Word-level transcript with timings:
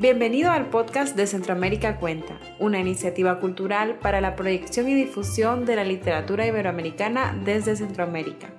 Bienvenido 0.00 0.52
al 0.52 0.70
podcast 0.70 1.16
de 1.16 1.26
Centroamérica 1.26 1.98
Cuenta, 1.98 2.38
una 2.60 2.78
iniciativa 2.78 3.40
cultural 3.40 3.98
para 3.98 4.20
la 4.20 4.36
proyección 4.36 4.88
y 4.88 4.94
difusión 4.94 5.66
de 5.66 5.74
la 5.74 5.82
literatura 5.82 6.46
iberoamericana 6.46 7.36
desde 7.44 7.74
Centroamérica. 7.74 8.54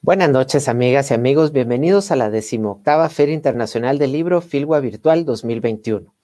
Buenas 0.00 0.30
noches, 0.30 0.66
amigas 0.70 1.10
y 1.10 1.14
amigos. 1.14 1.52
Bienvenidos 1.52 2.10
a 2.10 2.16
la 2.16 2.30
decimoctava 2.30 3.10
Feria 3.10 3.34
Internacional 3.34 3.98
del 3.98 4.12
Libro 4.12 4.40
Filgua 4.40 4.80
Virtual 4.80 5.26
2021, 5.26 6.14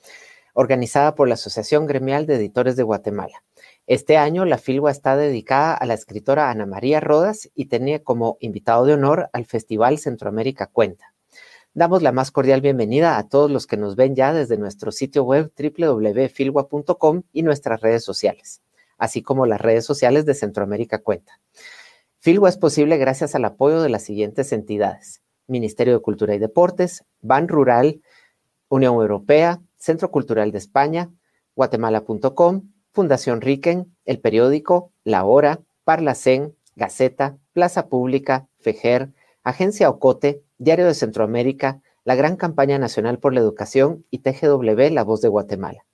organizada 0.55 1.14
por 1.14 1.29
la 1.29 1.35
Asociación 1.35 1.87
Gremial 1.87 2.25
de 2.25 2.37
Editores 2.37 2.75
de 2.77 2.85
Guatemala. 2.85 3.45
Este 3.89 4.18
año 4.18 4.45
la 4.45 4.59
Filwa 4.59 4.91
está 4.91 5.16
dedicada 5.16 5.73
a 5.73 5.86
la 5.86 5.95
escritora 5.95 6.50
Ana 6.50 6.66
María 6.66 7.00
Rodas 7.00 7.48
y 7.54 7.68
tenía 7.68 8.04
como 8.04 8.36
invitado 8.39 8.84
de 8.84 8.93
honor 8.93 9.30
al 9.32 9.46
Festival 9.46 9.96
Centroamérica 9.96 10.67
Cuenta. 10.67 11.14
Damos 11.72 12.03
la 12.03 12.12
más 12.12 12.31
cordial 12.31 12.61
bienvenida 12.61 13.17
a 13.17 13.31
todos 13.31 13.50
los 13.50 13.67
que 13.67 13.79
nos 13.79 13.96
ven 13.96 14.14
ya 14.14 14.35
desde 14.35 14.59
nuestro 14.59 14.93
sitio 14.93 15.25
web 15.25 15.50
www.filwa.com 15.59 17.22
y 17.32 17.43
nuestras 17.43 17.81
redes 17.81 18.04
sociales, 18.04 18.61
así 18.98 19.22
como 19.22 19.46
las 19.46 19.62
redes 19.62 19.86
sociales 19.86 20.26
de 20.26 20.34
Centroamérica 20.34 20.98
Cuenta. 20.98 21.40
Filwa 22.18 22.50
es 22.50 22.59
posible 22.59 22.98
gracias 22.98 23.34
al 23.34 23.46
apoyo 23.46 23.81
de 23.81 23.89
las 23.89 24.03
siguientes 24.03 24.53
entidades: 24.53 25.23
Ministerio 25.46 25.95
de 25.95 26.03
Cultura 26.03 26.34
y 26.34 26.39
Deportes, 26.39 27.07
Ban 27.23 27.48
Rural, 27.48 28.03
Unión 28.68 28.96
Europea, 28.96 29.62
Centro 29.79 30.11
Cultural 30.11 30.53
de 30.53 30.59
España, 30.59 31.11
Guatemala.com, 31.54 32.69
Fundación 32.98 33.42
Riquen, 33.42 33.94
El 34.06 34.19
Periódico, 34.19 34.91
La 35.05 35.25
Hora, 35.25 35.61
Parlacén, 35.84 36.56
Gaceta, 36.75 37.39
Plaza 37.52 37.89
Pública, 37.89 38.48
Fejer, 38.58 39.11
Agencia 39.44 39.89
Ocote, 39.89 40.42
Diario 40.58 40.84
de 40.84 40.94
Centroamérica, 40.94 41.81
la 42.03 42.17
Gran 42.17 42.34
Campaña 42.34 42.77
Nacional 42.77 43.20
por 43.20 43.34
la 43.34 43.39
Educación 43.39 44.05
y 44.11 44.19
TGW 44.19 44.91
La 44.91 45.05
Voz 45.05 45.20
de 45.20 45.28
Guatemala. 45.28 45.86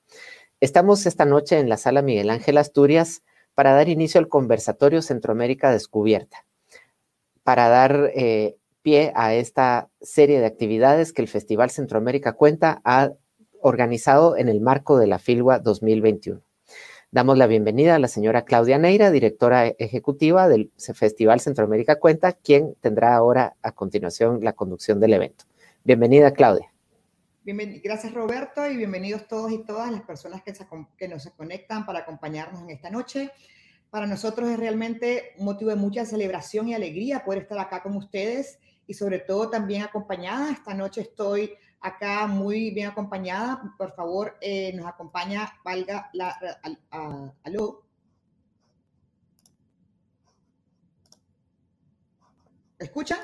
Estamos 0.60 1.04
esta 1.04 1.26
noche 1.26 1.58
en 1.58 1.68
la 1.68 1.76
Sala 1.76 2.00
Miguel 2.00 2.30
Ángel 2.30 2.56
Asturias 2.56 3.22
para 3.54 3.74
dar 3.74 3.90
inicio 3.90 4.18
al 4.18 4.28
conversatorio 4.28 5.02
Centroamérica 5.02 5.70
Descubierta, 5.70 6.46
para 7.42 7.68
dar 7.68 8.12
eh, 8.14 8.56
pie 8.80 9.12
a 9.14 9.34
esta 9.34 9.90
serie 10.00 10.40
de 10.40 10.46
actividades 10.46 11.12
que 11.12 11.20
el 11.20 11.28
Festival 11.28 11.68
Centroamérica 11.68 12.32
Cuenta 12.32 12.80
ha 12.82 13.12
organizado 13.60 14.38
en 14.38 14.48
el 14.48 14.62
marco 14.62 14.96
de 14.96 15.06
la 15.06 15.18
FILWA 15.18 15.58
2021. 15.58 16.40
Damos 17.14 17.38
la 17.38 17.46
bienvenida 17.46 17.94
a 17.94 18.00
la 18.00 18.08
señora 18.08 18.44
Claudia 18.44 18.76
Neira, 18.76 19.12
directora 19.12 19.68
ejecutiva 19.78 20.48
del 20.48 20.72
Festival 20.76 21.38
Centroamérica 21.38 22.00
Cuenta, 22.00 22.32
quien 22.32 22.74
tendrá 22.80 23.14
ahora 23.14 23.54
a 23.62 23.70
continuación 23.70 24.40
la 24.42 24.54
conducción 24.54 24.98
del 24.98 25.12
evento. 25.12 25.44
Bienvenida, 25.84 26.32
Claudia. 26.32 26.72
gracias, 27.44 28.12
Roberto, 28.12 28.68
y 28.68 28.76
bienvenidos 28.76 29.28
todos 29.28 29.52
y 29.52 29.58
todas 29.58 29.92
las 29.92 30.02
personas 30.02 30.42
que, 30.42 30.54
que 30.98 31.06
nos 31.06 31.30
conectan 31.36 31.86
para 31.86 32.00
acompañarnos 32.00 32.62
en 32.62 32.70
esta 32.70 32.90
noche. 32.90 33.30
Para 33.90 34.08
nosotros 34.08 34.50
es 34.50 34.58
realmente 34.58 35.34
motivo 35.38 35.70
de 35.70 35.76
mucha 35.76 36.04
celebración 36.04 36.66
y 36.66 36.74
alegría 36.74 37.24
poder 37.24 37.42
estar 37.42 37.60
acá 37.60 37.80
con 37.80 37.94
ustedes 37.94 38.58
y 38.88 38.94
sobre 38.94 39.20
todo 39.20 39.50
también 39.50 39.82
acompañada. 39.82 40.50
Esta 40.50 40.74
noche 40.74 41.02
estoy 41.02 41.54
acá 41.84 42.26
muy 42.26 42.70
bien 42.70 42.88
acompañada. 42.88 43.74
Por 43.76 43.94
favor, 43.94 44.36
eh, 44.40 44.72
nos 44.74 44.86
acompaña, 44.86 45.52
valga 45.62 46.10
la... 46.14 46.34
aló. 47.44 47.82
¿Escuchan? 52.78 53.20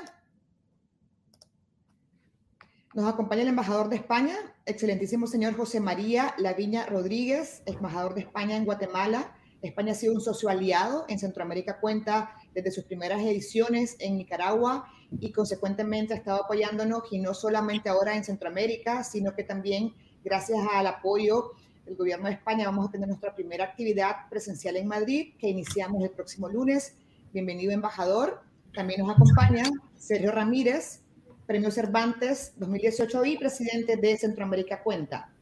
Nos 2.93 3.07
acompaña 3.11 3.41
el 3.41 3.47
embajador 3.47 3.89
de 3.89 3.95
España, 3.95 4.35
excelentísimo 4.65 5.25
señor 5.25 5.55
José 5.55 5.79
María 5.79 6.35
Laviña 6.37 6.85
Rodríguez, 6.85 7.63
embajador 7.65 8.13
de 8.13 8.21
España 8.21 8.57
en 8.57 8.65
Guatemala. 8.65 9.35
España 9.61 9.91
ha 9.91 9.95
sido 9.95 10.13
un 10.13 10.21
socio 10.21 10.49
aliado 10.49 11.05
en 11.07 11.19
Centroamérica 11.19 11.79
Cuenta 11.79 12.35
desde 12.53 12.71
sus 12.71 12.83
primeras 12.85 13.21
ediciones 13.21 13.95
en 13.99 14.17
Nicaragua 14.17 14.87
y 15.19 15.31
consecuentemente 15.31 16.13
ha 16.13 16.17
estado 16.17 16.43
apoyándonos 16.43 17.03
y 17.11 17.19
no 17.19 17.33
solamente 17.33 17.89
ahora 17.89 18.15
en 18.15 18.23
Centroamérica, 18.23 19.03
sino 19.03 19.35
que 19.35 19.43
también 19.43 19.93
gracias 20.23 20.59
al 20.73 20.87
apoyo 20.87 21.51
del 21.85 21.95
gobierno 21.95 22.27
de 22.27 22.33
España 22.33 22.65
vamos 22.65 22.87
a 22.87 22.91
tener 22.91 23.07
nuestra 23.07 23.35
primera 23.35 23.65
actividad 23.65 24.29
presencial 24.29 24.77
en 24.77 24.87
Madrid 24.87 25.33
que 25.37 25.49
iniciamos 25.49 26.03
el 26.03 26.11
próximo 26.11 26.49
lunes. 26.49 26.95
Bienvenido 27.33 27.71
embajador. 27.71 28.41
También 28.73 29.01
nos 29.01 29.15
acompaña 29.15 29.63
Sergio 29.97 30.31
Ramírez, 30.31 31.01
Premio 31.45 31.71
Cervantes 31.71 32.53
2018 32.57 33.25
y 33.25 33.37
presidente 33.37 33.97
de 33.97 34.17
Centroamérica 34.17 34.81
Cuenta. 34.81 35.33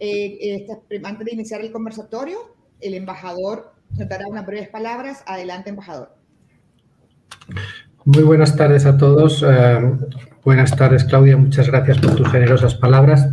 Eh, 0.00 0.38
este, 0.40 1.00
antes 1.04 1.24
de 1.24 1.32
iniciar 1.32 1.60
el 1.60 1.70
conversatorio, 1.70 2.53
el 2.84 2.94
embajador 2.94 3.72
nos 3.96 4.08
unas 4.28 4.46
breves 4.46 4.68
palabras. 4.68 5.24
Adelante, 5.26 5.70
embajador. 5.70 6.14
Muy 8.04 8.22
buenas 8.22 8.54
tardes 8.56 8.84
a 8.84 8.98
todos. 8.98 9.42
Eh, 9.46 9.80
buenas 10.44 10.76
tardes, 10.76 11.04
Claudia. 11.04 11.36
Muchas 11.36 11.68
gracias 11.68 11.98
por 11.98 12.14
tus 12.14 12.28
generosas 12.28 12.74
palabras. 12.74 13.28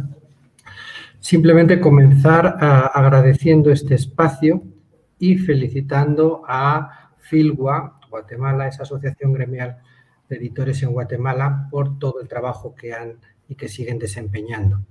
Simplemente 1.20 1.82
comenzar 1.82 2.58
agradeciendo 2.60 3.72
este 3.72 3.96
espacio 3.96 4.64
y 5.20 5.38
felicitando 5.38 6.44
a 6.48 7.12
Filgua 7.20 8.00
Guatemala, 8.10 8.68
esa 8.68 8.84
asociación 8.84 9.34
gremial 9.34 9.78
de 10.30 10.38
editores 10.38 10.82
en 10.84 10.94
Guatemala, 10.94 11.68
por 11.70 12.00
todo 12.00 12.22
el 12.22 12.28
trabajo 12.28 12.74
que 12.74 12.94
han 12.94 13.18
y 13.48 13.56
que 13.56 13.68
siguen 13.68 14.00
desempeñando. 14.00 14.82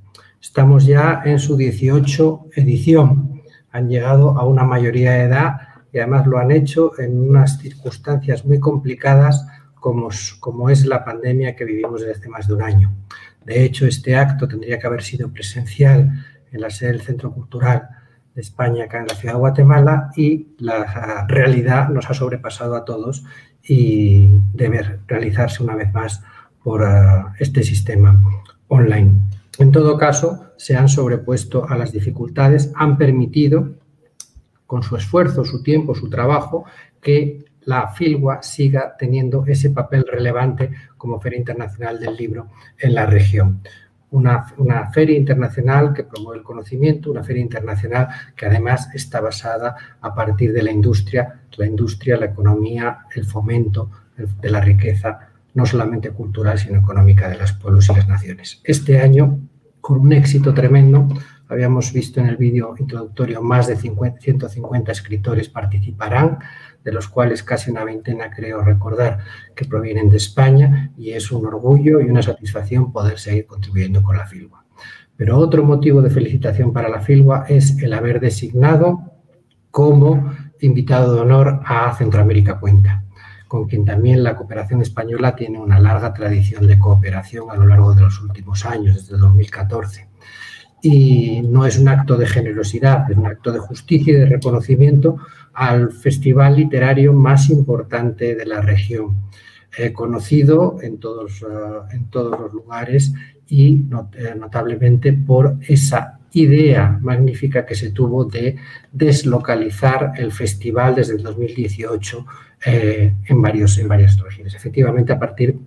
Estamos 0.41 0.87
ya 0.87 1.23
en 1.25 1.39
su 1.39 1.57
18 1.57 2.49
edición. 2.55 3.40
Han 3.73 3.89
llegado 3.89 4.39
a 4.39 4.45
una 4.45 4.65
mayoría 4.65 5.13
de 5.13 5.23
edad 5.23 5.61
y 5.93 5.99
además 5.99 6.27
lo 6.27 6.39
han 6.39 6.51
hecho 6.51 6.99
en 6.99 7.29
unas 7.29 7.59
circunstancias 7.59 8.45
muy 8.45 8.61
complicadas 8.61 9.47
como, 9.81 10.71
es 10.71 10.85
la 10.85 11.05
pandemia 11.05 11.57
que 11.57 11.65
vivimos 11.65 12.01
desde 12.03 12.13
hace 12.13 12.29
más 12.29 12.47
de 12.47 12.55
un 12.55 12.63
año. 12.63 12.93
De 13.45 13.65
hecho, 13.65 13.87
este 13.87 14.15
acto 14.17 14.47
tendría 14.47 14.79
que 14.79 14.87
haber 14.87 15.03
sido 15.03 15.33
presencial 15.33 16.25
en 16.53 16.61
la 16.61 16.71
sede 16.71 16.93
del 16.93 17.01
Centro 17.01 17.33
Cultural 17.33 17.89
de 18.35 18.43
España, 18.43 18.85
acá 18.85 18.99
en 18.99 19.07
la 19.07 19.15
ciudad 19.15 19.35
de 19.35 19.41
Guatemala, 19.41 20.11
y 20.17 20.49
la 20.59 21.27
realidad 21.27 21.89
nos 21.89 22.11
ha 22.11 22.15
sobrepasado 22.15 22.77
a 22.77 22.85
todos 22.85 23.25
y 23.63 24.29
debe 24.53 25.01
realizarse 25.07 25.63
una 25.63 25.75
vez 25.75 25.93
más 25.93 26.23
por 26.63 26.85
ah, 26.85 27.35
este 27.39 27.63
sistema 27.63 28.21
online. 28.69 29.30
En 29.61 29.73
todo 29.73 29.99
caso, 29.99 30.53
se 30.57 30.75
han 30.75 30.89
sobrepuesto 30.89 31.69
a 31.69 31.77
las 31.77 31.93
dificultades, 31.93 32.73
han 32.75 32.97
permitido, 32.97 33.75
con 34.67 34.83
su 34.83 34.97
esfuerzo, 34.97 35.45
su 35.45 35.63
tiempo, 35.63 35.95
su 35.95 36.09
trabajo, 36.09 36.65
que 37.03 37.45
la 37.65 37.89
FILWA 37.89 38.43
siga 38.43 38.97
teniendo 38.99 39.45
ese 39.47 39.69
papel 39.69 40.07
relevante 40.11 40.71
como 40.97 41.21
Feria 41.21 41.39
Internacional 41.41 42.01
del 42.01 42.17
Libro 42.17 42.49
en 42.79 42.95
la 42.95 43.05
región. 43.05 43.61
Una, 44.13 44.47
feria 44.95 45.17
internacional 45.17 45.93
que 45.93 46.05
promueve 46.05 46.39
el 46.39 46.45
conocimiento, 46.45 47.11
una 47.11 47.23
feria 47.23 47.43
internacional 47.43 48.09
que 48.35 48.47
además 48.47 48.89
está 48.95 49.21
basada 49.21 49.77
a 50.01 50.15
partir 50.15 50.55
de 50.55 50.63
la 50.63 50.73
industria, 50.73 51.43
la 51.59 51.67
industria, 51.67 52.17
la 52.17 52.27
economía, 52.27 53.01
el 53.15 53.27
fomento 53.27 53.91
de 54.17 54.51
la 54.51 54.63
riqueza, 54.63 55.29
no 55.53 55.67
solamente 55.67 56.11
cultural, 56.13 56.59
sino 56.59 56.79
económica 56.79 57.29
de 57.29 57.37
los 57.37 57.53
pueblos 57.53 57.91
y 57.91 57.95
las 57.95 58.09
naciones. 58.09 58.61
Este 58.65 59.01
año, 59.01 59.39
con 59.81 59.99
un 59.99 60.13
éxito 60.13 60.55
tremendo, 60.55 61.09
habíamos 61.49 61.93
visto 61.93 62.21
en 62.21 62.27
el 62.27 62.37
vídeo 62.37 62.75
introductorio, 62.79 63.43
más 63.43 63.67
de 63.67 63.77
150 63.77 64.93
escritores 64.93 65.49
participarán 65.49 66.39
de 66.85 66.93
los 66.93 67.09
cuales 67.09 67.43
casi 67.43 67.71
una 67.71 67.85
veintena 67.85 68.31
creo 68.31 68.63
recordar 68.63 69.19
que 69.55 69.65
provienen 69.65 70.09
de 70.09 70.17
España 70.17 70.93
y 70.97 71.11
es 71.11 71.31
un 71.31 71.47
orgullo 71.47 72.01
y 72.01 72.05
una 72.05 72.23
satisfacción 72.23 72.93
poder 72.93 73.19
seguir 73.19 73.47
contribuyendo 73.47 74.03
con 74.03 74.17
la 74.17 74.27
FILWA. 74.27 74.65
Pero 75.17 75.37
otro 75.37 75.65
motivo 75.65 76.01
de 76.01 76.11
felicitación 76.11 76.73
para 76.73 76.89
la 76.89 77.01
FILWA 77.01 77.45
es 77.49 77.79
el 77.83 77.93
haber 77.93 78.21
designado 78.21 79.01
como 79.71 80.35
invitado 80.61 81.15
de 81.15 81.21
honor 81.21 81.61
a 81.65 81.95
Centroamérica 81.97 82.59
Cuenta, 82.59 83.05
con 83.51 83.67
quien 83.67 83.85
también 83.85 84.23
la 84.23 84.37
cooperación 84.37 84.81
española 84.81 85.35
tiene 85.35 85.59
una 85.59 85.81
larga 85.81 86.15
tradición 86.15 86.69
de 86.69 86.79
cooperación 86.79 87.51
a 87.51 87.57
lo 87.57 87.67
largo 87.67 87.93
de 87.95 88.03
los 88.03 88.21
últimos 88.21 88.65
años, 88.65 88.95
desde 88.95 89.17
2014 89.17 90.07
y 90.83 91.43
no 91.43 91.67
es 91.67 91.77
un 91.77 91.89
acto 91.89 92.17
de 92.17 92.29
generosidad, 92.29 93.11
es 93.11 93.17
un 93.17 93.27
acto 93.27 93.51
de 93.51 93.59
justicia 93.59 94.13
y 94.13 94.17
de 94.17 94.27
reconocimiento 94.27 95.17
al 95.53 95.91
festival 95.91 96.55
literario 96.55 97.13
más 97.13 97.51
importante 97.51 98.37
de 98.37 98.47
la 98.47 98.61
región, 98.61 99.17
eh, 99.77 99.93
conocido 99.93 100.79
en 100.81 100.99
todos, 100.99 101.43
eh, 101.43 101.47
en 101.93 102.09
todos 102.09 102.39
los 102.39 102.53
lugares 102.53 103.13
y 103.49 103.85
eh, 104.15 104.37
notablemente 104.39 105.13
por 105.13 105.57
esa 105.67 106.21
idea 106.33 107.01
magnífica 107.03 107.67
que 107.67 107.75
se 107.75 107.91
tuvo 107.91 108.25
de 108.25 108.55
deslocalizar 108.93 110.13
el 110.17 110.31
festival 110.31 110.95
desde 110.95 111.17
el 111.17 111.25
2018 111.25 112.25
en, 112.65 113.43
varios, 113.43 113.79
en 113.79 113.89
varias 113.89 114.19
regiones. 114.19 114.55
Efectivamente, 114.55 115.13
a 115.13 115.19
partir 115.19 115.59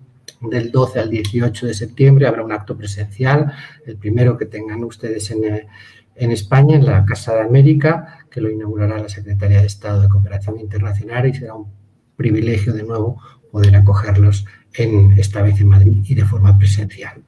del 0.41 0.71
12 0.71 0.99
al 0.99 1.09
18 1.09 1.67
de 1.67 1.73
septiembre 1.73 2.27
habrá 2.27 2.43
un 2.43 2.51
acto 2.51 2.77
presencial, 2.77 3.53
el 3.85 3.97
primero 3.97 4.37
que 4.37 4.45
tengan 4.45 4.83
ustedes 4.83 5.31
en, 5.31 5.45
eh, 5.45 5.67
en 6.15 6.31
España, 6.31 6.75
en 6.75 6.85
la 6.85 7.05
Casa 7.05 7.33
de 7.35 7.41
América, 7.41 8.25
que 8.29 8.41
lo 8.41 8.49
inaugurará 8.49 8.97
la 8.99 9.09
Secretaría 9.09 9.61
de 9.61 9.67
Estado 9.67 10.01
de 10.01 10.09
Cooperación 10.09 10.59
Internacional 10.59 11.27
y 11.27 11.33
será 11.33 11.55
un 11.55 11.67
privilegio 12.15 12.73
de 12.73 12.83
nuevo 12.83 13.19
poder 13.51 13.75
acogerlos 13.75 14.45
en, 14.73 15.13
esta 15.13 15.41
vez 15.41 15.59
en 15.61 15.69
Madrid 15.69 15.97
y 16.05 16.15
de 16.15 16.25
forma 16.25 16.57
presencial. 16.57 17.21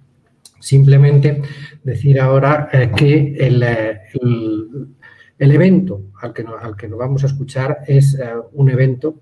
Simplemente 0.60 1.42
decir 1.84 2.20
ahora 2.20 2.70
eh, 2.72 2.92
que 2.96 3.36
el, 3.40 3.64
el, 5.38 5.52
evento 5.52 6.02
al 6.22 6.34
que, 6.34 6.44
nos, 6.44 6.62
al 6.64 6.76
que 6.76 6.88
nos 6.88 6.98
vamos 6.98 7.24
a 7.24 7.28
escuchar 7.28 7.80
es 7.88 8.16
eh, 8.16 8.26
un 8.54 8.70
evento 8.70 9.22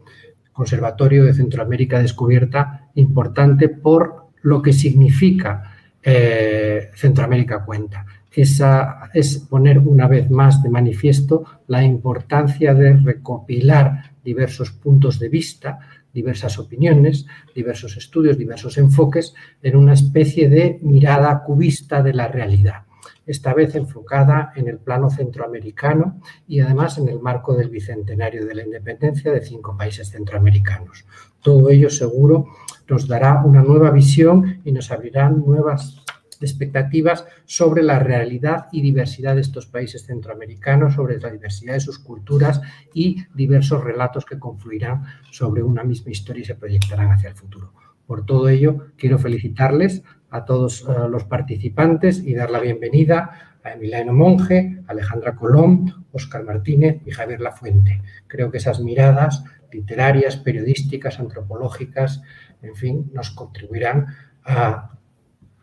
Conservatorio 0.53 1.25
de 1.25 1.33
Centroamérica 1.33 1.99
Descubierta 1.99 2.89
importante 2.95 3.69
por 3.69 4.27
lo 4.43 4.61
que 4.61 4.71
significa 4.71 5.75
eh, 6.01 6.91
Centroamérica 6.95 7.65
Cuenta. 7.65 8.05
Esa 8.31 9.09
es 9.13 9.37
poner 9.37 9.79
una 9.79 10.07
vez 10.07 10.29
más 10.29 10.63
de 10.63 10.69
manifiesto 10.69 11.43
la 11.67 11.83
importancia 11.83 12.73
de 12.73 12.93
recopilar 12.97 14.11
diversos 14.23 14.71
puntos 14.71 15.19
de 15.19 15.29
vista, 15.29 15.79
diversas 16.13 16.57
opiniones, 16.59 17.25
diversos 17.53 17.97
estudios, 17.97 18.37
diversos 18.37 18.77
enfoques 18.77 19.33
en 19.61 19.75
una 19.75 19.93
especie 19.93 20.49
de 20.49 20.79
mirada 20.81 21.43
cubista 21.43 22.01
de 22.01 22.13
la 22.13 22.27
realidad 22.27 22.83
esta 23.25 23.53
vez 23.53 23.75
enfocada 23.75 24.51
en 24.55 24.67
el 24.67 24.79
plano 24.79 25.09
centroamericano 25.09 26.21
y 26.47 26.59
además 26.59 26.97
en 26.97 27.09
el 27.09 27.19
marco 27.19 27.55
del 27.55 27.69
bicentenario 27.69 28.45
de 28.45 28.55
la 28.55 28.63
independencia 28.63 29.31
de 29.31 29.41
cinco 29.41 29.77
países 29.77 30.09
centroamericanos. 30.09 31.05
Todo 31.41 31.69
ello 31.69 31.89
seguro 31.89 32.47
nos 32.87 33.07
dará 33.07 33.41
una 33.43 33.61
nueva 33.61 33.91
visión 33.91 34.61
y 34.63 34.71
nos 34.71 34.91
abrirán 34.91 35.43
nuevas 35.45 36.03
expectativas 36.41 37.25
sobre 37.45 37.83
la 37.83 37.99
realidad 37.99 38.67
y 38.71 38.81
diversidad 38.81 39.35
de 39.35 39.41
estos 39.41 39.65
países 39.65 40.05
centroamericanos, 40.05 40.95
sobre 40.95 41.19
la 41.19 41.31
diversidad 41.31 41.73
de 41.73 41.79
sus 41.79 41.99
culturas 41.99 42.61
y 42.93 43.25
diversos 43.33 43.83
relatos 43.83 44.25
que 44.25 44.39
confluirán 44.39 45.03
sobre 45.31 45.63
una 45.63 45.83
misma 45.83 46.11
historia 46.11 46.41
y 46.41 46.45
se 46.45 46.55
proyectarán 46.55 47.11
hacia 47.11 47.29
el 47.29 47.35
futuro. 47.35 47.73
Por 48.05 48.25
todo 48.25 48.49
ello, 48.49 48.87
quiero 48.97 49.17
felicitarles 49.17 50.03
a 50.33 50.45
todos 50.45 50.81
eh, 50.81 51.07
los 51.09 51.25
participantes 51.25 52.19
y 52.19 52.33
dar 52.33 52.49
la 52.49 52.59
bienvenida 52.59 53.57
a 53.63 53.73
Emiliano 53.73 54.13
Monge, 54.13 54.81
Alejandra 54.87 55.35
Colón, 55.35 56.07
Óscar 56.11 56.43
Martínez 56.43 57.01
y 57.05 57.11
Javier 57.11 57.39
Lafuente. 57.39 58.01
Creo 58.27 58.49
que 58.49 58.57
esas 58.57 58.79
miradas 58.79 59.43
literarias, 59.71 60.35
periodísticas, 60.37 61.19
antropológicas, 61.19 62.21
en 62.63 62.75
fin, 62.75 63.11
nos 63.13 63.29
contribuirán 63.29 64.07
a, 64.43 64.97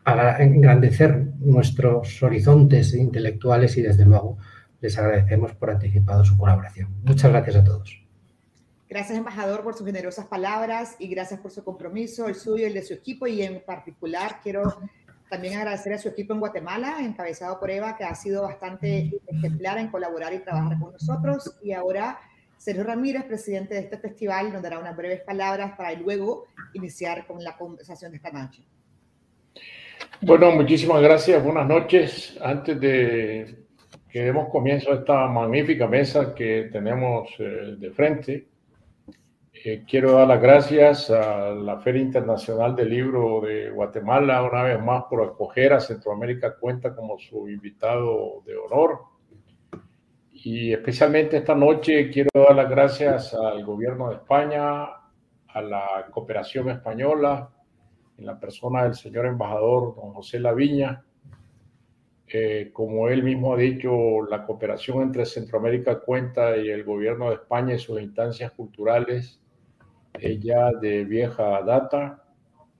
a 0.04 0.42
engrandecer 0.42 1.26
nuestros 1.40 2.22
horizontes 2.22 2.94
intelectuales 2.94 3.76
y 3.76 3.82
desde 3.82 4.06
luego 4.06 4.38
les 4.80 4.96
agradecemos 4.98 5.52
por 5.54 5.70
anticipado 5.70 6.24
su 6.24 6.38
colaboración. 6.38 6.94
Muchas 7.02 7.30
gracias 7.32 7.56
a 7.56 7.64
todos. 7.64 8.09
Gracias, 8.90 9.16
embajador, 9.16 9.62
por 9.62 9.74
sus 9.74 9.86
generosas 9.86 10.26
palabras 10.26 10.96
y 10.98 11.06
gracias 11.06 11.38
por 11.38 11.52
su 11.52 11.62
compromiso, 11.62 12.26
el 12.26 12.34
suyo 12.34 12.64
y 12.64 12.66
el 12.66 12.74
de 12.74 12.82
su 12.82 12.92
equipo. 12.92 13.28
Y 13.28 13.40
en 13.40 13.60
particular 13.64 14.40
quiero 14.42 14.64
también 15.28 15.56
agradecer 15.56 15.92
a 15.92 15.98
su 15.98 16.08
equipo 16.08 16.34
en 16.34 16.40
Guatemala, 16.40 16.96
encabezado 16.98 17.60
por 17.60 17.70
Eva, 17.70 17.96
que 17.96 18.02
ha 18.02 18.16
sido 18.16 18.42
bastante 18.42 19.12
ejemplar 19.28 19.78
en 19.78 19.92
colaborar 19.92 20.34
y 20.34 20.40
trabajar 20.40 20.76
con 20.80 20.92
nosotros. 20.92 21.56
Y 21.62 21.70
ahora 21.70 22.18
Sergio 22.56 22.82
Ramírez, 22.82 23.22
presidente 23.26 23.74
de 23.74 23.80
este 23.82 23.96
festival, 23.96 24.52
nos 24.52 24.60
dará 24.60 24.80
unas 24.80 24.96
breves 24.96 25.20
palabras 25.20 25.76
para 25.76 25.92
luego 25.92 26.46
iniciar 26.72 27.28
con 27.28 27.44
la 27.44 27.56
conversación 27.56 28.10
de 28.10 28.16
esta 28.16 28.32
noche. 28.32 28.64
Bueno, 30.20 30.50
muchísimas 30.50 31.00
gracias. 31.00 31.40
Buenas 31.44 31.68
noches. 31.68 32.36
Antes 32.42 32.80
de 32.80 33.66
que 34.10 34.20
demos 34.20 34.48
comienzo 34.48 34.90
a 34.90 34.96
esta 34.96 35.28
magnífica 35.28 35.86
mesa 35.86 36.34
que 36.34 36.70
tenemos 36.72 37.28
eh, 37.38 37.76
de 37.78 37.90
frente, 37.92 38.50
eh, 39.62 39.84
quiero 39.86 40.12
dar 40.12 40.26
las 40.26 40.40
gracias 40.40 41.10
a 41.10 41.50
la 41.50 41.78
Feria 41.80 42.00
Internacional 42.00 42.74
del 42.74 42.88
Libro 42.88 43.42
de 43.42 43.68
Guatemala 43.68 44.42
una 44.42 44.62
vez 44.62 44.82
más 44.82 45.04
por 45.04 45.22
acoger 45.22 45.74
a 45.74 45.80
Centroamérica 45.80 46.56
Cuenta 46.56 46.96
como 46.96 47.18
su 47.18 47.46
invitado 47.46 48.42
de 48.46 48.56
honor. 48.56 49.00
Y 50.32 50.72
especialmente 50.72 51.36
esta 51.36 51.54
noche 51.54 52.08
quiero 52.08 52.30
dar 52.32 52.56
las 52.56 52.70
gracias 52.70 53.34
al 53.34 53.62
gobierno 53.62 54.08
de 54.08 54.14
España, 54.14 54.84
a 55.48 55.62
la 55.62 56.06
cooperación 56.10 56.70
española, 56.70 57.50
en 58.16 58.24
la 58.24 58.40
persona 58.40 58.84
del 58.84 58.94
señor 58.94 59.26
embajador 59.26 59.94
don 59.94 60.14
José 60.14 60.40
Laviña. 60.40 61.04
Eh, 62.32 62.70
como 62.72 63.08
él 63.08 63.22
mismo 63.22 63.52
ha 63.52 63.58
dicho, 63.58 64.22
la 64.22 64.46
cooperación 64.46 65.02
entre 65.02 65.26
Centroamérica 65.26 65.98
Cuenta 65.98 66.56
y 66.56 66.70
el 66.70 66.82
gobierno 66.82 67.28
de 67.28 67.34
España 67.34 67.74
y 67.74 67.78
sus 67.78 68.00
instancias 68.00 68.52
culturales 68.52 69.39
ella 70.18 70.70
de 70.80 71.04
vieja 71.04 71.62
data 71.62 72.24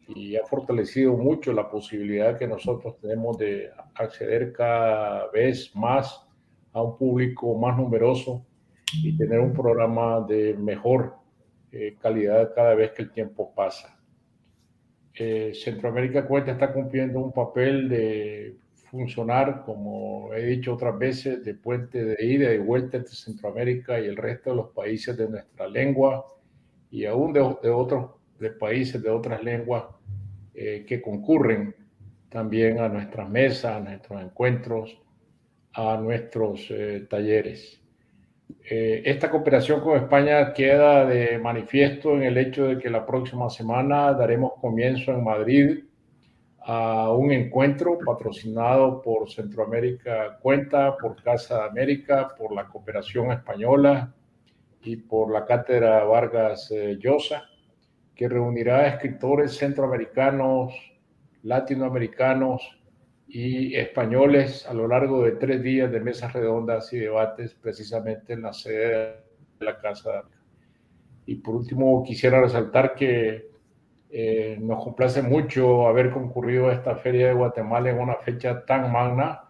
y 0.08 0.36
ha 0.36 0.44
fortalecido 0.44 1.16
mucho 1.16 1.52
la 1.52 1.68
posibilidad 1.70 2.38
que 2.38 2.46
nosotros 2.46 2.98
tenemos 3.00 3.38
de 3.38 3.70
acceder 3.94 4.52
cada 4.52 5.28
vez 5.30 5.74
más 5.74 6.26
a 6.72 6.82
un 6.82 6.96
público 6.96 7.56
más 7.56 7.76
numeroso 7.76 8.44
y 8.92 9.16
tener 9.16 9.40
un 9.40 9.52
programa 9.52 10.20
de 10.20 10.54
mejor 10.54 11.14
eh, 11.72 11.96
calidad 12.00 12.52
cada 12.54 12.74
vez 12.74 12.92
que 12.92 13.02
el 13.02 13.12
tiempo 13.12 13.52
pasa. 13.54 13.96
Eh, 15.14 15.52
Centroamérica 15.54 16.26
Cuenta 16.26 16.52
está 16.52 16.72
cumpliendo 16.72 17.20
un 17.20 17.32
papel 17.32 17.88
de 17.88 18.56
funcionar, 18.90 19.62
como 19.64 20.32
he 20.34 20.44
dicho 20.46 20.74
otras 20.74 20.98
veces, 20.98 21.44
de 21.44 21.54
puente 21.54 22.04
de 22.04 22.24
ida 22.24 22.52
y 22.52 22.58
vuelta 22.58 22.96
entre 22.96 23.14
Centroamérica 23.14 24.00
y 24.00 24.06
el 24.06 24.16
resto 24.16 24.50
de 24.50 24.56
los 24.56 24.70
países 24.70 25.16
de 25.16 25.28
nuestra 25.28 25.68
lengua 25.68 26.24
y 26.90 27.04
aún 27.04 27.32
de, 27.32 27.40
otros 27.40 28.10
de 28.38 28.50
países 28.50 29.02
de 29.02 29.10
otras 29.10 29.42
lenguas 29.42 29.84
eh, 30.54 30.84
que 30.86 31.00
concurren 31.00 31.74
también 32.28 32.80
a 32.80 32.88
nuestras 32.88 33.28
mesas, 33.28 33.76
a 33.76 33.80
nuestros 33.80 34.22
encuentros, 34.22 34.98
a 35.72 35.96
nuestros 35.96 36.66
eh, 36.70 37.06
talleres. 37.08 37.80
Eh, 38.68 39.02
esta 39.04 39.30
cooperación 39.30 39.80
con 39.80 39.96
España 39.96 40.52
queda 40.52 41.04
de 41.04 41.38
manifiesto 41.38 42.14
en 42.14 42.22
el 42.22 42.38
hecho 42.38 42.66
de 42.66 42.78
que 42.78 42.90
la 42.90 43.06
próxima 43.06 43.48
semana 43.50 44.12
daremos 44.12 44.52
comienzo 44.60 45.12
en 45.12 45.24
Madrid 45.24 45.84
a 46.62 47.10
un 47.12 47.32
encuentro 47.32 47.98
patrocinado 48.04 49.00
por 49.00 49.30
Centroamérica 49.30 50.38
Cuenta, 50.40 50.96
por 50.96 51.22
Casa 51.22 51.62
de 51.62 51.68
América, 51.68 52.28
por 52.36 52.52
la 52.52 52.66
Cooperación 52.66 53.32
Española, 53.32 54.12
y 54.82 54.96
por 54.96 55.32
la 55.32 55.44
Cátedra 55.44 56.04
Vargas 56.04 56.70
eh, 56.70 56.96
Llosa, 56.98 57.44
que 58.14 58.28
reunirá 58.28 58.86
escritores 58.86 59.56
centroamericanos, 59.56 60.74
latinoamericanos 61.42 62.62
y 63.28 63.74
españoles 63.76 64.66
a 64.66 64.74
lo 64.74 64.88
largo 64.88 65.22
de 65.22 65.32
tres 65.32 65.62
días 65.62 65.90
de 65.90 66.00
mesas 66.00 66.32
redondas 66.32 66.92
y 66.92 66.98
debates 66.98 67.54
precisamente 67.54 68.32
en 68.32 68.42
la 68.42 68.52
sede 68.52 69.16
de 69.58 69.64
la 69.64 69.78
Casa. 69.78 70.24
Y 71.26 71.36
por 71.36 71.56
último, 71.56 72.02
quisiera 72.02 72.40
resaltar 72.40 72.94
que 72.94 73.50
eh, 74.10 74.58
nos 74.60 74.82
complace 74.82 75.22
mucho 75.22 75.86
haber 75.86 76.10
concurrido 76.10 76.68
a 76.68 76.72
esta 76.72 76.96
Feria 76.96 77.28
de 77.28 77.34
Guatemala 77.34 77.90
en 77.90 78.00
una 78.00 78.16
fecha 78.16 78.64
tan 78.64 78.90
magna 78.90 79.44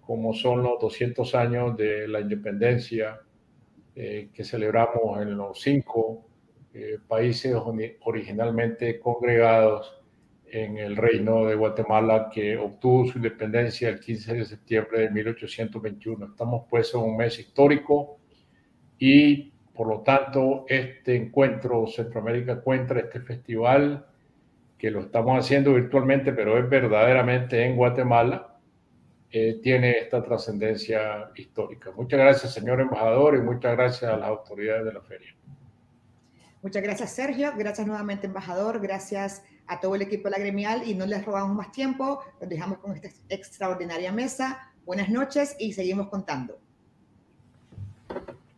como 0.00 0.32
son 0.32 0.62
los 0.62 0.80
200 0.80 1.34
años 1.34 1.76
de 1.76 2.08
la 2.08 2.20
independencia 2.20 3.20
eh, 4.00 4.28
que 4.32 4.44
celebramos 4.44 5.20
en 5.20 5.36
los 5.36 5.60
cinco 5.60 6.24
eh, 6.72 7.00
países 7.08 7.52
originalmente 8.02 9.00
congregados 9.00 9.92
en 10.46 10.78
el 10.78 10.94
reino 10.94 11.44
de 11.46 11.56
Guatemala 11.56 12.30
que 12.32 12.56
obtuvo 12.56 13.06
su 13.06 13.18
independencia 13.18 13.88
el 13.88 13.98
15 13.98 14.34
de 14.34 14.44
septiembre 14.44 15.00
de 15.00 15.10
1821. 15.10 16.26
Estamos 16.26 16.66
pues 16.70 16.94
en 16.94 17.00
un 17.00 17.16
mes 17.16 17.40
histórico 17.40 18.20
y 19.00 19.50
por 19.74 19.88
lo 19.88 20.02
tanto 20.02 20.64
este 20.68 21.16
encuentro 21.16 21.88
Centroamérica 21.88 22.60
Cuenta, 22.60 22.96
este 23.00 23.18
festival 23.18 24.06
que 24.78 24.92
lo 24.92 25.00
estamos 25.00 25.36
haciendo 25.44 25.74
virtualmente, 25.74 26.32
pero 26.32 26.56
es 26.56 26.70
verdaderamente 26.70 27.64
en 27.64 27.74
Guatemala, 27.74 28.47
eh, 29.30 29.60
tiene 29.62 29.98
esta 29.98 30.22
trascendencia 30.22 31.30
histórica. 31.34 31.90
Muchas 31.96 32.18
gracias, 32.18 32.54
señor 32.54 32.80
embajador, 32.80 33.36
y 33.36 33.40
muchas 33.40 33.76
gracias 33.76 34.10
a 34.10 34.16
las 34.16 34.28
autoridades 34.28 34.84
de 34.86 34.92
la 34.92 35.02
feria. 35.02 35.34
Muchas 36.62 36.82
gracias, 36.82 37.12
Sergio. 37.12 37.52
Gracias 37.56 37.86
nuevamente, 37.86 38.26
embajador. 38.26 38.80
Gracias 38.80 39.44
a 39.68 39.78
todo 39.78 39.94
el 39.94 40.02
equipo 40.02 40.24
de 40.24 40.30
la 40.32 40.38
gremial 40.38 40.82
y 40.88 40.94
no 40.94 41.06
les 41.06 41.24
robamos 41.24 41.54
más 41.54 41.70
tiempo. 41.70 42.20
Nos 42.40 42.48
dejamos 42.48 42.78
con 42.78 42.96
esta 42.96 43.08
extraordinaria 43.28 44.10
mesa. 44.10 44.72
Buenas 44.84 45.08
noches 45.08 45.54
y 45.58 45.72
seguimos 45.72 46.08
contando. 46.08 46.58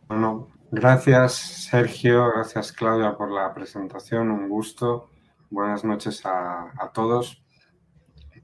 Bueno, 0.07 0.47
gracias, 0.71 1.33
Sergio. 1.33 2.31
Gracias, 2.33 2.71
Claudia, 2.71 3.15
por 3.15 3.29
la 3.31 3.53
presentación. 3.53 4.31
Un 4.31 4.49
gusto. 4.49 5.09
buenas 5.49 5.83
noches 5.83 6.21
a, 6.25 6.91
todos. 6.93 7.43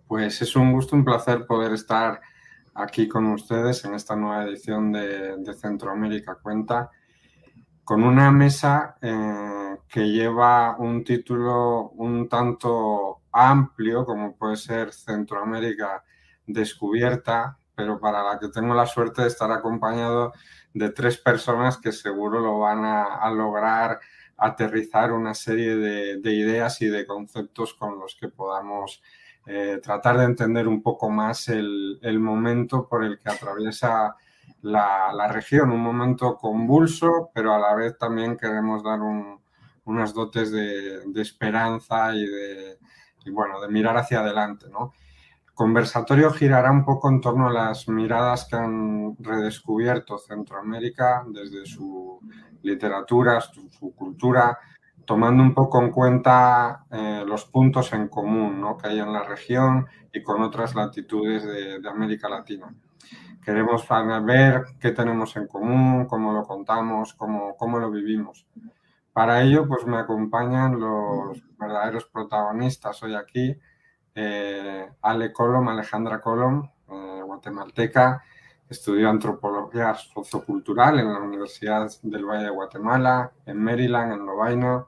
Pues 0.08 0.42
es 0.42 0.56
un 0.56 0.72
gusto, 0.72 0.96
un 0.96 1.04
placer 1.04 1.46
poder 1.46 1.74
estar 1.74 2.22
aquí 2.74 3.10
con 3.10 3.26
ustedes 3.28 3.84
en 3.84 3.94
esta 3.94 4.16
nueva 4.16 4.46
edición 4.46 4.94
de, 4.94 5.54
Centroamérica 5.54 6.36
Cuenta, 6.36 6.90
con 7.84 8.04
una 8.04 8.32
mesa 8.32 8.96
eh, 9.02 9.78
que 9.90 10.10
lleva 10.10 10.78
un 10.78 11.04
título 11.04 11.90
un 11.90 12.30
tanto 12.30 13.24
amplio, 13.32 14.06
como 14.06 14.36
puede 14.38 14.56
ser 14.56 14.94
Centroamérica 14.94 16.04
Descubierta, 16.46 17.58
pero 17.76 18.00
para 18.00 18.24
la 18.24 18.40
que 18.40 18.48
tengo 18.48 18.74
la 18.74 18.86
suerte 18.86 19.24
de 19.24 19.28
estar 19.28 19.52
acompañado 19.52 20.32
de 20.74 20.90
tres 20.90 21.18
personas 21.18 21.78
que 21.78 21.92
seguro 21.92 22.40
lo 22.40 22.60
van 22.60 22.86
a, 22.86 23.30
lograr 23.32 24.00
aterrizar 24.38 25.12
una 25.12 25.34
serie 25.34 25.76
de, 25.76 26.32
ideas 26.32 26.82
y 26.82 26.88
de 26.88 27.06
conceptos 27.06 27.74
con 27.74 28.00
los 28.00 28.16
que 28.16 28.30
podamos 28.30 29.02
eh, 29.50 29.80
tratar 29.82 30.18
de 30.18 30.25
entender 30.25 30.68
un 30.68 30.82
poco 30.82 31.10
más 31.10 31.48
el, 31.48 32.00
momento 32.20 32.86
por 32.88 33.06
el 33.06 33.18
que 33.18 33.30
atraviesa 33.30 34.16
la, 34.62 35.27
región, 35.32 35.72
un 35.72 35.80
momento 35.80 36.36
convulso, 36.36 37.32
pero 37.34 37.54
a 37.54 37.60
la 37.60 37.74
vez 37.74 37.98
también 37.98 38.36
queremos 38.36 38.84
dar 38.84 39.00
unas 39.86 40.13
dotes 40.13 40.51
de, 40.51 41.01
esperanza 41.16 42.13
y 42.13 42.25
de, 42.25 42.77
bueno, 43.32 43.62
de 43.62 43.70
mirar 43.70 43.98
hacia 43.98 44.20
adelante, 44.20 44.68
¿no? 44.70 44.92
conversatorio 45.58 46.30
girará 46.32 46.70
un 46.70 46.86
poco 46.86 47.10
en 47.10 47.20
torno 47.20 47.48
a 47.48 47.51
las 47.51 47.88
miradas 47.88 48.46
que 48.46 48.56
han 48.58 49.16
redescubierto 49.18 50.20
Centroamérica 50.20 51.24
desde 51.30 51.66
su 51.66 52.20
literatura, 52.62 53.42
su, 53.42 53.96
cultura, 53.96 54.60
tomando 55.08 55.42
un 55.42 55.54
poco 55.54 55.82
en 55.82 55.90
cuenta 55.90 56.86
eh, 56.92 57.24
los 57.26 57.46
puntos 57.46 57.94
en 57.94 58.10
común 58.10 58.62
que 58.78 58.90
hay 58.90 59.00
en 59.00 59.14
la 59.14 59.24
región 59.24 59.88
y 60.14 60.22
con 60.22 60.44
otras 60.44 60.76
latitudes 60.76 61.46
de, 61.46 61.90
América 61.90 62.28
Latina. 62.28 62.76
Queremos 63.42 63.88
ver 64.24 64.66
qué 64.82 64.92
tenemos 64.92 65.38
en 65.38 65.48
común, 65.48 66.06
cómo 66.08 66.34
lo 66.34 66.44
contamos, 66.44 67.14
cómo, 67.14 67.56
cómo 67.56 67.80
lo 67.80 67.90
vivimos. 67.90 68.46
Para 69.14 69.42
ello, 69.42 69.66
pues 69.66 69.88
me 69.88 69.98
acompañan 69.98 70.78
los 70.78 71.42
verdaderos 71.58 72.06
protagonistas 72.06 73.02
hoy 73.02 73.16
aquí, 73.16 73.58
eh, 74.14 74.90
Ale 75.02 75.32
Colom, 75.32 75.70
Alejandra 75.70 76.20
Colom, 76.20 76.70
eh, 76.90 77.22
guatemalteca, 77.26 78.22
estudió 78.70 79.10
antropología 79.10 79.94
sociocultural 79.96 81.00
en 81.00 81.14
la 81.14 81.20
Universidad 81.20 81.90
del 82.04 82.26
Valle 82.26 82.44
de 82.44 82.50
Guatemala, 82.50 83.32
en 83.46 83.64
Maryland, 83.64 84.12
en 84.12 84.26
Lovaina. 84.26 84.86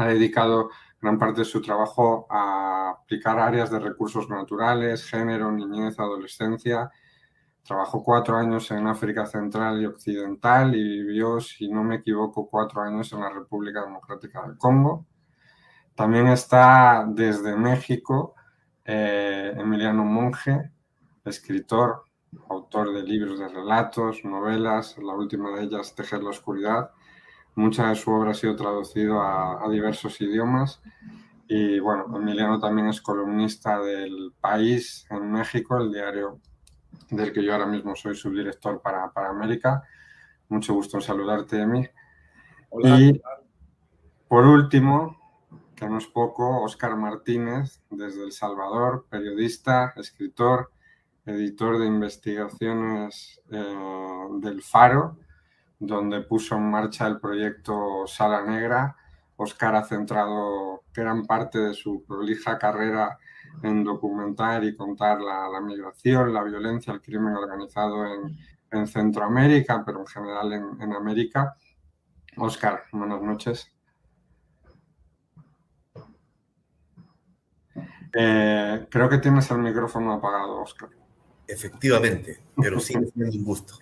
Ha 0.00 0.06
dedicado 0.06 0.70
gran 0.98 1.18
parte 1.18 1.40
de 1.40 1.44
su 1.44 1.60
trabajo 1.60 2.26
a 2.30 2.96
aplicar 3.02 3.38
áreas 3.38 3.70
de 3.70 3.78
recursos 3.78 4.30
naturales, 4.30 5.04
género, 5.04 5.52
niñez, 5.52 6.00
adolescencia. 6.00 6.90
Trabajó 7.62 8.02
cuatro 8.02 8.38
años 8.38 8.70
en 8.70 8.86
África 8.86 9.26
Central 9.26 9.82
y 9.82 9.84
Occidental 9.84 10.74
y 10.74 10.82
vivió, 10.82 11.38
si 11.38 11.68
no 11.68 11.84
me 11.84 11.96
equivoco, 11.96 12.48
cuatro 12.48 12.80
años 12.80 13.12
en 13.12 13.20
la 13.20 13.28
República 13.28 13.82
Democrática 13.82 14.40
del 14.46 14.56
Congo. 14.56 15.04
También 15.94 16.28
está 16.28 17.04
desde 17.06 17.54
México 17.56 18.34
eh, 18.82 19.52
Emiliano 19.54 20.02
Monge, 20.06 20.70
escritor, 21.26 22.04
autor 22.48 22.94
de 22.94 23.02
libros 23.02 23.38
de 23.38 23.48
relatos, 23.48 24.24
novelas, 24.24 24.96
la 24.96 25.12
última 25.12 25.50
de 25.50 25.64
ellas, 25.64 25.94
Tejer 25.94 26.22
la 26.22 26.30
Oscuridad. 26.30 26.90
Mucha 27.54 27.88
de 27.88 27.96
su 27.96 28.10
obra 28.10 28.30
ha 28.30 28.34
sido 28.34 28.56
traducido 28.56 29.20
a, 29.20 29.68
diversos 29.70 30.20
idiomas. 30.20 30.80
Y 31.48 31.80
bueno, 31.80 32.06
Emiliano 32.16 32.60
también 32.60 32.88
es 32.88 33.00
columnista 33.00 33.80
del 33.80 34.32
País 34.40 35.06
en 35.10 35.30
México, 35.30 35.78
el 35.78 35.92
diario 35.92 36.40
del 37.10 37.32
que 37.32 37.42
yo 37.42 37.52
ahora 37.52 37.66
mismo 37.66 37.96
soy 37.96 38.14
subdirector 38.14 38.80
para, 38.80 39.10
para 39.10 39.30
América. 39.30 39.82
Mucho 40.48 40.74
gusto 40.74 40.98
en 40.98 41.02
saludarte, 41.02 41.60
Emi. 41.60 41.88
Y 42.84 43.20
por 44.28 44.46
último, 44.46 45.16
que 45.74 45.88
no 45.88 45.98
es 45.98 46.06
poco, 46.06 46.62
Óscar 46.62 46.96
Martínez, 46.96 47.82
desde 47.90 48.22
El 48.22 48.32
Salvador, 48.32 49.06
periodista, 49.08 49.92
escritor, 49.96 50.70
editor 51.26 51.78
de 51.78 51.86
investigaciones 51.86 53.40
eh, 53.50 54.28
del 54.40 54.62
Faro, 54.62 55.16
donde 55.80 56.20
puso 56.20 56.56
en 56.56 56.70
marcha 56.70 57.06
el 57.06 57.18
proyecto 57.18 58.06
Sala 58.06 58.42
Negra. 58.42 58.94
Óscar 59.36 59.74
ha 59.74 59.84
centrado 59.84 60.84
gran 60.92 61.24
parte 61.24 61.58
de 61.58 61.74
su 61.74 62.04
prolija 62.04 62.58
carrera 62.58 63.18
en 63.62 63.82
documentar 63.82 64.62
y 64.62 64.76
contar 64.76 65.20
la, 65.20 65.60
migración, 65.60 66.34
la 66.34 66.44
violencia, 66.44 66.92
el 66.92 67.00
crimen 67.00 67.34
organizado 67.34 68.06
en, 68.06 68.38
Centroamérica, 68.86 69.82
pero 69.84 69.98
en 69.98 70.06
general 70.06 70.52
en, 70.52 70.92
América. 70.92 71.56
Óscar, 72.36 72.84
buenas 72.92 73.20
noches. 73.20 73.74
Eh, 78.12 78.86
creo 78.88 79.08
que 79.08 79.18
tienes 79.18 79.50
el 79.50 79.58
micrófono 79.58 80.12
apagado, 80.12 80.60
Oscar. 80.60 80.90
Efectivamente, 81.48 82.44
pero 82.56 82.78
sí 82.78 82.94
es 82.94 83.34
un 83.34 83.44
gusto. 83.44 83.74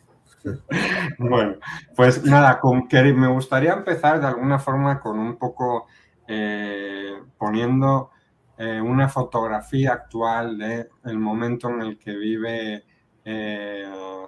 bueno, 1.19 1.57
pues 1.97 2.25
nada, 2.25 2.61
con 2.61 2.89
me 2.91 3.29
gustaría 3.29 3.73
empezar 3.73 4.21
de 4.21 4.27
alguna 4.27 4.59
forma 4.59 5.01
con 5.01 5.19
un 5.19 5.37
poco 5.37 5.87
eh, 6.27 7.23
poniendo 7.37 8.11
eh, 8.57 8.81
una 8.81 9.09
fotografía 9.09 9.93
actual 9.93 10.59
del 10.59 10.89
el 11.05 11.19
momento 11.19 11.69
en 11.69 11.83
el 11.83 11.99
que 11.99 12.17
vive 12.17 12.85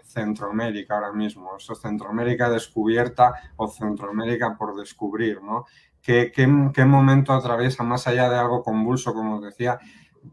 Centroamérica 0.05 0.95
ahora 0.95 1.12
mismo, 1.12 1.57
eso 1.57 1.75
Centroamérica 1.75 2.50
descubierta 2.50 3.33
o 3.57 3.69
Centroamérica 3.69 4.57
por 4.59 4.76
descubrir, 4.76 5.43
¿no? 5.43 5.64
¿Qué, 6.02 6.33
qué, 6.35 6.47
momento 6.47 7.33
atraviesa 7.33 7.83
más 7.85 8.07
allá 8.07 8.29
de 8.31 8.38
algo 8.38 8.62
convulso, 8.62 9.12
como 9.12 9.37
os 9.37 9.43
decía? 9.43 9.79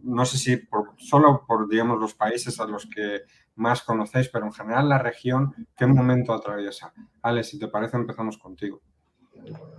No 0.02 0.26
sé 0.26 0.38
si 0.38 0.68
solo 0.98 1.46
por, 1.46 1.68
digamos, 1.68 2.00
los 2.00 2.14
países 2.14 2.60
a 2.60 2.66
los 2.66 2.88
que 2.88 3.22
más 3.58 3.82
conocéis, 3.82 4.30
pero 4.30 4.46
en 4.46 4.54
general 4.54 4.88
la 4.88 4.98
región, 5.00 5.54
¿qué 5.76 5.86
momento 5.86 6.34
atraviesa? 6.34 6.94
Ale, 7.22 7.44
si 7.44 7.60
te 7.60 7.68
parece, 7.68 7.98
empezamos 7.98 8.38
contigo. 8.38 8.82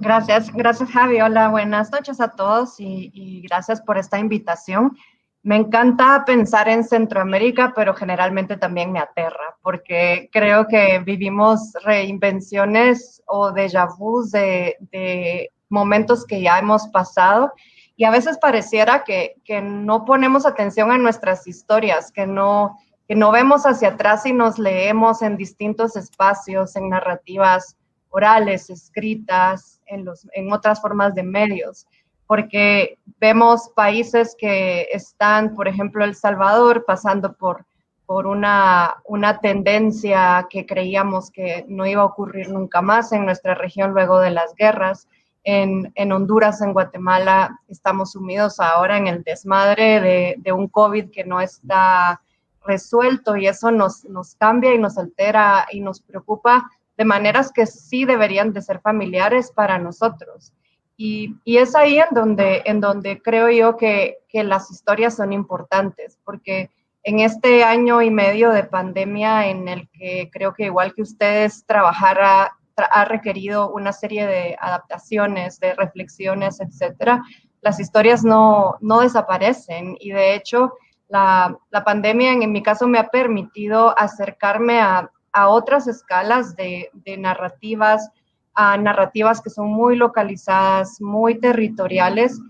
Gracias, 0.01 0.53
gracias 0.53 0.91
Javi. 0.91 1.21
Hola, 1.21 1.49
buenas 1.49 1.91
noches 1.91 2.21
a 2.21 2.29
todos 2.29 2.79
y, 2.79 3.11
y 3.13 3.43
gracias 3.43 3.81
por 3.81 3.99
esta 3.99 4.19
invitación. 4.19 4.97
Me 5.43 5.57
encanta 5.57 6.25
pensar 6.27 6.69
en 6.69 6.85
Centroamérica, 6.85 7.73
pero 7.75 7.95
generalmente 7.95 8.57
también 8.57 8.93
me 8.93 8.99
aterra, 8.99 9.57
porque 9.63 10.29
creo 10.33 10.67
que 10.67 10.99
vivimos 10.99 11.73
reinvenciones 11.85 13.23
o 13.27 13.53
déjà 13.53 13.87
vus 13.99 14.31
de, 14.31 14.77
de 14.93 15.51
momentos 15.69 16.27
que 16.27 16.41
ya 16.43 16.59
hemos 16.59 16.89
pasado 16.89 17.53
y 17.99 18.05
a 18.05 18.11
veces 18.11 18.39
pareciera 18.39 19.03
que, 19.03 19.35
no 19.61 20.05
ponemos 20.05 20.47
atención 20.47 20.93
a 20.93 20.99
nuestras 20.99 21.49
historias, 21.49 22.13
que 22.13 22.29
no, 22.29 22.79
que 23.09 23.15
no 23.15 23.33
vemos 23.33 23.65
hacia 23.65 23.89
atrás 23.89 24.27
y 24.27 24.35
nos 24.35 24.59
leemos 24.59 25.23
en 25.23 25.39
distintos 25.39 25.97
espacios, 25.97 26.77
en 26.77 26.91
narrativas 26.91 27.79
orales, 28.11 28.69
escritas, 28.69 29.81
en, 29.87 30.05
los, 30.05 30.29
en 30.33 30.53
otras 30.53 30.81
formas 30.81 31.15
de 31.15 31.23
medios, 31.23 31.87
porque 32.27 32.99
vemos 33.19 33.71
países 33.75 34.37
que 34.39 34.89
están, 34.93 35.55
por 35.55 35.67
ejemplo, 35.67 36.05
El 36.05 36.15
Salvador, 36.15 36.85
pasando 36.87 37.33
por, 37.33 37.65
por 38.05 38.27
una, 38.27 38.97
una 39.05 39.41
tendencia 39.41 40.47
que 40.51 40.67
creíamos 40.67 41.31
que 41.31 41.65
no 41.69 41.87
iba 41.87 42.03
a 42.03 42.07
ocurrir 42.07 42.51
nunca 42.51 42.83
más 42.83 43.13
en 43.13 43.25
nuestra 43.25 43.55
región 43.55 43.93
luego 43.93 44.21
de 44.21 44.31
las 44.31 44.55
guerras. 44.55 45.09
En, 45.45 46.13
Honduras, 46.13 46.61
en 46.61 46.75
Guatemala, 46.75 47.59
estamos 47.69 48.13
sumidos 48.13 48.61
ahora 48.61 48.99
en 48.99 49.07
el 49.07 49.23
desmadre 49.23 50.37
de, 50.37 50.53
un 50.53 50.69
COVID 50.69 51.11
que 51.11 51.25
no 51.25 51.41
está 51.41 52.21
resuelto 52.69 53.37
y 53.37 53.49
eso 53.49 53.73
nos, 53.73 54.05
nos 54.05 54.37
cambia 54.37 54.75
y 54.75 54.79
nos 54.79 54.99
altera 54.99 55.67
y 55.73 55.81
nos 55.81 56.01
preocupa 56.01 56.71
de 56.97 57.05
maneras 57.05 57.51
que 57.53 57.67
sí 57.67 58.05
deberían 58.05 58.53
de 58.53 58.63
ser 58.63 58.81
familiares 58.81 59.51
para 59.51 59.79
nosotros. 59.79 60.53
Y, 60.97 61.37
es 61.45 61.75
ahí 61.77 61.99
en 62.01 62.09
donde, 62.13 62.63
en 62.65 62.81
donde 62.81 63.23
creo 63.23 63.51
yo 63.51 63.77
que, 63.77 64.19
que, 64.29 64.43
las 64.43 64.71
historias 64.71 65.15
son 65.15 65.33
importantes, 65.33 66.19
porque 66.25 66.71
en 67.05 67.21
este 67.21 67.63
año 67.63 68.03
y 68.03 68.11
medio 68.11 68.51
de 68.51 68.65
pandemia 68.65 69.49
en 69.49 69.69
el 69.69 69.89
que 69.91 70.29
creo 70.33 70.55
que 70.55 70.65
igual 70.65 70.93
que 70.95 71.03
ustedes 71.03 71.65
trabajara 71.67 72.53
ha 72.77 73.05
requerido 73.05 73.73
una 73.73 73.93
serie 73.93 74.27
de 74.27 74.57
adaptaciones, 74.61 75.59
de 75.61 75.75
reflexiones, 75.75 76.61
etcétera, 76.61 77.23
las 77.61 77.81
historias 77.81 78.25
no, 78.25 78.77
no 78.81 79.01
desaparecen 79.01 79.97
y 80.01 80.11
de 80.11 80.35
hecho 80.35 80.75
la, 81.09 81.57
la, 81.71 81.85
pandemia 81.85 82.33
en, 82.33 82.53
mi 82.53 82.63
caso 82.63 82.87
me 82.87 82.99
ha 82.99 83.09
permitido 83.09 83.99
acercarme 83.99 84.81
a, 84.81 85.11
a 85.33 85.49
otras 85.49 85.87
escalas 85.87 86.57
de, 86.57 86.91
de, 86.93 87.17
narrativas, 87.17 88.11
a 88.55 88.77
narrativas 88.77 89.41
que 89.41 89.51
son 89.51 89.69
muy 89.69 89.97
localizadas, 89.97 91.01
muy 91.01 91.39
territoriales 91.39 92.41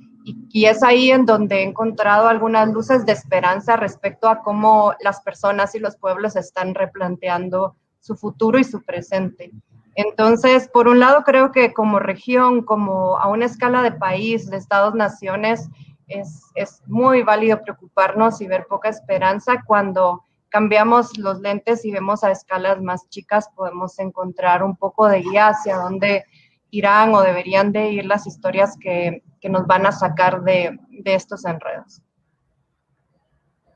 y, 0.50 0.66
es 0.66 0.82
ahí 0.82 1.10
en 1.10 1.24
donde 1.24 1.56
he 1.56 1.62
encontrado 1.62 2.28
algunas 2.28 2.68
luces 2.68 3.06
de 3.06 3.12
esperanza 3.12 3.76
respecto 3.76 4.28
a 4.28 4.42
cómo 4.42 4.94
las 5.00 5.20
personas 5.20 5.74
y 5.74 5.78
los 5.78 5.96
pueblos 5.96 6.36
están 6.36 6.74
replanteando 6.74 7.76
su 8.00 8.16
futuro 8.16 8.58
y 8.58 8.64
su 8.64 8.82
presente. 8.82 9.50
Entonces, 9.94 10.68
por 10.68 10.86
un 10.86 11.00
lado, 11.00 11.24
creo 11.24 11.50
que 11.50 11.72
como 11.72 11.98
región, 11.98 12.62
como 12.62 13.18
a 13.18 13.28
una 13.28 13.46
escala 13.46 13.82
de 13.82 13.92
país, 13.92 14.48
de 14.48 14.56
estados-naciones, 14.56 15.68
es, 16.08 16.42
es, 16.54 16.82
muy 16.86 17.22
válido 17.22 17.62
preocuparnos 17.62 18.40
y 18.40 18.46
ver 18.46 18.66
poca 18.66 18.88
esperanza. 18.88 19.62
Cuando 19.66 20.24
cambiamos 20.48 21.16
los 21.18 21.40
lentes 21.40 21.84
y 21.84 21.92
vemos 21.92 22.24
a 22.24 22.30
escalas 22.30 22.80
más 22.82 23.08
chicas, 23.08 23.48
podemos 23.54 23.98
encontrar 23.98 24.62
un 24.62 24.76
poco 24.76 25.06
de 25.06 25.20
guía 25.20 25.48
hacia 25.48 25.76
dónde 25.76 26.24
irán 26.70 27.14
o 27.14 27.22
deberían 27.22 27.72
de 27.72 27.92
ir 27.92 28.06
las 28.06 28.26
historias 28.26 28.76
que, 28.80 29.22
que 29.40 29.48
nos 29.48 29.66
van 29.66 29.86
a 29.86 29.92
sacar 29.92 30.42
de, 30.42 30.78
de 30.90 31.14
estos 31.14 31.44
enredos. 31.44 32.02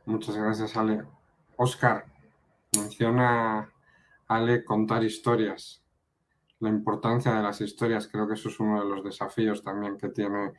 Muchas 0.05 0.37
gracias, 0.37 0.77
Ale. 0.77 1.05
Oscar, 1.57 2.05
menciona 2.77 3.71
Ale 4.27 4.65
contar 4.65 5.05
historias 5.05 5.83
la 6.63 6.69
importancia 6.69 7.35
de 7.35 7.43
las 7.43 7.61
historias. 7.61 8.09
Creo 8.09 8.27
que 8.27 8.35
eso 8.35 8.49
es 8.49 8.59
uno 8.61 8.83
de 8.83 8.89
los 8.89 9.05
desafíos 9.05 9.63
también 9.63 9.99
que, 9.99 10.09
tiene, 10.09 10.53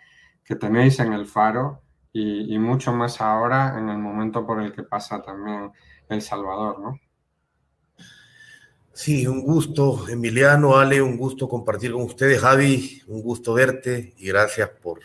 que 0.44 0.56
tenéis 0.56 1.00
en 1.00 1.14
el 1.14 1.26
faro 1.26 1.82
y, 2.12 2.58
mucho 2.60 2.94
más 2.94 3.20
ahora 3.22 3.76
en 3.78 3.90
el 3.90 3.98
momento 3.98 4.46
por 4.46 4.62
el 4.62 4.72
que 4.72 4.84
pasa 4.84 5.22
también 5.22 5.72
El 6.10 6.22
Salvador, 6.22 6.80
¿no? 6.80 7.00
Sí, 8.92 9.26
un 9.26 9.42
gusto, 9.42 10.08
Emiliano, 10.08 10.78
Ale, 10.78 11.02
un 11.02 11.18
gusto 11.18 11.50
compartir 11.50 11.94
con 11.94 12.04
ustedes. 12.04 12.40
Javi, 12.40 13.02
un 13.08 13.24
gusto 13.24 13.56
verte 13.56 14.14
y 14.18 14.28
gracias 14.28 14.70
por, 14.70 15.00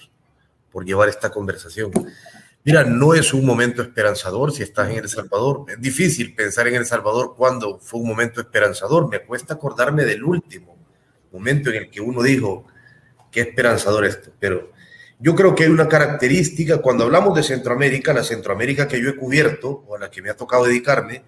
por 0.70 0.84
llevar 0.84 1.08
esta 1.08 1.30
conversación. 1.30 1.90
Mira, 2.64 2.84
no 2.84 3.14
es 3.14 3.32
un 3.32 3.46
momento 3.46 3.80
esperanzador 3.80 4.52
si 4.52 4.62
estás 4.62 4.90
en 4.90 4.98
El 4.98 5.08
Salvador. 5.08 5.64
Es 5.68 5.80
difícil 5.80 6.34
pensar 6.34 6.68
en 6.68 6.74
El 6.74 6.84
Salvador 6.84 7.34
cuando 7.34 7.78
fue 7.78 8.00
un 8.00 8.08
momento 8.08 8.42
esperanzador. 8.42 9.08
Me 9.08 9.20
cuesta 9.20 9.54
acordarme 9.54 10.04
del 10.04 10.22
último 10.22 10.76
momento 11.32 11.70
en 11.70 11.76
el 11.76 11.90
que 11.90 12.02
uno 12.02 12.22
dijo, 12.22 12.66
qué 13.30 13.40
esperanzador 13.40 14.04
esto, 14.04 14.30
pero 14.38 14.72
yo 15.20 15.34
creo 15.34 15.54
que 15.54 15.64
hay 15.64 15.70
una 15.70 15.88
característica, 15.88 16.78
cuando 16.78 17.04
hablamos 17.04 17.34
de 17.34 17.42
Centroamérica, 17.42 18.12
la 18.12 18.22
Centroamérica 18.22 18.86
que 18.86 19.02
yo 19.02 19.10
he 19.10 19.16
cubierto 19.16 19.84
o 19.86 19.96
a 19.96 19.98
la 19.98 20.10
que 20.10 20.22
me 20.22 20.30
ha 20.30 20.36
tocado 20.36 20.64
dedicarme, 20.64 21.24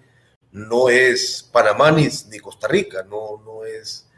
no 0.53 0.89
es 0.89 1.49
Panamá 1.53 1.91
ni, 1.91 2.09
Costa 2.41 2.69
Rica, 2.69 3.05
no, 3.09 3.43
no 3.45 3.65
es, 3.65 4.09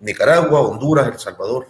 Nicaragua, 0.00 0.60
Honduras, 0.60 1.08
El 1.08 1.18
Salvador, 1.18 1.66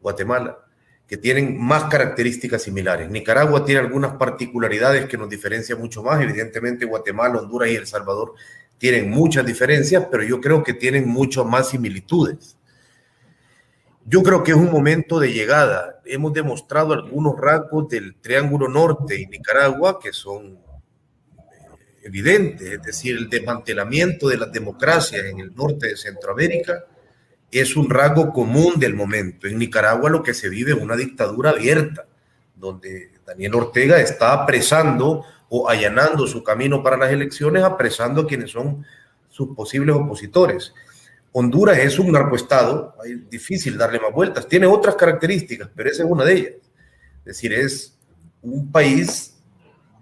Guatemala, 0.00 0.58
que 1.06 1.16
tienen 1.16 1.60
más 1.60 1.84
características 1.84 2.62
similares. 2.62 3.08
Nicaragua 3.08 3.64
tiene 3.64 3.80
algunas 3.80 4.14
particularidades 4.16 5.06
que 5.06 5.16
nos 5.16 5.28
diferencian 5.28 5.78
mucho 5.78 6.02
más, 6.02 6.20
evidentemente 6.20 6.84
Guatemala, 6.84 7.38
Honduras 7.38 7.70
y 7.70 7.76
El 7.76 7.86
Salvador 7.86 8.34
tienen 8.78 9.10
muchas 9.10 9.46
diferencias, 9.46 10.06
pero 10.10 10.22
yo 10.24 10.40
creo 10.40 10.62
que 10.62 10.74
tienen 10.74 11.08
mucho 11.08 11.44
más 11.44 11.70
similitudes. 11.70 12.57
Yo 14.10 14.22
creo 14.22 14.42
que 14.42 14.52
es 14.52 14.56
un 14.56 14.70
momento 14.70 15.20
de 15.20 15.34
llegada. 15.34 16.00
Hemos 16.06 16.32
demostrado 16.32 16.94
algunos 16.94 17.38
rasgos 17.38 17.90
del 17.90 18.14
Triángulo 18.14 18.66
Norte 18.66 19.20
y 19.20 19.26
Nicaragua 19.26 19.98
que 20.00 20.14
son 20.14 20.52
eh, 20.56 20.58
evidentes, 22.04 22.66
es 22.72 22.82
decir, 22.82 23.18
el 23.18 23.28
desmantelamiento 23.28 24.28
de 24.28 24.38
las 24.38 24.50
democracias 24.50 25.26
en 25.26 25.40
el 25.40 25.54
norte 25.54 25.88
de 25.88 25.96
Centroamérica 25.98 26.86
es 27.50 27.76
un 27.76 27.90
rasgo 27.90 28.32
común 28.32 28.80
del 28.80 28.94
momento. 28.94 29.46
En 29.46 29.58
Nicaragua 29.58 30.08
lo 30.08 30.22
que 30.22 30.32
se 30.32 30.48
vive 30.48 30.72
es 30.72 30.78
una 30.78 30.96
dictadura 30.96 31.50
abierta, 31.50 32.06
donde 32.56 33.10
Daniel 33.26 33.56
Ortega 33.56 34.00
está 34.00 34.32
apresando 34.32 35.22
o 35.50 35.68
allanando 35.68 36.26
su 36.26 36.42
camino 36.42 36.82
para 36.82 36.96
las 36.96 37.12
elecciones, 37.12 37.62
apresando 37.62 38.22
a 38.22 38.26
quienes 38.26 38.52
son 38.52 38.86
sus 39.28 39.54
posibles 39.54 39.94
opositores. 39.94 40.72
Honduras 41.32 41.78
es 41.78 41.98
un 41.98 42.10
narcoestado, 42.12 42.94
es 43.04 43.28
difícil 43.28 43.76
darle 43.76 44.00
más 44.00 44.12
vueltas, 44.12 44.48
tiene 44.48 44.66
otras 44.66 44.96
características, 44.96 45.68
pero 45.74 45.90
esa 45.90 46.04
es 46.04 46.10
una 46.10 46.24
de 46.24 46.32
ellas. 46.32 46.52
Es 47.20 47.24
decir, 47.24 47.52
es 47.52 47.98
un 48.42 48.72
país 48.72 49.36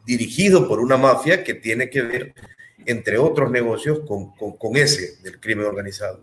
dirigido 0.05 0.69
por 0.69 0.79
una 0.79 0.97
mafia 0.97 1.43
que 1.43 1.55
tiene 1.55 1.91
que 1.91 2.03
ver, 2.03 2.35
entre 2.87 3.19
otros 3.19 3.51
negocios, 3.51 4.01
con, 4.07 4.33
con, 4.35 4.77
ese 4.77 5.17
del 5.23 5.41
crimen 5.41 5.67
organizado. 5.67 6.21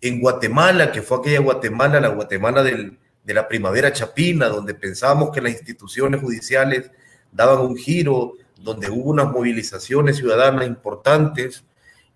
En 0.00 0.20
Guatemala, 0.20 0.90
que 0.90 1.02
fue 1.02 1.18
aquella 1.18 1.40
Guatemala, 1.40 2.00
la 2.00 2.08
Guatemala 2.08 2.62
del, 2.62 2.98
de 3.24 3.34
la 3.34 3.46
primavera 3.46 3.92
chapina, 3.92 4.48
donde 4.48 4.74
pensábamos 4.74 5.30
que 5.30 5.42
las 5.42 5.52
instituciones 5.52 6.22
judiciales 6.22 6.90
daban 7.30 7.60
un 7.60 7.76
giro, 7.76 8.32
donde 8.58 8.88
hubo 8.88 9.10
unas 9.10 9.30
movilizaciones 9.30 10.16
ciudadanas 10.16 10.66
importantes 10.66 11.64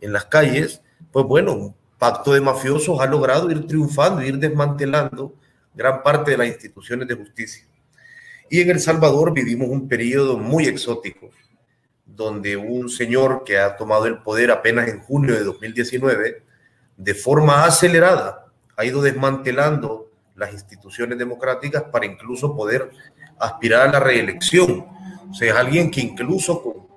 en 0.01 0.13
las 0.13 0.25
calles, 0.25 0.81
pues 1.13 1.27
bueno, 1.27 1.77
pacto 2.03 2.33
de 2.33 2.41
mafiosos 2.41 3.01
ha 3.01 3.07
logrado 3.07 3.49
ir 3.49 3.65
triunfando, 3.65 4.23
ir 4.23 4.37
desmantelando 4.37 5.37
gran 5.73 6.03
parte 6.03 6.33
de 6.33 6.37
las 6.37 6.49
instituciones 6.49 7.07
de 7.07 7.15
justicia. 7.15 7.65
Y 8.51 8.61
en 8.61 8.71
El 8.71 8.81
Salvador 8.81 9.33
vivimos 9.33 9.69
un 9.69 9.87
periodo 9.87 10.37
muy 10.37 10.67
exótico, 10.67 11.31
donde 12.05 12.57
un 12.57 12.89
señor 12.89 13.45
que 13.45 13.57
ha 13.57 13.77
tomado 13.77 14.07
el 14.07 14.19
poder 14.19 14.51
apenas 14.51 14.89
en 14.89 14.99
junio 14.99 15.33
de 15.33 15.45
2019, 15.45 16.43
de 16.97 17.15
forma 17.15 17.65
acelerada, 17.65 18.47
ha 18.77 18.85
ido 18.85 19.01
desmantelando 19.01 20.11
las 20.35 20.53
instituciones 20.53 21.17
democráticas 21.17 21.85
para 21.85 22.05
incluso 22.05 22.57
poder 22.57 22.91
aspirar 23.39 23.89
a 23.89 23.93
la 23.93 24.01
reelección. 24.01 24.87
O 25.31 25.35
sea, 25.35 25.53
es 25.53 25.57
alguien 25.57 25.89
que 25.89 26.01
incluso 26.01 26.65
con 26.65 26.89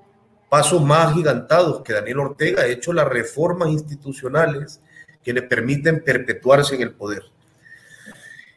pasos 0.49 0.83
más 0.83 1.13
gigantados 1.13 1.83
que 1.83 1.93
Daniel 1.93 2.21
Ortega 2.21 2.63
ha 2.63 2.65
hecho 2.65 2.91
las 2.91 3.07
reformas 3.07 3.69
institucionales 3.69 4.81
que 5.25 5.33
le 5.33 5.41
permiten 5.41 6.03
perpetuarse 6.03 6.75
en 6.75 6.83
el 6.83 6.91
poder. 6.91 7.23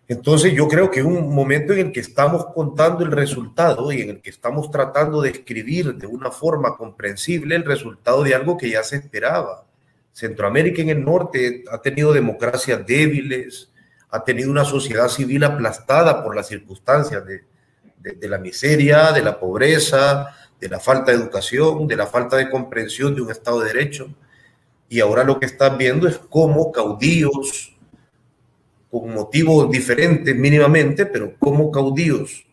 Entonces 0.06 0.52
yo 0.52 0.68
creo 0.68 0.90
que 0.90 1.02
un 1.02 1.34
momento 1.34 1.72
en 1.72 1.86
el 1.86 1.92
que 1.92 2.00
estamos 2.00 2.46
contando 2.54 3.04
el 3.04 3.10
resultado 3.10 3.90
y 3.90 4.02
en 4.02 4.10
el 4.10 4.20
que 4.20 4.30
estamos 4.30 4.70
tratando 4.70 5.20
de 5.20 5.30
escribir 5.30 5.94
de 5.94 6.06
una 6.06 6.30
forma 6.30 6.76
comprensible 6.76 7.56
el 7.56 7.64
resultado 7.64 8.22
de 8.22 8.34
algo 8.34 8.56
que 8.56 8.70
ya 8.70 8.82
se 8.82 8.96
esperaba. 8.96 9.66
Centroamérica 10.12 10.82
en 10.82 10.90
el 10.90 11.04
norte 11.04 11.64
ha 11.70 11.80
tenido 11.80 12.12
democracias 12.12 12.86
débiles, 12.86 13.70
ha 14.10 14.24
tenido 14.24 14.50
una 14.50 14.64
sociedad 14.64 15.08
civil 15.08 15.44
aplastada 15.44 16.22
por 16.22 16.34
las 16.34 16.48
circunstancias 16.48 17.24
de, 17.26 17.44
de, 18.00 18.28
la 18.28 18.38
miseria, 18.38 19.12
de 19.12 19.22
la 19.22 19.38
pobreza, 19.38 20.34
de 20.60 20.68
la 20.68 20.80
falta 20.80 21.12
de 21.12 21.18
educación, 21.18 21.86
de 21.86 21.96
la 21.96 22.06
falta 22.06 22.36
de 22.36 22.50
comprensión 22.50 23.14
de 23.14 23.22
un 23.22 23.30
Estado 23.30 23.60
de 23.60 23.72
Derecho. 23.72 24.08
Y 24.88 25.00
ahora 25.00 25.24
lo 25.24 25.38
que 25.38 25.46
están 25.46 25.76
viendo 25.76 26.08
es 26.08 26.18
cómo 26.18 26.72
caudillos, 26.72 27.74
con 28.90 29.12
motivos 29.12 29.70
diferentes 29.70 30.34
mínimamente, 30.34 31.04
pero 31.04 31.34
cómo 31.38 31.70
caudillos 31.70 32.46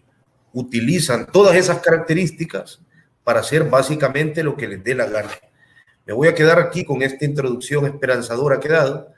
utilizan 0.54 1.28
todas 1.32 1.56
esas 1.56 1.80
características 1.80 2.82
para 3.24 3.40
hacer 3.40 3.70
básicamente 3.70 4.44
lo 4.44 4.56
que 4.56 4.68
les 4.68 4.84
dé 4.84 4.96
la 4.96 5.08
gana. 5.08 5.32
Me 6.06 6.14
voy 6.14 6.28
a 6.28 6.36
quedar 6.36 6.60
aquí 6.60 6.84
con 6.86 7.02
esta 7.02 7.26
introducción 7.26 7.86
esperanzadora 7.86 8.60
que 8.60 8.68
he 8.68 8.72
dado, 8.72 9.12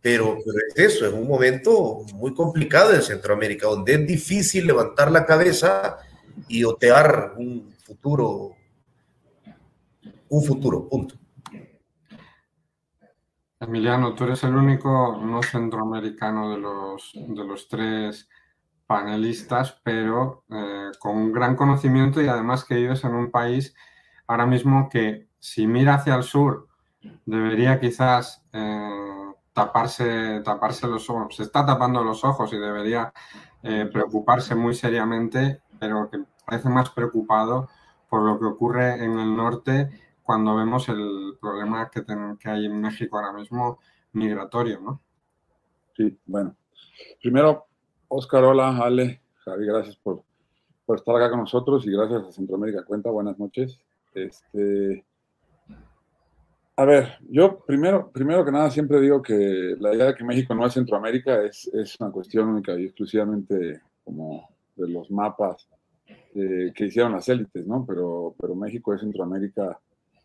pero, 0.00 0.38
pero 0.44 0.58
es 0.68 0.94
eso, 0.94 1.06
es 1.06 1.12
un 1.12 1.26
momento 1.26 2.04
muy 2.14 2.34
complicado 2.34 2.94
en 2.94 3.02
Centroamérica, 3.02 3.66
donde 3.66 3.94
es 3.94 4.06
difícil 4.06 4.66
levantar 4.66 5.10
la 5.10 5.24
cabeza 5.24 5.98
y 6.48 6.64
otear 6.64 7.34
un 7.36 7.74
futuro, 7.84 8.56
un 10.28 10.44
futuro, 10.44 10.88
punto. 10.88 11.21
Emiliano, 13.62 14.14
tú 14.14 14.24
eres 14.24 14.42
el 14.42 14.56
único 14.56 15.20
no 15.22 15.40
centroamericano 15.40 16.50
de 16.50 16.58
los, 16.58 17.12
de 17.14 17.44
los 17.44 17.68
tres 17.68 18.28
panelistas, 18.88 19.80
pero 19.84 20.44
eh, 20.50 20.90
con 20.98 21.16
un 21.16 21.32
gran 21.32 21.54
conocimiento 21.54 22.20
y 22.20 22.26
además 22.26 22.64
que 22.64 22.74
vives 22.74 23.04
en 23.04 23.14
un 23.14 23.30
país 23.30 23.72
ahora 24.26 24.46
mismo 24.46 24.88
que 24.88 25.28
si 25.38 25.68
mira 25.68 25.94
hacia 25.94 26.16
el 26.16 26.24
sur 26.24 26.66
debería 27.24 27.78
quizás 27.78 28.44
eh, 28.52 29.32
taparse, 29.52 30.40
taparse 30.44 30.88
los 30.88 31.08
ojos, 31.08 31.36
se 31.36 31.44
está 31.44 31.64
tapando 31.64 32.02
los 32.02 32.24
ojos 32.24 32.52
y 32.52 32.58
debería 32.58 33.12
eh, 33.62 33.88
preocuparse 33.92 34.56
muy 34.56 34.74
seriamente, 34.74 35.62
pero 35.78 36.10
que 36.10 36.18
parece 36.44 36.68
más 36.68 36.90
preocupado 36.90 37.68
por 38.08 38.22
lo 38.22 38.40
que 38.40 38.46
ocurre 38.46 39.04
en 39.04 39.20
el 39.20 39.36
norte 39.36 39.88
cuando 40.22 40.56
vemos 40.56 40.88
el 40.88 41.36
problema 41.40 41.90
que, 41.90 42.04
que 42.38 42.48
hay 42.48 42.66
en 42.66 42.80
México 42.80 43.18
ahora 43.18 43.32
mismo 43.32 43.78
migratorio, 44.12 44.80
¿no? 44.80 45.00
Sí, 45.96 46.18
bueno. 46.26 46.56
Primero, 47.20 47.66
Oscar, 48.08 48.44
hola, 48.44 48.76
Ale, 48.76 49.22
Javi, 49.44 49.66
gracias 49.66 49.96
por, 49.96 50.22
por 50.86 50.98
estar 50.98 51.16
acá 51.16 51.30
con 51.30 51.40
nosotros 51.40 51.86
y 51.86 51.92
gracias 51.92 52.22
a 52.22 52.32
Centroamérica 52.32 52.84
Cuenta. 52.84 53.10
Buenas 53.10 53.38
noches. 53.38 53.78
Este, 54.14 55.04
a 56.76 56.84
ver, 56.84 57.18
yo 57.28 57.60
primero, 57.60 58.10
primero 58.10 58.44
que 58.44 58.52
nada 58.52 58.70
siempre 58.70 59.00
digo 59.00 59.22
que 59.22 59.76
la 59.78 59.94
idea 59.94 60.06
de 60.06 60.14
que 60.14 60.24
México 60.24 60.54
no 60.54 60.66
es 60.66 60.72
Centroamérica 60.72 61.42
es, 61.42 61.68
es 61.72 62.00
una 62.00 62.10
cuestión 62.10 62.48
única 62.48 62.78
y 62.78 62.84
exclusivamente 62.84 63.80
como 64.04 64.48
de 64.76 64.88
los 64.88 65.10
mapas 65.10 65.68
eh, 66.34 66.72
que 66.74 66.86
hicieron 66.86 67.12
las 67.12 67.28
élites, 67.28 67.66
¿no? 67.66 67.84
Pero, 67.86 68.34
pero 68.40 68.54
México 68.54 68.94
es 68.94 69.00
Centroamérica 69.00 69.78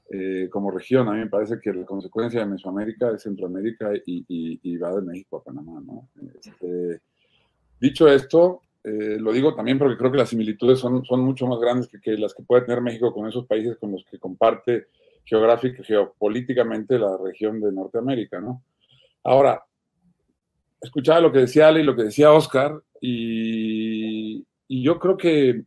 eh, 0.09 0.47
como 0.49 0.71
región. 0.71 1.07
A 1.07 1.13
mí 1.13 1.19
me 1.19 1.29
parece 1.29 1.59
que 1.59 1.73
la 1.73 1.85
consecuencia 1.85 2.39
de 2.39 2.45
Mesoamérica 2.45 3.11
es 3.11 3.23
Centroamérica 3.23 3.91
y, 4.05 4.77
va 4.77 4.95
de 4.95 5.01
México 5.01 5.37
a 5.37 5.43
Panamá, 5.43 5.81
¿no? 5.85 6.09
Este, 6.39 7.01
dicho 7.79 8.07
esto, 8.07 8.61
eh, 8.83 9.17
lo 9.19 9.33
digo 9.33 9.53
también 9.53 9.77
porque 9.77 9.97
creo 9.97 10.11
que 10.11 10.17
las 10.17 10.29
similitudes 10.29 10.79
son, 10.79 11.03
mucho 11.23 11.45
más 11.47 11.59
grandes 11.59 11.89
que, 11.89 12.17
las 12.17 12.33
que 12.33 12.43
puede 12.43 12.61
tener 12.63 12.81
México 12.81 13.13
con 13.13 13.27
esos 13.27 13.45
países 13.45 13.77
con 13.77 13.91
los 13.91 14.05
que 14.05 14.17
comparte 14.17 14.87
geográfica, 15.25 15.83
geopolíticamente 15.83 16.97
la 16.97 17.17
región 17.17 17.59
de 17.59 17.71
Norteamérica, 17.73 18.39
¿no? 18.39 18.63
Ahora, 19.25 19.61
escuchaba 20.79 21.19
lo 21.19 21.33
que 21.33 21.39
decía 21.39 21.67
Ale 21.67 21.81
y 21.81 21.83
lo 21.83 21.97
que 21.97 22.03
decía 22.03 22.31
Oscar, 22.31 22.81
y, 23.01 24.45
yo 24.69 24.99
creo 24.99 25.17
que 25.17 25.63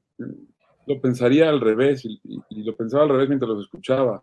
lo 0.87 1.00
pensaría 1.00 1.50
al 1.50 1.61
revés, 1.61 2.07
y, 2.07 2.20
lo 2.62 2.74
pensaba 2.74 3.03
al 3.03 3.11
revés 3.11 3.29
mientras 3.29 3.50
los 3.50 3.64
escuchaba. 3.64 4.22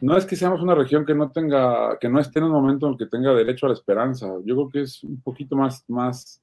No 0.00 0.16
es 0.16 0.24
que 0.24 0.36
seamos 0.36 0.62
una 0.62 0.74
región 0.74 1.04
que 1.04 1.14
no 1.14 1.30
tenga, 1.30 1.98
que 1.98 2.08
no 2.08 2.20
esté 2.20 2.38
en 2.38 2.46
un 2.46 2.52
momento 2.52 2.86
en 2.86 2.92
el 2.92 2.98
que 2.98 3.06
tenga 3.06 3.34
derecho 3.34 3.66
a 3.66 3.70
la 3.70 3.74
esperanza. 3.74 4.28
Yo 4.44 4.54
creo 4.54 4.68
que 4.70 4.80
es 4.82 5.02
un 5.02 5.20
poquito 5.20 5.56
más, 5.56 5.84
más 5.88 6.40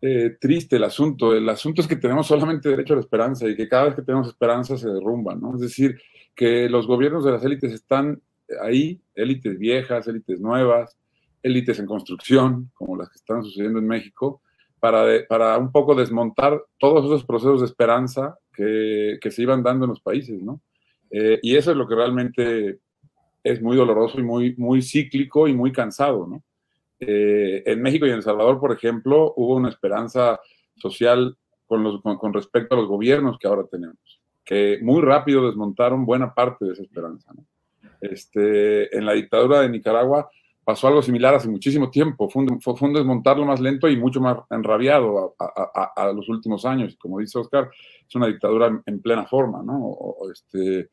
eh, 0.00 0.36
triste 0.40 0.76
el 0.76 0.84
asunto. 0.84 1.34
El 1.34 1.48
asunto 1.48 1.82
es 1.82 1.86
que 1.86 1.96
tenemos 1.96 2.26
solamente 2.26 2.68
derecho 2.68 2.94
a 2.94 2.96
la 2.96 3.02
esperanza 3.02 3.46
y 3.46 3.54
que 3.54 3.68
cada 3.68 3.84
vez 3.84 3.94
que 3.94 4.02
tenemos 4.02 4.28
esperanza 4.28 4.76
se 4.76 4.88
derrumban, 4.88 5.40
¿no? 5.40 5.54
Es 5.54 5.60
decir, 5.60 6.00
que 6.34 6.68
los 6.68 6.86
gobiernos 6.86 7.24
de 7.24 7.32
las 7.32 7.44
élites 7.44 7.72
están 7.72 8.20
ahí, 8.62 9.00
élites 9.14 9.58
viejas, 9.58 10.08
élites 10.08 10.40
nuevas, 10.40 10.96
élites 11.42 11.78
en 11.78 11.86
construcción, 11.86 12.70
como 12.74 12.96
las 12.96 13.10
que 13.10 13.16
están 13.16 13.42
sucediendo 13.44 13.78
en 13.78 13.86
México, 13.86 14.40
para, 14.80 15.04
para 15.28 15.58
un 15.58 15.70
poco 15.70 15.94
desmontar 15.94 16.60
todos 16.78 17.04
esos 17.04 17.24
procesos 17.24 17.60
de 17.60 17.66
esperanza 17.66 18.38
que, 18.52 19.18
que 19.20 19.30
se 19.30 19.42
iban 19.42 19.62
dando 19.62 19.84
en 19.84 19.90
los 19.90 20.00
países, 20.00 20.42
¿no? 20.42 20.60
Eh, 21.10 21.38
y 21.42 21.56
eso 21.56 21.72
es 21.72 21.76
lo 21.76 21.88
que 21.88 21.94
realmente 21.94 22.78
es 23.42 23.60
muy 23.62 23.76
doloroso 23.76 24.20
y 24.20 24.22
muy, 24.22 24.54
muy 24.56 24.82
cíclico 24.82 25.48
y 25.48 25.54
muy 25.54 25.72
cansado, 25.72 26.26
¿no? 26.26 26.42
Eh, 27.00 27.62
en 27.64 27.80
México 27.80 28.06
y 28.06 28.10
en 28.10 28.16
El 28.16 28.22
Salvador, 28.22 28.60
por 28.60 28.72
ejemplo, 28.72 29.32
hubo 29.36 29.56
una 29.56 29.70
esperanza 29.70 30.38
social 30.76 31.36
con, 31.66 31.82
los, 31.82 32.02
con, 32.02 32.32
respecto 32.32 32.74
a 32.74 32.78
los 32.78 32.88
gobiernos 32.88 33.38
que 33.38 33.48
ahora 33.48 33.64
tenemos, 33.70 34.20
que 34.44 34.78
muy 34.82 35.00
rápido 35.00 35.46
desmontaron 35.46 36.04
buena 36.04 36.34
parte 36.34 36.66
de 36.66 36.72
esa 36.72 36.82
esperanza. 36.82 37.32
Este, 38.02 38.94
en 38.96 39.06
la 39.06 39.12
dictadura 39.12 39.60
de 39.60 39.70
Nicaragua 39.70 40.30
pasó 40.70 40.86
algo 40.86 41.02
similar 41.02 41.34
hace 41.34 41.48
muchísimo 41.48 41.90
tiempo. 41.90 42.30
Fue 42.30 42.44
un, 42.44 42.60
fue, 42.60 42.74
un 42.80 42.92
desmontarlo 42.92 43.44
más 43.44 43.58
lento 43.58 43.88
y 43.88 43.96
mucho 43.96 44.20
más 44.20 44.38
enrabiado 44.50 45.34
a, 45.36 45.92
a, 45.96 46.12
los 46.12 46.28
últimos 46.28 46.64
años. 46.64 46.96
Como 46.96 47.18
dice 47.18 47.40
Oscar, 47.40 47.68
es 48.08 48.14
una 48.14 48.28
dictadura 48.28 48.80
en, 48.86 49.02
plena 49.02 49.26
forma, 49.26 49.64
¿no? 49.64 49.96
este, 50.32 50.90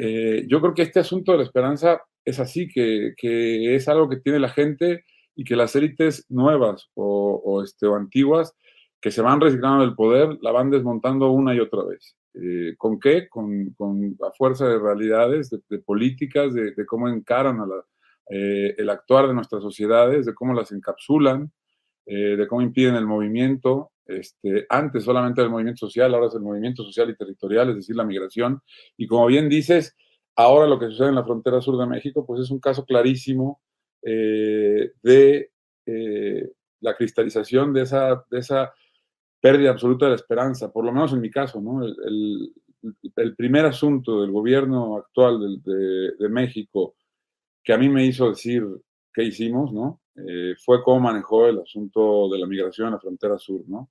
eh, 0.00 0.46
yo 0.48 0.62
creo 0.62 0.72
que 0.72 0.80
este 0.80 1.00
asunto 1.00 1.32
de 1.32 1.38
la 1.38 1.44
esperanza 1.44 2.00
es 2.24 2.40
así, 2.40 2.68
que, 2.68 3.12
que, 3.18 3.74
es 3.74 3.86
algo 3.86 4.08
que 4.08 4.16
tiene 4.16 4.38
la 4.38 4.48
gente 4.48 5.04
y 5.36 5.44
que 5.44 5.56
las 5.56 5.76
élites 5.76 6.24
nuevas 6.30 6.88
o, 6.94 7.42
o, 7.44 7.62
este, 7.62 7.86
o 7.86 7.96
antiguas 7.96 8.54
que 8.98 9.10
se 9.10 9.20
van 9.20 9.42
resignando 9.42 9.84
del 9.84 9.94
poder 9.94 10.38
la 10.40 10.52
van 10.52 10.70
desmontando 10.70 11.30
una 11.32 11.54
y 11.54 11.60
otra 11.60 11.84
vez. 11.84 12.16
Eh, 12.32 12.76
¿Con 12.78 12.98
qué? 12.98 13.28
Con, 13.28 13.74
con, 13.76 14.16
la 14.18 14.30
fuerza 14.32 14.66
de 14.66 14.78
realidades, 14.78 15.50
de, 15.50 15.58
de 15.68 15.80
políticas, 15.80 16.54
de, 16.54 16.72
de, 16.72 16.86
cómo 16.86 17.10
encaran 17.10 17.60
a 17.60 17.66
la, 17.66 17.84
eh, 18.28 18.74
el 18.76 18.90
actuar 18.90 19.26
de 19.26 19.34
nuestras 19.34 19.62
sociedades, 19.62 20.26
de 20.26 20.34
cómo 20.34 20.52
las 20.52 20.70
encapsulan, 20.72 21.50
eh, 22.04 22.36
de 22.36 22.46
cómo 22.46 22.60
impiden 22.60 22.94
el 22.94 23.06
movimiento. 23.06 23.92
Este, 24.04 24.66
antes 24.68 25.04
solamente 25.04 25.42
el 25.42 25.50
movimiento 25.50 25.86
social, 25.86 26.14
ahora 26.14 26.26
es 26.26 26.34
el 26.34 26.42
movimiento 26.42 26.82
social 26.84 27.08
y 27.10 27.16
territorial, 27.16 27.70
es 27.70 27.76
decir, 27.76 27.96
la 27.96 28.04
migración. 28.04 28.60
Y 28.96 29.06
como 29.06 29.26
bien 29.26 29.48
dices, 29.48 29.96
ahora 30.36 30.66
lo 30.66 30.78
que 30.78 30.86
sucede 30.86 31.08
en 31.08 31.14
la 31.14 31.24
frontera 31.24 31.60
sur 31.60 31.78
de 31.78 31.86
México, 31.86 32.26
pues 32.26 32.40
es 32.40 32.50
un 32.50 32.60
caso 32.60 32.84
clarísimo 32.84 33.60
eh, 34.02 34.92
de 35.02 35.50
la 36.80 36.94
cristalización 36.94 37.72
de 37.72 37.82
esa, 37.82 38.74
pérdida 39.40 39.70
absoluta 39.70 40.04
de 40.04 40.10
la 40.10 40.16
esperanza, 40.16 40.70
por 40.70 40.84
lo 40.84 40.92
menos 40.92 41.14
en 41.14 41.20
mi 41.20 41.30
caso. 41.30 41.62
El, 42.04 43.34
primer 43.36 43.64
asunto 43.64 44.20
del 44.20 44.30
gobierno 44.30 44.96
actual 44.98 45.62
de 45.62 46.28
México 46.28 46.94
que 47.68 47.74
a 47.74 47.76
mí 47.76 47.90
me 47.90 48.06
hizo 48.06 48.30
decir 48.30 48.64
qué 49.12 49.24
hicimos, 49.24 49.74
¿no? 49.74 50.00
Eh, 50.16 50.54
fue 50.64 50.82
cómo 50.82 51.00
manejó 51.00 51.48
el 51.48 51.60
asunto 51.60 52.30
de 52.30 52.38
la 52.38 52.46
migración 52.46 52.86
en 52.86 52.94
la 52.94 52.98
frontera 52.98 53.36
sur, 53.36 53.60
¿no? 53.68 53.90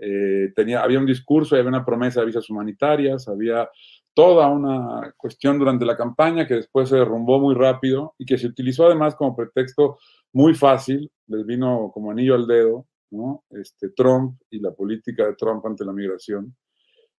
Eh, 0.00 0.52
tenía, 0.54 0.80
había 0.80 1.00
un 1.00 1.06
discurso, 1.06 1.56
había 1.56 1.68
una 1.68 1.84
promesa 1.84 2.20
de 2.20 2.26
visas 2.26 2.48
humanitarias, 2.48 3.26
había 3.26 3.68
toda 4.14 4.46
una 4.46 5.12
cuestión 5.16 5.58
durante 5.58 5.84
la 5.84 5.96
campaña 5.96 6.46
que 6.46 6.54
después 6.54 6.88
se 6.88 6.98
derrumbó 6.98 7.40
muy 7.40 7.56
rápido 7.56 8.14
y 8.16 8.24
que 8.24 8.38
se 8.38 8.46
utilizó 8.46 8.86
además 8.86 9.16
como 9.16 9.34
pretexto 9.34 9.98
muy 10.32 10.54
fácil, 10.54 11.10
les 11.26 11.44
vino 11.44 11.90
como 11.92 12.12
anillo 12.12 12.36
al 12.36 12.46
dedo, 12.46 12.86
¿no? 13.10 13.42
Este, 13.50 13.88
Trump 13.88 14.40
y 14.50 14.60
la 14.60 14.70
política 14.70 15.26
de 15.26 15.34
Trump 15.34 15.66
ante 15.66 15.84
la 15.84 15.92
migración 15.92 16.54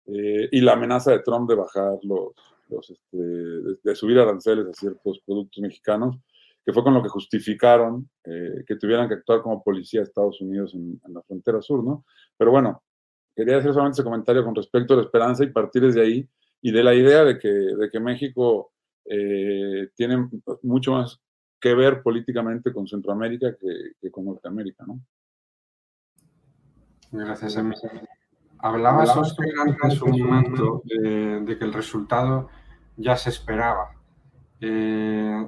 eh, 0.06 0.48
y 0.54 0.62
la 0.62 0.72
amenaza 0.72 1.12
de 1.12 1.20
Trump 1.20 1.50
de 1.50 1.56
bajar 1.56 1.98
los, 2.04 2.32
este, 2.70 3.18
de, 3.18 3.96
subir 3.96 4.20
aranceles 4.20 4.68
a 4.68 4.74
ciertos 4.74 5.20
productos 5.26 5.62
mexicanos, 5.62 6.18
que 6.66 6.74
fue 6.74 6.84
con 6.84 6.94
lo 6.94 7.02
que 7.02 7.10
justificaron 7.10 8.10
eh, 8.24 8.64
que 8.68 8.76
tuvieran 8.76 9.08
que 9.08 9.16
actuar 9.16 9.42
como 9.42 9.64
policía 9.64 10.02
de 10.02 10.06
Estados 10.06 10.42
Unidos 10.42 10.74
en, 10.76 11.00
la 11.14 11.22
frontera 11.22 11.62
sur, 11.62 11.84
¿no? 11.84 12.06
Pero 12.38 12.52
bueno, 12.52 12.84
quería 13.36 13.58
hacer 13.58 13.72
solamente 13.72 13.96
ese 13.96 14.04
comentario 14.04 14.44
con 14.44 14.56
respecto 14.56 14.94
a 14.94 14.98
la 14.98 15.04
esperanza 15.04 15.44
y 15.44 15.52
partir 15.52 15.84
desde 15.84 16.02
ahí 16.02 16.30
y 16.62 16.72
de 16.72 16.84
la 16.84 16.94
idea 16.94 17.24
de 17.24 17.40
que, 17.40 17.50
de 17.50 17.90
que 17.90 18.00
México 18.00 18.74
eh, 19.06 19.90
tiene 19.96 20.30
mucho 20.64 20.92
más 20.92 21.20
que 21.60 21.74
ver 21.74 22.02
políticamente 22.04 22.74
con 22.74 22.88
Centroamérica 22.88 23.56
que, 23.56 24.12
con 24.12 24.26
Norteamérica, 24.26 24.86
¿no? 24.86 25.00
Gracias, 27.12 27.58
Hablabas, 28.60 29.16
Oscar, 29.16 29.48
antes 29.60 30.02
un 30.02 30.20
momento 30.20 30.82
de, 30.86 31.58
que 31.58 31.66
el 31.66 31.74
resultado 31.74 32.50
ya 32.96 33.16
se 33.16 33.30
esperaba. 33.30 33.92
Eh, 34.60 35.48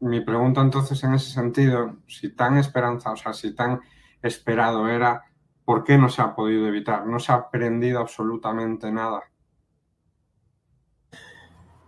mi 0.00 0.20
pregunta 0.20 0.60
entonces 0.60 1.02
en 1.04 1.14
ese 1.14 1.30
sentido, 1.30 1.96
si 2.06 2.30
tan 2.30 2.56
esperanza, 2.56 3.12
o 3.12 3.16
sea, 3.16 3.32
si 3.32 3.54
tan 3.54 3.80
esperado 4.22 4.88
era, 4.88 5.24
¿por 5.64 5.84
qué 5.84 5.98
no 5.98 6.08
se 6.08 6.22
ha 6.22 6.34
podido 6.34 6.66
evitar? 6.66 7.06
¿No 7.06 7.18
se 7.18 7.32
ha 7.32 7.36
aprendido 7.36 8.00
absolutamente 8.00 8.90
nada? 8.90 9.22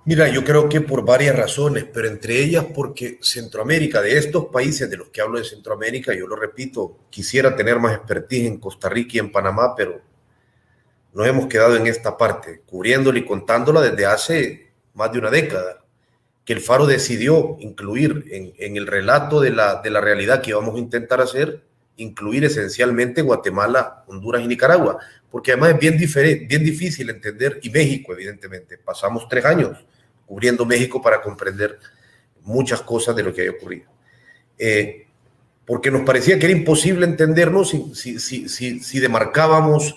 Mira, 0.05 0.27
yo 0.29 0.43
creo 0.43 0.71
que 0.71 0.81
por 0.81 1.05
varias 1.05 1.37
razones, 1.37 1.85
pero 1.85 2.09
entre 2.09 2.43
ellas 2.43 2.65
porque 2.75 3.19
Centroamérica, 3.21 4.01
de 4.01 4.17
estos 4.17 4.47
países 4.47 4.89
de 4.89 4.97
los 4.97 5.11
que 5.11 5.21
hablo 5.21 5.39
de 5.39 5.45
Centroamérica, 5.45 6.15
yo 6.15 6.27
lo 6.27 6.35
repito, 6.35 7.01
quisiera 7.11 7.55
tener 7.55 7.79
más 7.79 7.95
expertise 7.95 8.47
en 8.47 8.59
Costa 8.59 8.89
Rica 8.89 9.17
y 9.17 9.19
en 9.19 9.31
Panamá, 9.31 9.75
pero 9.77 10.01
nos 11.15 11.27
hemos 11.27 11.47
quedado 11.47 11.77
en 11.77 11.87
esta 11.87 12.17
parte, 12.17 12.63
cubriéndola 12.67 13.19
y 13.19 13.25
contándola 13.25 13.81
desde 13.81 14.07
hace 14.07 14.71
más 14.95 15.13
de 15.13 15.19
una 15.19 15.31
década, 15.31 15.85
que 16.45 16.53
el 16.55 16.61
Faro 16.61 16.87
decidió 16.87 17.57
incluir 17.61 18.25
en, 18.31 18.77
el 18.77 18.87
relato 18.87 19.41
de 19.41 19.51
la, 19.51 19.83
de 19.83 19.91
la 19.91 20.01
realidad 20.01 20.41
que 20.41 20.51
íbamos 20.51 20.75
a 20.75 20.79
intentar 20.79 21.21
hacer, 21.21 21.63
incluir 21.97 22.45
esencialmente 22.45 23.23
Guatemala, 23.23 24.05
Honduras 24.07 24.43
y 24.43 24.49
Nicaragua, 24.49 24.99
porque 25.31 25.53
además 25.53 25.75
es 25.75 25.79
bien, 25.79 26.49
bien 26.49 26.65
difícil 26.65 27.11
entender, 27.11 27.61
y 27.63 27.71
México, 27.71 28.13
evidentemente. 28.13 28.79
Pasamos 28.79 29.29
tres 29.29 29.45
años 29.45 29.85
cubriendo 30.27 30.65
México 30.65 31.03
para 31.03 31.21
comprender 31.21 31.79
muchas 32.43 32.81
cosas 32.81 33.15
de 33.15 33.23
lo 33.23 33.35
que 33.35 33.43
había 33.43 33.53
ocurrido. 33.53 33.87
Eh, 34.59 35.07
porque 35.67 35.91
nos 35.91 36.03
parecía 36.03 36.39
que 36.39 36.47
era 36.47 36.57
imposible 36.57 37.05
entendernos 37.05 37.71
si, 37.71 37.95
si, 37.95 38.49
si, 38.49 38.81
si 38.81 39.01
demarcábamos 39.01 39.95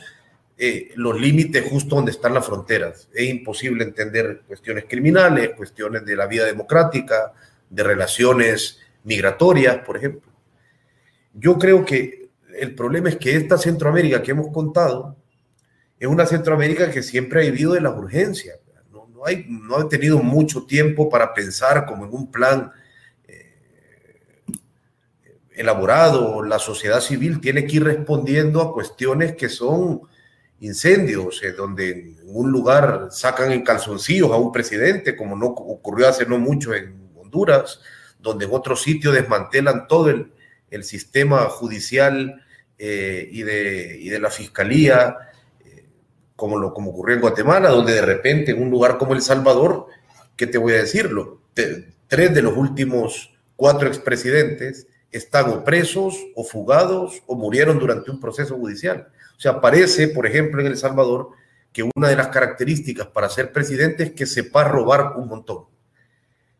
eh, 0.63 0.91
los 0.93 1.19
límites 1.19 1.67
justo 1.67 1.95
donde 1.95 2.11
están 2.11 2.35
las 2.35 2.45
fronteras. 2.45 3.09
Es 3.15 3.27
imposible 3.27 3.83
entender 3.83 4.43
cuestiones 4.45 4.85
criminales, 4.87 5.53
cuestiones 5.57 6.05
de 6.05 6.15
la 6.15 6.27
vida 6.27 6.45
democrática, 6.45 7.33
de 7.67 7.81
relaciones 7.81 8.77
migratorias, 9.03 9.79
por 9.79 9.97
ejemplo. 9.97 10.31
Yo 11.33 11.57
creo 11.57 11.83
que 11.83 12.29
el 12.59 12.75
problema 12.75 13.09
es 13.09 13.17
que 13.17 13.35
esta 13.35 13.57
Centroamérica 13.57 14.21
que 14.21 14.29
hemos 14.29 14.53
contado 14.53 15.15
es 15.99 16.07
una 16.07 16.27
Centroamérica 16.27 16.91
que 16.91 17.01
siempre 17.01 17.41
ha 17.41 17.51
vivido 17.51 17.73
de 17.73 17.81
las 17.81 17.97
urgencias. 17.97 18.59
No, 18.91 19.07
no, 19.11 19.25
hay, 19.25 19.47
no 19.49 19.77
ha 19.77 19.89
tenido 19.89 20.19
mucho 20.19 20.67
tiempo 20.67 21.09
para 21.09 21.33
pensar 21.33 21.87
como 21.87 22.05
en 22.05 22.13
un 22.13 22.29
plan 22.29 22.71
eh, 23.27 23.55
elaborado. 25.55 26.43
La 26.43 26.59
sociedad 26.59 27.01
civil 27.01 27.41
tiene 27.41 27.65
que 27.65 27.77
ir 27.77 27.83
respondiendo 27.83 28.61
a 28.61 28.71
cuestiones 28.71 29.35
que 29.35 29.49
son 29.49 30.01
incendios, 30.61 31.43
eh, 31.43 31.51
donde 31.51 31.89
en 31.89 32.17
un 32.25 32.51
lugar 32.51 33.09
sacan 33.11 33.51
en 33.51 33.63
calzoncillos 33.63 34.31
a 34.31 34.37
un 34.37 34.51
presidente, 34.51 35.15
como 35.15 35.35
no 35.35 35.47
ocurrió 35.47 36.07
hace 36.07 36.25
no 36.25 36.37
mucho 36.37 36.73
en 36.73 37.11
Honduras, 37.15 37.81
donde 38.19 38.45
en 38.45 38.53
otro 38.53 38.75
sitio 38.75 39.11
desmantelan 39.11 39.87
todo 39.87 40.09
el, 40.09 40.31
sistema 40.83 41.49
judicial 41.49 42.45
eh, 42.77 43.27
y, 43.29 43.43
de, 43.43 43.97
y, 43.99 44.07
de, 44.07 44.19
la 44.19 44.29
fiscalía, 44.29 45.17
como, 46.37 46.57
lo, 46.57 46.73
como 46.73 46.91
ocurrió 46.91 47.15
en 47.15 47.21
Guatemala, 47.21 47.71
donde 47.71 47.91
de 47.91 48.01
repente 48.01 48.51
en 48.51 48.61
un 48.61 48.69
lugar 48.69 48.97
como 48.97 49.13
El 49.13 49.21
Salvador, 49.21 49.87
¿qué 50.37 50.47
te 50.47 50.57
voy 50.57 50.71
a 50.71 50.77
decirlo? 50.77 51.41
tres 51.53 52.33
de 52.33 52.41
los 52.41 52.55
últimos 52.55 53.33
cuatro 53.57 53.89
expresidentes 53.89 54.87
están 55.11 55.49
o 55.49 55.63
presos 55.63 56.15
o 56.35 56.43
fugados 56.43 57.21
o 57.27 57.35
murieron 57.35 57.79
durante 57.79 58.11
un 58.11 58.19
proceso 58.19 58.55
judicial. 58.55 59.09
Sea, 59.41 59.59
parece, 59.59 60.07
por 60.07 60.27
ejemplo, 60.27 60.61
en 60.61 60.67
El 60.67 60.77
Salvador, 60.77 61.31
que 61.73 61.81
una 61.81 62.09
de 62.09 62.15
las 62.15 62.27
características 62.27 63.07
para 63.07 63.27
ser 63.27 63.51
presidente 63.51 64.03
es 64.03 64.11
que 64.11 64.27
sepa 64.27 64.65
robar 64.65 65.13
un 65.15 65.27
montón. 65.29 65.65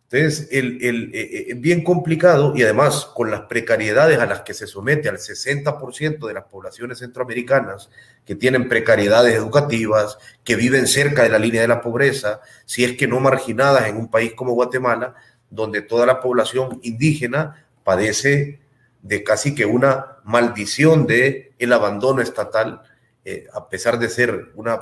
Entonces, 0.10 0.48
el, 0.50 0.84
el, 0.84 1.12
eh, 1.14 1.46
es 1.50 1.62
bien 1.62 1.84
complicado 1.84 2.54
y 2.56 2.64
además 2.64 3.06
con 3.14 3.30
las 3.30 3.42
precariedades 3.42 4.18
a 4.18 4.26
las 4.26 4.42
que 4.42 4.56
se 4.56 4.66
somete 4.66 5.10
al 5.10 5.20
60% 5.20 6.26
de 6.26 6.34
las 6.34 6.46
poblaciones 6.46 6.98
centroamericanas 6.98 7.92
que 8.26 8.34
tienen 8.34 8.68
precariedades 8.68 9.36
educativas, 9.36 10.18
que 10.44 10.56
viven 10.56 10.88
cerca 10.88 11.22
de 11.22 11.30
la 11.30 11.38
línea 11.38 11.62
de 11.62 11.68
la 11.68 11.82
pobreza, 11.82 12.42
si 12.66 12.84
es 12.84 12.98
que 12.98 13.08
no 13.08 13.20
marginadas 13.20 13.90
en 13.90 13.98
un 13.98 14.10
país 14.10 14.34
como 14.34 14.54
Guatemala, 14.54 15.14
donde 15.52 15.84
toda 15.84 16.08
la 16.08 16.20
población 16.20 16.80
indígena 16.82 17.64
padece 17.84 18.60
de 19.02 19.24
casi 19.24 19.56
que 19.56 19.66
una 19.66 20.18
maldición 20.24 21.08
de 21.08 21.54
el 21.58 21.74
abandono 21.74 22.22
estatal, 22.22 22.82
eh, 23.26 23.48
a 23.54 23.68
pesar 23.70 24.00
de 24.00 24.10
ser 24.10 24.52
una 24.56 24.80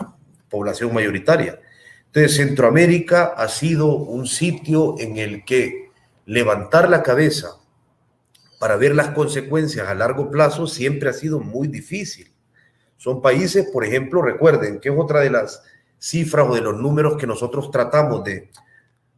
población 0.50 0.94
mayoritaria. 0.94 1.60
Entonces, 2.08 2.38
Centroamérica 2.38 3.34
ha 3.38 3.48
sido 3.48 3.88
un 3.88 4.28
sitio 4.28 4.96
en 5.00 5.18
el 5.18 5.46
que 5.46 5.92
levantar 6.26 6.90
la 6.90 7.04
cabeza 7.04 7.60
para 8.60 8.76
ver 8.76 8.94
las 8.94 9.10
consecuencias 9.10 9.88
a 9.88 9.96
largo 9.96 10.30
plazo 10.30 10.68
siempre 10.68 11.10
ha 11.10 11.14
sido 11.14 11.40
muy 11.40 11.68
difícil. 11.68 12.34
Son 12.98 13.22
países, 13.22 13.70
por 13.72 13.86
ejemplo, 13.86 14.22
recuerden 14.22 14.80
que 14.80 14.90
es 14.90 14.96
otra 14.98 15.22
de 15.22 15.30
las 15.30 15.64
cifras 15.98 16.48
o 16.50 16.56
de 16.56 16.62
los 16.62 16.78
números 16.78 17.16
que 17.18 17.26
nosotros 17.26 17.72
tratamos 17.72 18.24
de, 18.26 18.50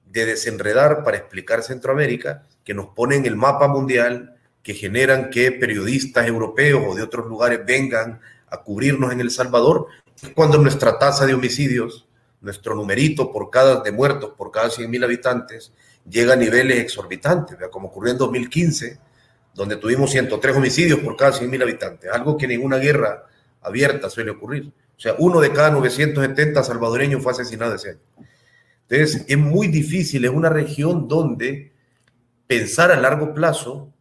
de 0.06 0.26
desenredar 0.26 1.04
para 1.04 1.18
explicar 1.18 1.64
Centroamérica, 1.64 2.44
que 2.64 2.76
nos 2.76 2.90
ponen 2.90 3.26
el 3.26 3.36
mapa 3.36 3.68
mundial, 3.68 4.36
que 4.64 4.74
generan 4.74 5.30
que 5.30 5.52
periodistas 5.52 6.28
europeos 6.28 6.84
o 6.88 6.96
de 6.96 7.04
otros 7.04 7.28
lugares 7.28 7.62
vengan 7.66 8.20
a 8.50 8.58
cubrirnos 8.62 9.12
en 9.12 9.22
El 9.22 9.32
Salvador, 9.32 9.88
es 10.22 10.30
cuando 10.30 10.58
nuestra 10.58 11.00
tasa 11.00 11.26
de 11.26 11.34
homicidios 11.34 12.08
nuestro 12.42 12.76
numerito 12.76 13.32
por 13.32 13.50
cada 13.50 13.82
de 13.82 13.92
muertos 13.92 14.32
por 14.36 14.52
cada 14.52 14.70
100.000 14.70 15.04
habitantes 15.04 15.72
llega 16.10 16.34
a 16.34 16.36
niveles 16.36 16.80
exorbitantes, 16.80 17.58
como 17.70 17.90
ocurrió 17.90 18.12
en 18.12 18.18
2015, 18.18 19.00
donde 19.54 19.76
tuvimos 19.78 20.10
103 20.12 20.56
homicidios 20.56 21.00
por 21.00 21.16
cada 21.16 21.34
100.000 21.34 21.62
habitantes, 21.62 22.12
algo 22.12 22.38
que 22.38 22.48
ninguna 22.48 22.78
guerra 22.78 23.28
abierta 23.62 24.10
suele 24.10 24.32
ocurrir. 24.32 24.72
O 24.98 25.00
sea, 25.00 25.16
uno 25.20 25.40
de 25.40 25.52
cada 25.52 25.72
970 25.72 26.64
salvadoreños 26.64 27.22
fue 27.22 27.32
asesinado 27.32 27.76
ese 27.76 27.92
año. 27.92 28.00
Entonces, 28.90 29.26
es 29.28 29.38
muy 29.38 29.68
difícil, 29.68 30.26
es 30.26 30.32
una 30.32 30.50
región 30.50 31.08
donde 31.08 31.72
pensar 32.48 32.92
a 32.92 33.00
largo 33.00 33.34
plazo 33.34 33.94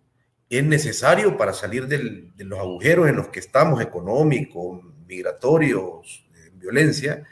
es 0.50 0.64
necesario 0.64 1.36
para 1.36 1.52
salir 1.52 1.86
de 1.86 2.44
los 2.44 2.58
agujeros 2.58 3.08
en 3.08 3.16
los 3.16 3.28
que 3.28 3.38
estamos, 3.38 3.80
económicos, 3.80 4.82
migratorios, 5.06 6.26
violencia, 6.54 7.24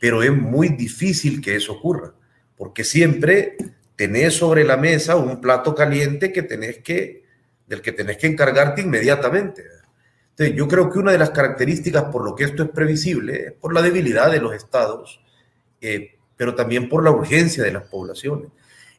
pero 0.00 0.22
es 0.22 0.32
muy 0.32 0.70
difícil 0.70 1.40
que 1.40 1.56
eso 1.56 1.74
ocurra, 1.74 2.12
porque 2.56 2.82
siempre 2.84 3.56
tenés 3.94 4.34
sobre 4.34 4.64
la 4.64 4.76
mesa 4.76 5.16
un 5.16 5.40
plato 5.40 5.74
caliente 5.74 6.32
que 6.32 6.42
tenés 6.42 6.78
que, 6.78 7.24
del 7.66 7.80
que 7.80 7.92
tenés 7.92 8.18
que 8.18 8.26
encargarte 8.26 8.82
inmediatamente. 8.82 9.62
Entonces, 10.30 10.54
yo 10.54 10.68
creo 10.68 10.90
que 10.90 10.98
una 10.98 11.12
de 11.12 11.18
las 11.18 11.30
características 11.30 12.04
por 12.04 12.24
lo 12.24 12.34
que 12.34 12.44
esto 12.44 12.64
es 12.64 12.68
previsible 12.68 13.46
es 13.46 13.52
por 13.52 13.72
la 13.72 13.80
debilidad 13.80 14.30
de 14.30 14.40
los 14.40 14.54
estados, 14.54 15.20
eh, 15.80 16.18
pero 16.36 16.54
también 16.54 16.88
por 16.88 17.02
la 17.02 17.10
urgencia 17.10 17.62
de 17.62 17.72
las 17.72 17.84
poblaciones. 17.84 18.50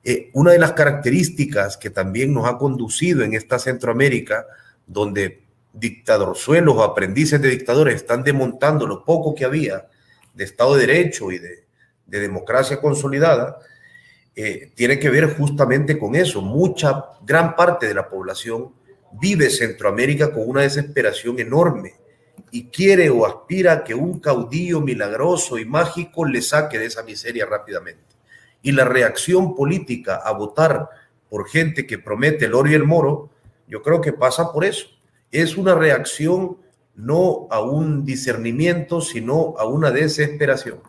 Eh, 0.10 0.30
una 0.32 0.54
de 0.54 0.58
las 0.58 0.72
características 0.72 1.76
que 1.76 1.90
también 1.90 2.34
nos 2.34 2.48
ha 2.48 2.58
conducido 2.58 3.26
en 3.26 3.34
esta 3.34 3.60
Centroamérica, 3.60 4.48
donde 4.86 5.44
dictadorzuelos 5.74 6.78
o 6.78 6.84
aprendices 6.84 7.42
de 7.42 7.50
dictadores 7.50 7.96
están 7.96 8.24
desmontando 8.24 8.88
lo 8.88 9.04
poco 9.04 9.36
que 9.36 9.44
había 9.44 9.90
de 10.34 10.46
Estado 10.46 10.76
de 10.76 10.88
Derecho 10.88 11.30
y 11.30 11.40
de, 11.40 11.66
democracia 12.06 12.80
consolidada, 12.80 13.60
eh, 14.34 14.72
tiene 14.76 14.98
que 14.98 15.10
ver 15.10 15.36
justamente 15.36 16.00
con 16.00 16.16
eso. 16.16 16.42
Mucha, 16.42 17.04
gran 17.26 17.54
parte 17.58 17.86
de 17.86 17.94
la 17.94 18.08
población 18.08 18.72
vive 19.12 19.50
Centroamérica 19.50 20.32
con 20.32 20.48
una 20.48 20.62
desesperación 20.62 21.38
enorme 21.38 21.96
y 22.52 22.70
quiere 22.70 23.10
o 23.10 23.26
aspira 23.26 23.74
a 23.74 23.84
que 23.84 23.94
un 23.94 24.22
caudillo 24.22 24.80
milagroso 24.80 25.58
y 25.58 25.66
mágico 25.66 26.24
le 26.24 26.42
saque 26.42 26.80
de 26.80 26.86
esa 26.86 27.04
miseria 27.04 27.46
rápidamente. 27.46 28.08
Y 28.62 28.72
la 28.72 28.86
reacción 28.86 29.56
política 29.56 30.22
a 30.24 30.34
votar 30.34 30.90
por 31.30 31.48
gente 31.48 31.86
que 31.86 32.00
promete 32.00 32.46
el 32.46 32.56
oro 32.56 32.70
y 32.70 32.74
el 32.74 32.86
moro, 32.86 33.30
yo 33.68 33.82
creo 33.82 34.02
que 34.02 34.14
pasa 34.14 34.52
por 34.52 34.66
eso. 34.66 34.88
Es 35.32 35.58
una 35.58 35.76
reacción 35.76 36.58
no 36.96 37.48
a 37.52 37.62
un 37.62 38.06
discernimiento, 38.06 39.02
sino 39.02 39.54
a 39.58 39.66
una 39.66 39.92
desesperación. 39.92 40.82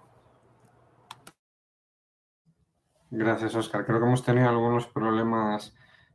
Gracias, 3.10 3.54
Oscar. 3.54 3.84
Creo 3.86 4.00
que 4.00 4.06
hemos 4.06 4.24
tenido 4.24 4.48
algunos 4.48 4.86
problemas 4.86 5.74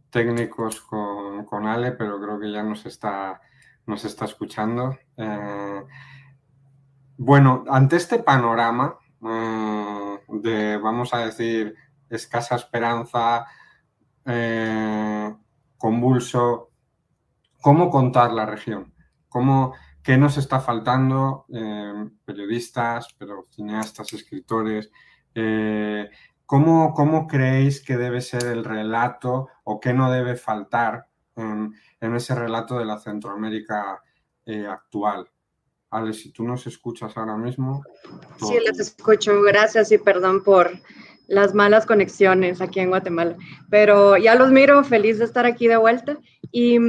técnicos 0.10 0.82
con, 0.82 1.68
Ale, 1.68 1.92
pero 1.94 2.22
creo 2.22 2.40
que 2.40 2.52
ya 2.52 2.64
nos 2.64 2.86
está, 2.86 3.42
nos 3.86 4.06
está 4.06 4.26
escuchando. 4.26 4.98
Eh, 5.18 5.84
bueno, 7.18 7.64
ante 7.68 7.96
este 7.96 8.20
panorama 8.20 8.98
eh, 9.26 9.93
de, 10.42 10.78
vamos 10.78 11.14
a 11.14 11.26
decir, 11.26 11.76
escasa 12.10 12.56
esperanza, 12.56 13.46
eh, 14.26 15.36
convulso, 15.78 16.72
¿cómo 17.62 17.90
contar 17.90 18.32
la 18.32 18.46
región? 18.46 18.94
¿Cómo, 19.30 19.74
¿Qué 20.02 20.18
nos 20.18 20.38
está 20.38 20.60
faltando? 20.60 21.46
Eh, 21.54 22.10
periodistas, 22.26 23.14
pero 23.18 23.46
cineastas, 23.50 24.14
escritores. 24.14 24.92
Eh, 25.36 26.10
¿cómo, 26.46 26.94
¿cómo, 26.94 27.28
creéis 27.28 27.84
que 27.84 27.98
debe 27.98 28.22
ser 28.22 28.46
el 28.46 28.64
relato 28.64 29.50
o 29.64 29.80
qué 29.80 29.94
no 29.94 30.12
debe 30.12 30.36
faltar 30.36 31.08
en, 31.36 31.74
ese 32.00 32.36
relato 32.36 32.78
de 32.78 32.86
la 32.86 33.00
Centroamérica 33.00 34.02
actual? 34.70 35.33
Ale, 35.94 36.12
si 36.14 36.32
tú 36.32 36.44
nos 36.44 36.66
escuchas 36.66 37.16
ahora 37.16 37.38
mismo. 37.38 37.84
Sí, 38.40 38.56
les 38.66 38.80
escucho. 38.80 39.42
Gracias 39.44 39.92
y 39.92 40.00
perdón 40.00 40.44
por 40.44 40.72
las 41.28 41.54
malas 41.54 41.86
conexiones 41.86 42.62
aquí 42.62 42.80
en 42.80 42.90
Guatemala. 42.90 43.38
Pero 43.70 44.18
ya 44.18 44.34
los 44.34 44.52
miro, 44.52 44.84
feliz 44.84 45.20
de 45.20 45.26
estar 45.26 45.46
aquí 45.46 45.68
de 45.68 45.78
vuelta. 45.78 46.18
Y 46.52 46.80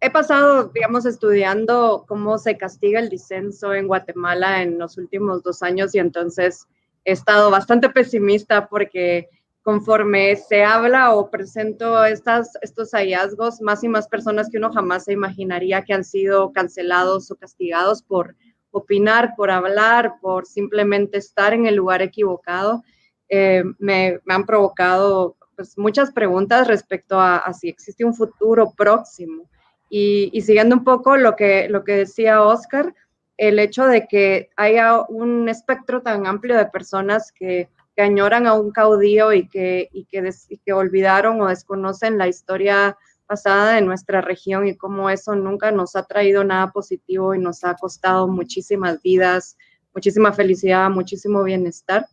he 0.00 0.10
pasado, 0.10 0.70
digamos, 0.72 1.04
estudiando 1.04 2.04
cómo 2.06 2.38
se 2.38 2.56
castiga 2.56 3.00
el 3.00 3.08
disenso 3.08 3.74
en 3.74 3.88
Guatemala 3.88 4.62
en 4.62 4.78
los 4.78 4.96
últimos 4.96 5.42
dos 5.42 5.62
años 5.62 5.94
y 5.94 5.98
entonces 5.98 6.68
he 7.04 7.12
estado 7.12 7.50
bastante 7.50 7.88
pesimista 7.90 8.68
porque 8.68 9.28
conforme 9.62 10.36
se 10.36 10.64
habla 10.64 11.14
o 11.14 11.30
presento 11.30 12.04
estos 12.04 12.90
hallazgos, 12.92 13.60
más 13.60 13.84
y 13.84 13.88
más 13.88 14.08
personas 14.08 14.48
que 14.50 14.58
uno 14.58 14.72
jamás 14.72 15.04
se 15.04 15.12
imaginaría 15.12 15.82
que 15.82 15.92
han 15.92 16.04
sido 16.04 16.52
cancelados 16.52 17.30
o 17.30 17.36
castigados 17.36 18.02
por 18.02 18.36
opinar, 18.70 19.34
por 19.36 19.50
hablar, 19.50 20.14
por 20.20 20.46
simplemente 20.46 21.18
estar 21.18 21.52
en 21.52 21.66
el 21.66 21.76
lugar 21.76 22.02
equivocado, 22.02 22.82
eh, 23.28 23.64
me, 23.78 24.20
han 24.28 24.46
provocado 24.46 25.36
pues, 25.56 25.76
muchas 25.76 26.10
preguntas 26.12 26.66
respecto 26.66 27.20
a, 27.20 27.36
a 27.36 27.52
si 27.52 27.68
existe 27.68 28.04
un 28.04 28.14
futuro 28.14 28.72
próximo. 28.76 29.48
Y, 29.92 30.40
siguiendo 30.42 30.76
un 30.76 30.84
poco 30.84 31.16
lo 31.16 31.34
que, 31.34 31.68
lo 31.68 31.82
que 31.82 31.96
decía 31.96 32.42
Oscar, 32.42 32.94
el 33.36 33.58
hecho 33.58 33.86
de 33.86 34.06
que 34.06 34.50
haya 34.56 35.00
un 35.02 35.48
espectro 35.48 36.00
tan 36.00 36.28
amplio 36.28 36.56
de 36.56 36.66
personas 36.66 37.32
que, 37.32 37.68
añoran 38.00 38.46
a 38.46 38.54
un 38.54 38.70
caudillo 38.70 39.32
y 39.32 39.48
que, 39.48 39.88
y 39.92 40.04
que, 40.04 40.30
que 40.64 40.72
olvidaron 40.72 41.40
o 41.40 41.48
desconocen 41.48 42.18
la 42.18 42.28
historia 42.28 42.96
pasada 43.26 43.74
de 43.74 43.82
nuestra 43.82 44.20
región 44.20 44.66
y 44.66 44.76
cómo 44.76 45.10
eso 45.10 45.34
nunca 45.34 45.70
nos 45.70 45.94
ha 45.96 46.04
traído 46.04 46.42
nada 46.42 46.72
positivo 46.72 47.34
y 47.34 47.38
nos 47.38 47.64
ha 47.64 47.74
costado 47.74 48.26
muchísimas 48.26 49.00
vidas, 49.02 49.56
muchísima 49.94 50.32
felicidad, 50.32 50.90
muchísimo 50.90 51.42
bienestar. 51.44 52.06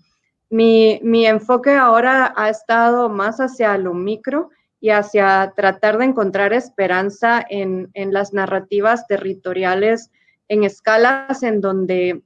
Mi, 0.50 1.00
mi 1.04 1.26
enfoque 1.26 1.72
ahora 1.72 2.34
ha 2.36 2.50
estado 2.50 3.10
más 3.10 3.38
hacia 3.40 3.78
lo 3.78 3.94
micro 3.94 4.50
y 4.80 4.92
hacia 4.92 5.54
tratar 5.56 5.98
de 5.98 6.06
encontrar 6.06 6.54
esperanza 6.54 7.44
en, 7.50 7.90
las 7.96 8.34
narrativas 8.34 9.08
territoriales 9.08 10.12
en 10.48 10.64
escalas 10.64 11.44
en 11.44 11.62
donde 11.62 12.22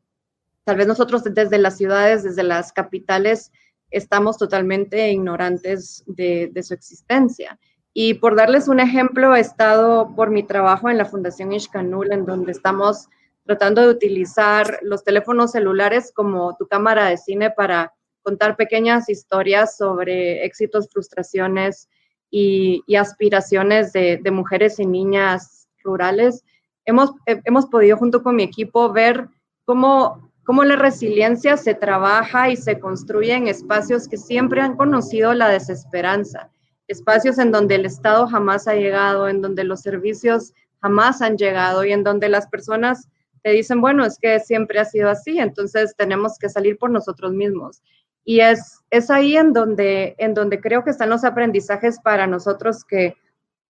tal 0.64 0.78
vez 0.78 0.88
nosotros 0.88 1.24
desde 1.24 1.58
las 1.58 1.78
ciudades, 1.78 2.24
desde 2.24 2.44
las 2.44 2.72
capitales, 2.72 3.52
estamos 3.92 4.38
totalmente 4.38 5.12
ignorantes 5.12 6.04
de, 6.08 6.52
su 6.64 6.74
existencia. 6.74 7.60
Y 7.94 8.16
por 8.16 8.36
darles 8.36 8.68
un 8.68 8.80
ejemplo, 8.80 9.36
he 9.36 9.42
estado 9.42 10.16
por 10.16 10.32
mi 10.32 10.44
trabajo 10.44 10.90
en 10.90 10.98
la 10.98 11.06
Fundación 11.06 11.52
Ishkanul, 11.52 12.12
en 12.14 12.26
donde 12.26 12.54
estamos 12.54 13.10
tratando 13.46 13.82
de 13.82 13.90
utilizar 13.90 14.80
los 14.82 15.04
teléfonos 15.04 15.52
celulares 15.52 16.12
como 16.16 16.56
tu 16.56 16.68
cámara 16.68 17.08
de 17.08 17.18
cine 17.18 17.52
para 17.52 17.94
contar 18.24 18.56
pequeñas 18.56 19.10
historias 19.10 19.76
sobre 19.76 20.46
éxitos, 20.46 20.88
frustraciones 20.90 21.90
y, 22.30 22.84
aspiraciones 22.96 23.92
de, 23.92 24.22
mujeres 24.32 24.80
y 24.80 24.86
niñas 24.86 25.68
rurales. 25.84 26.46
Hemos, 26.86 27.12
hemos 27.26 27.66
podido 27.66 27.98
junto 27.98 28.24
con 28.24 28.36
mi 28.38 28.44
equipo 28.44 28.92
ver 28.94 29.28
cómo, 29.66 30.31
cómo 30.52 30.66
la 30.66 30.76
resiliencia 30.76 31.56
se 31.56 31.76
trabaja 31.76 32.50
y 32.50 32.58
se 32.58 32.78
construye 32.78 33.34
en 33.34 33.48
espacios 33.48 34.10
que 34.10 34.18
siempre 34.18 34.60
han 34.60 34.76
conocido 34.76 35.34
la 35.34 35.48
desesperanza, 35.48 36.50
espacios 36.90 37.40
en 37.40 37.54
donde 37.54 37.76
el 37.76 37.86
Estado 37.86 38.28
jamás 38.28 38.68
ha 38.68 38.74
llegado, 38.74 39.30
en 39.30 39.42
donde 39.42 39.64
los 39.64 39.80
servicios 39.80 40.52
jamás 40.82 41.22
han 41.22 41.38
llegado 41.38 41.86
y 41.86 41.94
en 41.94 42.04
donde 42.04 42.28
las 42.28 42.48
personas 42.48 43.08
te 43.44 43.52
dicen, 43.52 43.80
bueno, 43.80 44.04
es 44.04 44.18
que 44.20 44.42
siempre 44.42 44.80
ha 44.80 44.84
sido 44.84 45.10
así, 45.10 45.40
entonces 45.40 45.96
tenemos 45.96 46.38
que 46.38 46.50
salir 46.50 46.78
por 46.78 46.92
nosotros 46.92 47.32
mismos. 47.32 47.82
Y 48.26 48.42
es, 48.42 48.82
es 48.90 49.10
ahí 49.10 49.38
en 49.38 49.54
donde, 49.54 50.16
en 50.18 50.34
donde 50.34 50.60
creo 50.60 50.84
que 50.84 50.90
están 50.90 51.12
los 51.12 51.24
aprendizajes 51.24 51.98
para 52.02 52.28
nosotros 52.28 52.84
que, 52.84 53.16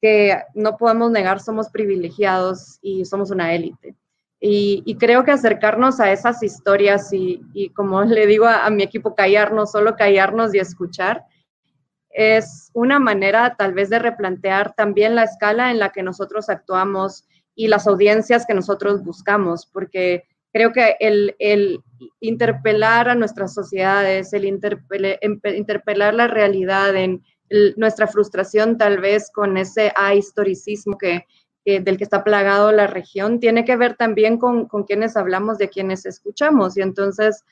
que 0.01 0.35
no 0.55 0.77
podemos 0.77 1.11
negar, 1.11 1.41
somos 1.41 1.69
privilegiados 1.69 2.79
y 2.81 3.05
somos 3.05 3.29
una 3.29 3.53
élite. 3.53 3.95
Y, 4.43 4.97
creo 4.99 5.23
que 5.23 5.31
acercarnos 5.31 5.99
a 5.99 6.11
esas 6.11 6.41
historias 6.41 7.13
y, 7.13 7.41
y 7.53 7.69
como 7.69 8.01
le 8.03 8.25
digo 8.25 8.45
a, 8.45 8.65
a, 8.65 8.69
mi 8.71 8.81
equipo, 8.83 9.15
callarnos, 9.15 9.71
solo 9.71 9.95
callarnos 9.95 10.53
y 10.55 10.59
escuchar, 10.59 11.23
es 12.09 12.71
una 12.73 12.99
manera 12.99 13.55
tal 13.55 13.73
vez 13.73 13.89
de 13.89 13.99
replantear 13.99 14.73
también 14.73 15.15
la 15.15 15.23
escala 15.23 15.71
en 15.71 15.79
la 15.79 15.91
que 15.91 16.03
nosotros 16.03 16.49
actuamos 16.49 17.25
y 17.55 17.67
las 17.67 17.87
audiencias 17.87 18.45
que 18.45 18.53
nosotros 18.53 19.03
buscamos, 19.03 19.67
porque 19.67 20.23
creo 20.51 20.73
que 20.73 20.95
el, 20.99 21.35
el 21.39 21.79
interpelar 22.19 23.09
a 23.09 23.15
nuestras 23.15 23.53
sociedades, 23.53 24.33
el 24.33 24.45
interpelar 24.45 26.13
la 26.13 26.27
realidad 26.27 26.95
en 26.95 27.23
nuestra 27.75 28.07
frustración 28.07 28.77
tal 28.77 28.99
vez 28.99 29.29
con 29.31 29.57
ese 29.57 29.91
historicismo 30.15 30.97
que, 30.97 31.25
del 31.65 31.97
que 31.97 32.03
está 32.03 32.23
plagado 32.23 32.71
la 32.71 32.87
región, 32.87 33.39
tiene 33.39 33.65
que 33.65 33.75
ver 33.75 33.95
también 33.95 34.37
con, 34.37 34.67
con 34.67 34.83
quienes 34.83 35.15
hablamos, 35.15 35.57
de 35.57 35.69
quienes 35.69 36.05
escuchamos. 36.05 36.75
Y 36.77 36.81
entonces 36.81 37.43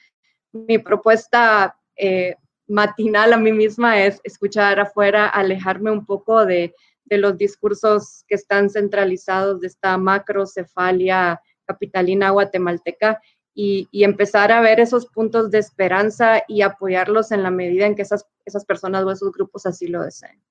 mi 0.52 0.80
propuesta 0.80 1.78
eh, 1.96 2.36
matinal 2.68 3.34
a 3.34 3.38
mí 3.38 3.52
misma 3.52 4.02
es 4.04 4.20
escuchar 4.24 4.80
afuera, 4.80 5.28
alejarme 5.28 5.92
un 5.92 6.06
poco 6.06 6.46
de, 6.46 6.74
de 7.06 7.18
los 7.18 7.38
discursos 7.38 8.24
que 8.28 8.36
están 8.36 8.70
centralizados 8.70 9.60
de 9.60 9.68
esta 9.68 9.98
macrocefalia 9.98 11.42
capitalina 11.66 12.30
guatemalteca 12.32 13.22
y, 13.54 13.90
empezar 13.92 14.52
a 14.52 14.62
ver 14.62 14.80
esos 14.80 15.08
puntos 15.08 15.52
de 15.52 15.60
esperanza 15.60 16.44
y 16.48 16.62
apoyarlos 16.62 17.32
en 17.32 17.44
la 17.44 17.52
medida 17.52 17.86
en 17.86 17.96
que 17.96 18.04
esas, 18.04 18.26
esas 18.46 18.64
personas 18.64 19.04
o 19.04 19.12
esos 19.12 19.32
grupos 19.34 19.66
así 19.66 19.88
lo 19.88 20.02
deseen. 20.02 20.42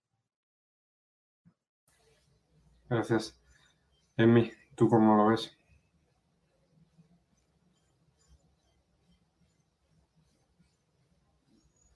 Gracias. 2.90 3.38
Emi, 4.19 4.51
¿tú 4.75 4.89
cómo 4.89 5.17
lo 5.17 5.29
ves? 5.29 5.57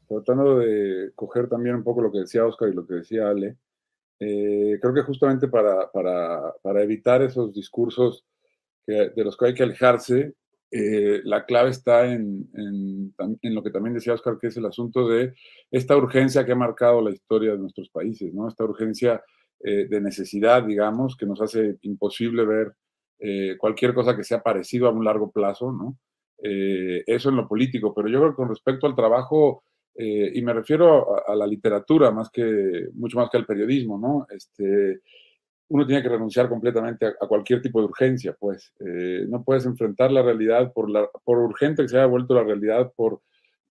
Tratando 0.07 0.59
de 0.59 1.11
coger 1.17 1.49
también 1.49 1.75
un 1.75 1.83
poco 1.83 2.01
lo 2.01 2.13
que 2.13 2.21
decía 2.21 2.47
Oscar 2.47 2.69
y 2.69 2.75
lo 2.75 2.87
que 2.87 2.95
decía 2.95 3.29
Ale, 3.29 3.57
eh, 4.21 4.79
creo 4.81 4.95
que 4.95 5.03
justamente 5.03 5.49
para, 5.49 5.91
para, 5.91 6.55
para 6.63 6.83
evitar 6.83 7.23
esos 7.23 7.53
discursos 7.53 8.25
de 8.87 9.13
los 9.17 9.37
que 9.37 9.47
hay 9.47 9.55
que 9.55 9.63
alejarse, 9.63 10.35
eh, 10.71 11.23
la 11.25 11.45
clave 11.45 11.71
está 11.71 12.07
en, 12.07 12.49
en, 12.55 13.15
en, 13.43 13.55
lo 13.55 13.63
que 13.63 13.71
también 13.71 13.95
decía 13.95 14.15
Oscar, 14.15 14.39
que 14.41 14.49
es 14.49 14.57
el 14.57 14.67
asunto 14.67 15.09
de 15.09 15.35
esta 15.71 15.97
urgencia 15.97 16.45
que 16.45 16.53
ha 16.53 16.57
marcado 16.57 17.01
la 17.01 17.11
historia 17.11 17.53
de 17.53 17.59
nuestros 17.59 17.91
países, 17.91 18.33
¿no? 18.33 18.49
Esta 18.49 18.65
urgencia 18.65 19.23
eh, 19.63 19.87
de 19.89 20.01
necesidad, 20.01 20.65
digamos, 20.65 21.17
que 21.17 21.27
nos 21.27 21.41
hace 21.41 21.77
imposible 21.83 22.45
ver 22.45 22.73
eh, 23.19 23.57
cualquier 23.59 23.95
cosa 23.95 24.17
que 24.17 24.25
sea 24.25 24.43
parecido 24.43 24.89
a 24.89 24.93
un 24.93 25.05
largo 25.05 25.31
plazo, 25.31 25.73
¿no? 25.73 25.99
eso 26.45 27.29
en 27.29 27.37
lo 27.37 27.47
político, 27.47 27.95
pero 27.95 28.09
yo 28.09 28.19
creo 28.19 28.31
que 28.33 28.37
con 28.37 28.49
respecto 28.49 28.89
al 28.89 28.97
trabajo, 28.97 29.63
y 29.95 30.43
me 30.43 30.53
refiero 30.53 31.15
a, 31.15 31.33
a, 31.33 31.37
la 31.37 31.47
literatura 31.47 32.11
más 32.11 32.31
que, 32.31 32.89
mucho 32.95 33.17
más 33.17 33.31
que 33.31 33.37
al 33.37 33.47
periodismo, 33.47 33.97
¿no? 33.97 34.27
Este, 34.29 35.03
uno 35.73 35.87
tiene 35.87 36.03
que 36.03 36.11
renunciar 36.11 36.51
completamente 36.51 37.07
a, 37.07 37.27
cualquier 37.27 37.63
tipo 37.63 37.81
de 37.81 37.87
urgencia, 37.87 38.37
pues. 38.39 38.75
Eh, 38.81 39.25
no 39.27 39.43
puedes 39.43 39.65
enfrentar 39.65 40.13
la 40.13 40.23
realidad 40.23 40.71
por, 40.71 40.91
la, 40.91 41.09
por 41.25 41.39
urgente 41.39 41.83
que 41.83 41.89
se 41.89 41.97
haya 41.97 42.07
vuelto 42.07 42.35
la 42.35 42.45
realidad, 42.45 42.93
por 42.95 43.23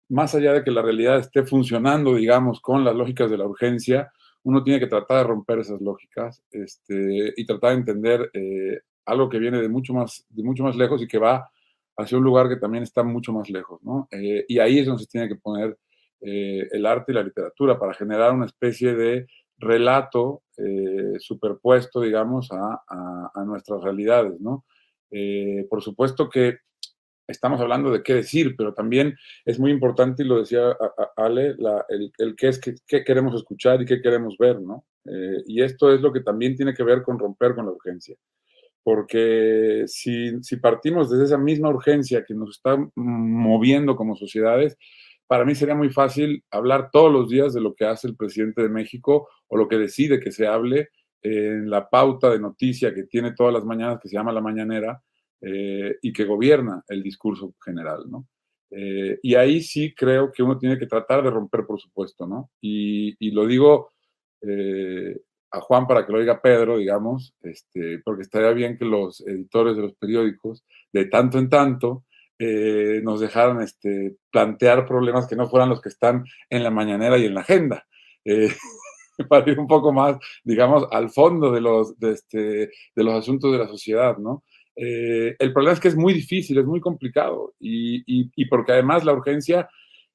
más 0.08 0.34
allá 0.34 0.54
de 0.54 0.64
que 0.64 0.72
la 0.72 0.82
realidad 0.82 1.20
esté 1.20 1.44
funcionando, 1.44 2.16
digamos, 2.16 2.62
con 2.62 2.86
las 2.86 2.96
lógicas 2.96 3.30
de 3.30 3.38
la 3.38 3.46
urgencia, 3.46 4.14
uno 4.44 4.64
tiene 4.64 4.80
que 4.80 4.88
tratar 4.88 5.18
de 5.18 5.24
romper 5.26 5.60
esas 5.60 5.82
lógicas 5.82 6.44
este, 6.52 7.34
y 7.36 7.46
tratar 7.46 7.72
de 7.72 7.78
entender 7.78 8.32
eh, 8.34 8.80
algo 9.06 9.30
que 9.30 9.40
viene 9.40 9.62
de 9.62 9.70
mucho, 9.70 9.94
más, 9.94 10.26
mucho 10.32 10.64
más 10.64 10.76
lejos 10.76 11.02
y 11.02 11.08
que 11.08 11.18
va 11.18 11.50
hacia 11.98 12.18
un 12.18 12.24
lugar 12.24 12.48
que 12.48 12.58
también 12.58 12.84
está 12.84 13.04
mucho 13.04 13.34
más 13.34 13.50
lejos, 13.50 13.82
¿no? 13.84 14.08
Eh, 14.12 14.46
y 14.48 14.60
ahí 14.60 14.80
es 14.80 14.86
donde 14.86 15.04
se 15.04 15.10
tiene 15.10 15.28
que 15.28 15.36
poner 15.36 15.78
el 16.22 16.86
arte 16.86 17.14
y 17.14 17.16
la 17.16 17.24
literatura 17.24 17.80
para 17.80 17.94
generar 17.94 18.34
una 18.34 18.46
especie 18.46 18.94
de 18.94 19.26
relato 19.60 20.44
eh, 20.58 21.20
superpuesto, 21.20 22.02
digamos, 22.02 22.50
a, 22.52 22.82
nuestras 23.46 23.82
realidades, 23.82 24.40
¿no? 24.40 24.66
Eh, 25.12 25.66
por 25.70 25.82
supuesto 25.82 26.30
que 26.30 26.58
estamos 27.30 27.62
hablando 27.62 27.92
de 27.92 28.04
qué 28.04 28.16
decir, 28.16 28.56
pero 28.58 28.74
también 28.74 29.16
es 29.46 29.60
muy 29.60 29.72
importante, 29.72 30.24
y 30.24 30.26
lo 30.26 30.40
decía 30.40 30.76
Ale, 31.16 31.56
el, 31.90 32.36
qué 32.36 32.48
es 32.48 32.60
qué, 32.60 33.04
queremos 33.04 33.36
escuchar 33.36 33.82
y 33.82 33.86
qué 33.86 34.02
queremos 34.02 34.36
ver, 34.38 34.60
¿no? 34.60 34.86
Eh, 35.06 35.44
y 35.46 35.62
esto 35.62 35.94
es 35.94 36.02
lo 36.02 36.12
que 36.12 36.22
también 36.22 36.56
tiene 36.56 36.74
que 36.74 36.84
ver 36.84 37.02
con 37.04 37.18
romper 37.18 37.56
con 37.56 37.66
la 37.66 37.72
urgencia. 37.72 38.16
Porque 38.84 39.84
si, 39.88 40.42
si 40.42 40.58
partimos 40.58 41.10
desde 41.10 41.26
esa 41.26 41.38
misma 41.38 41.70
urgencia 41.70 42.24
que 42.26 42.34
nos 42.34 42.52
está 42.52 42.78
moviendo 42.96 43.96
como 43.96 44.16
sociedades, 44.16 44.78
para 45.28 45.46
mí 45.46 45.54
sería 45.54 45.76
muy 45.76 45.90
fácil 45.90 46.44
hablar 46.50 46.90
todos 46.92 47.12
los 47.12 47.30
días 47.30 47.54
de 47.54 47.62
lo 47.62 47.76
que 47.76 47.86
hace 47.86 48.08
el 48.08 48.16
presidente 48.16 48.64
de 48.64 48.70
México 48.70 49.28
o 49.48 49.58
lo 49.58 49.68
que 49.68 49.78
decide 49.78 50.20
que 50.20 50.32
se 50.32 50.48
hable 50.48 50.90
en 51.22 51.70
la 51.70 51.90
pauta 51.90 52.30
de 52.30 52.40
noticia 52.40 52.94
que 52.94 53.04
tiene 53.04 53.34
todas 53.34 53.54
las 53.54 53.66
mañanas, 53.66 54.00
que 54.02 54.10
se 54.10 54.16
llama 54.16 54.32
La 54.32 54.42
Mañanera, 54.42 55.04
eh, 55.42 55.98
y 56.02 56.12
que 56.12 56.26
gobierna 56.26 56.84
el 56.90 57.02
discurso 57.02 57.54
general, 57.64 58.04
¿no? 58.10 58.28
Eh, 58.72 59.20
y 59.24 59.36
ahí 59.36 59.62
sí 59.62 59.94
creo 59.96 60.34
que 60.34 60.44
uno 60.44 60.58
tiene 60.58 60.78
que 60.78 60.86
tratar 60.86 61.24
de 61.24 61.30
romper, 61.30 61.66
por 61.66 61.80
supuesto, 61.80 62.28
¿no? 62.28 62.52
Y, 62.60 63.32
lo 63.32 63.48
digo 63.48 63.90
eh, 64.42 65.18
a 65.52 65.62
Juan 65.62 65.88
para 65.88 66.06
que 66.06 66.12
lo 66.12 66.20
diga 66.20 66.42
Pedro, 66.42 66.78
digamos, 66.78 67.34
este, 67.42 68.00
porque 68.04 68.24
estaría 68.24 68.52
bien 68.52 68.78
que 68.78 68.84
los 68.84 69.22
editores 69.22 69.78
de 69.78 69.84
los 69.84 69.94
periódicos, 69.94 70.66
de 70.92 71.06
tanto 71.06 71.40
en 71.40 71.50
tanto, 71.50 72.04
nos 73.04 73.20
dejaron 73.20 73.62
este, 73.62 74.16
plantear 74.32 74.86
problemas 74.86 75.28
que 75.28 75.36
no 75.36 75.50
fueran 75.50 75.70
los 75.70 75.82
que 75.82 75.90
están 75.90 76.24
en 76.50 76.64
la 76.64 76.72
mañanera 76.72 77.18
y 77.18 77.26
en 77.26 77.34
la 77.34 77.42
agenda. 77.42 77.86
Para 79.30 79.52
ir 79.52 79.60
un 79.60 79.68
poco 79.68 79.92
más, 79.92 80.18
digamos, 80.44 80.88
al 80.92 81.10
fondo 81.10 81.52
de 81.52 81.60
los, 81.60 82.00
de, 82.00 82.12
este, 82.12 82.40
de 82.96 83.04
los 83.04 83.14
asuntos 83.14 83.52
de 83.52 83.58
la 83.58 83.68
sociedad, 83.68 84.18
¿no? 84.18 84.44
Eh, 84.82 85.36
el 85.38 85.52
problema 85.52 85.74
es 85.74 85.80
que 85.82 85.90
es 85.90 85.96
muy 85.96 86.14
difícil, 86.14 86.58
es 86.58 86.66
muy 86.66 86.80
complicado 86.80 87.54
y, 87.60 88.46
porque 88.46 88.72
además 88.72 89.04
la 89.04 89.14
urgencia, 89.14 89.68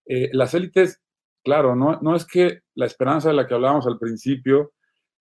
las 0.07 0.55
élites, 0.55 1.03
claro, 1.45 1.77
no, 1.77 2.17
es 2.17 2.27
que 2.27 2.61
la 2.75 2.87
esperanza 2.87 3.29
de 3.29 3.35
la 3.35 3.47
que 3.47 3.55
hablábamos 3.55 3.87
al 3.87 3.99
principio 3.99 4.73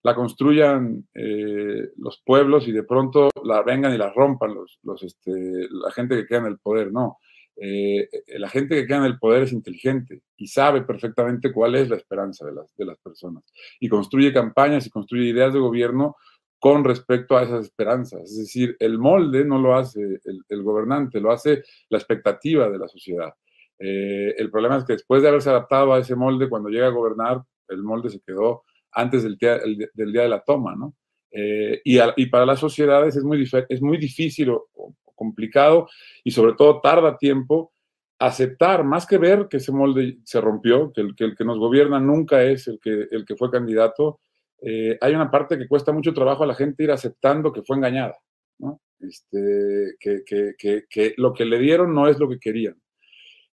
la 0.02 0.14
construyan 0.14 1.06
eh, 1.14 1.88
los 1.96 2.22
pueblos 2.24 2.68
y 2.68 2.72
de 2.72 2.84
pronto 2.84 3.30
la 3.42 3.62
vengan 3.62 3.94
y 3.94 3.98
la 3.98 4.10
rompan 4.10 4.54
los, 4.54 5.02
este, 5.02 5.66
la 5.70 5.90
gente 5.92 6.16
que 6.16 6.26
queda 6.26 6.40
en 6.40 6.46
el 6.46 6.58
poder, 6.58 6.90
no. 6.92 7.18
Eh, 7.56 8.08
la 8.38 8.48
gente 8.48 8.74
que 8.74 8.86
queda 8.86 8.98
en 8.98 9.04
el 9.04 9.18
poder 9.18 9.44
es 9.44 9.52
inteligente 9.52 10.22
y 10.36 10.48
sabe 10.48 10.82
perfectamente 10.82 11.52
cuál 11.52 11.76
es 11.76 11.88
la 11.88 11.96
esperanza 11.96 12.44
de 12.44 12.84
las 12.84 12.98
personas 12.98 13.44
y 13.78 13.88
construye 13.88 14.32
campañas 14.32 14.86
y 14.86 14.90
construye 14.90 15.28
ideas 15.28 15.52
de 15.52 15.60
gobierno 15.60 16.16
con 16.64 16.82
respecto 16.82 17.36
a 17.36 17.42
esas 17.42 17.66
esperanzas. 17.66 18.22
Es 18.22 18.38
decir, 18.38 18.74
el 18.78 18.98
molde 18.98 19.44
no 19.44 19.58
lo 19.58 19.76
hace 19.76 20.00
el, 20.48 20.62
gobernante, 20.62 21.20
lo 21.20 21.30
hace 21.30 21.62
la 21.90 21.98
expectativa 21.98 22.70
de 22.70 22.78
la 22.78 22.88
sociedad. 22.88 23.34
Eh, 23.78 24.34
el 24.38 24.50
problema 24.50 24.78
es 24.78 24.84
que 24.86 24.94
después 24.94 25.20
de 25.20 25.28
haberse 25.28 25.50
adaptado 25.50 25.92
a 25.92 25.98
ese 25.98 26.16
molde, 26.16 26.48
cuando 26.48 26.70
llega 26.70 26.86
a 26.86 26.90
gobernar, 26.98 27.42
el 27.68 27.82
molde 27.82 28.08
se 28.08 28.22
quedó 28.22 28.62
antes 28.92 29.24
del 29.24 29.36
día, 29.36 29.60
del 29.92 30.10
día 30.10 30.22
de 30.22 30.28
la 30.30 30.40
toma, 30.40 30.74
¿no? 30.74 30.94
Eh, 31.32 31.82
y, 31.84 32.26
para 32.28 32.46
las 32.46 32.60
sociedades 32.60 33.14
es 33.14 33.24
muy, 33.24 33.46
es 33.68 33.82
muy 33.82 33.98
difícil 33.98 34.48
o, 34.48 34.66
complicado 35.14 35.86
y 36.24 36.30
sobre 36.30 36.54
todo 36.54 36.80
tarda 36.80 37.18
tiempo 37.18 37.74
aceptar, 38.18 38.84
más 38.84 39.06
que 39.06 39.18
ver 39.18 39.48
que 39.50 39.58
ese 39.58 39.70
molde 39.70 40.16
se 40.24 40.40
rompió, 40.40 40.94
que 40.94 41.02
el 41.02 41.14
que, 41.14 41.24
el 41.24 41.36
que 41.36 41.44
nos 41.44 41.58
gobierna 41.58 42.00
nunca 42.00 42.42
es 42.42 42.68
el 42.68 42.80
que, 42.80 43.06
el 43.10 43.26
que 43.26 43.36
fue 43.36 43.50
candidato, 43.50 44.20
eh, 44.66 44.98
hay 45.00 45.14
una 45.14 45.30
parte 45.30 45.58
que 45.58 45.68
cuesta 45.68 45.92
mucho 45.92 46.14
trabajo 46.14 46.44
a 46.44 46.46
la 46.46 46.54
gente 46.54 46.84
ir 46.84 46.90
aceptando 46.90 47.52
que 47.52 47.62
fue 47.62 47.76
engañada. 47.76 48.16
¿no? 48.58 48.80
este, 49.08 49.96
que, 50.00 50.22
que, 50.24 50.84
que, 50.88 51.14
lo 51.16 51.32
que 51.32 51.44
le 51.44 51.58
dieron 51.58 51.94
no 51.94 52.08
es 52.08 52.18
lo 52.18 52.28
que 52.28 52.38
querían. 52.38 52.80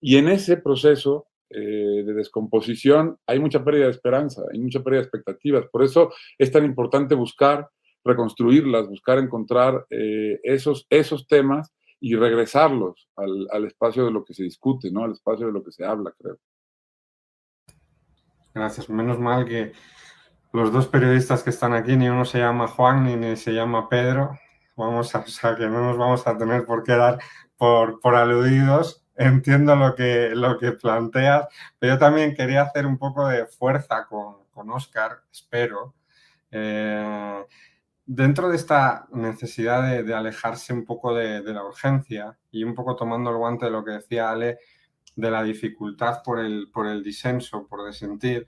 Y 0.01 0.17
en 0.17 0.29
ese 0.29 0.57
proceso 0.57 1.27
eh, 1.51 2.03
de 2.05 2.15
descomposición 2.15 3.19
hay 3.27 3.41
mucha 3.41 3.65
pérdida 3.65 3.87
de 3.87 3.93
esperanza, 3.93 4.43
hay 4.53 4.59
mucha 4.59 4.83
pérdida 4.83 5.01
de 5.01 5.07
expectativas. 5.07 5.67
Por 5.71 5.83
eso 5.83 6.13
es 6.37 6.53
tan 6.53 6.65
importante 6.65 7.15
buscar 7.15 7.69
reconstruirlas, 8.05 8.89
buscar 8.89 9.19
encontrar 9.19 9.87
eh, 9.91 10.41
esos, 10.43 10.87
esos 10.89 11.27
temas 11.27 11.73
y 12.01 12.15
regresarlos 12.15 13.09
al, 13.17 13.49
al, 13.51 13.65
espacio 13.65 14.05
de 14.05 14.13
lo 14.13 14.25
que 14.25 14.33
se 14.33 14.45
discute, 14.45 14.91
¿no? 14.91 15.05
Al 15.05 15.13
espacio 15.13 15.47
de 15.47 15.53
lo 15.53 15.65
que 15.65 15.73
se 15.73 15.85
habla, 15.85 16.15
creo. 16.17 16.39
Gracias. 18.55 18.89
Menos 18.89 19.19
mal 19.19 19.45
que 19.45 19.73
los 20.53 20.73
dos 20.73 20.89
periodistas 20.89 21.43
que 21.43 21.51
están 21.51 21.73
aquí, 21.73 21.97
ni 21.97 22.09
uno 22.09 22.25
se 22.25 22.39
llama 22.39 22.69
Juan 22.69 23.05
ni, 23.05 23.37
se 23.37 23.53
llama 23.53 23.89
Pedro. 23.89 24.39
Vamos 24.77 25.15
a, 25.15 25.21
o 25.21 25.27
sea, 25.27 25.57
que 25.57 25.67
no 25.67 25.81
nos 25.83 25.99
vamos 25.99 26.27
a 26.27 26.37
tener 26.39 26.65
por 26.65 26.85
qué 26.85 26.93
dar 26.93 27.19
por, 27.57 28.01
por 28.01 28.15
aludidos. 28.15 29.05
Entiendo 29.17 29.75
lo 29.75 29.95
que, 29.95 30.31
lo 30.35 30.59
que 30.59 30.73
planteas, 30.73 31.49
pero 31.79 31.95
yo 31.95 31.99
también 31.99 32.35
quería 32.35 32.63
hacer 32.63 32.87
un 32.87 32.99
poco 32.99 33.27
de 33.27 33.47
fuerza 33.47 34.07
con, 34.07 34.45
con 34.51 34.71
Oscar, 34.71 35.23
espero. 35.33 35.95
Eh, 36.53 37.45
dentro 38.07 38.49
de 38.49 38.57
esta 38.57 39.07
necesidad 39.13 39.83
de, 39.91 40.03
de 40.05 40.15
alejarse 40.15 40.73
un 40.73 40.85
poco 40.85 41.15
de, 41.15 41.43
de, 41.43 41.53
la 41.53 41.65
urgencia 41.65 42.39
y 42.51 42.65
un 42.65 42.75
poco 42.75 42.97
tomando 42.97 43.31
el 43.31 43.37
guante 43.37 43.67
de 43.67 43.73
lo 43.73 43.85
que 43.85 43.91
decía 43.91 44.31
Ale, 44.31 44.59
de 45.15 45.31
la 45.31 45.43
dificultad 45.43 46.23
por 46.23 46.39
el, 46.39 46.71
por 46.73 46.87
el 46.87 47.03
disenso, 47.03 47.67
por 47.67 47.85
desentir, 47.85 48.47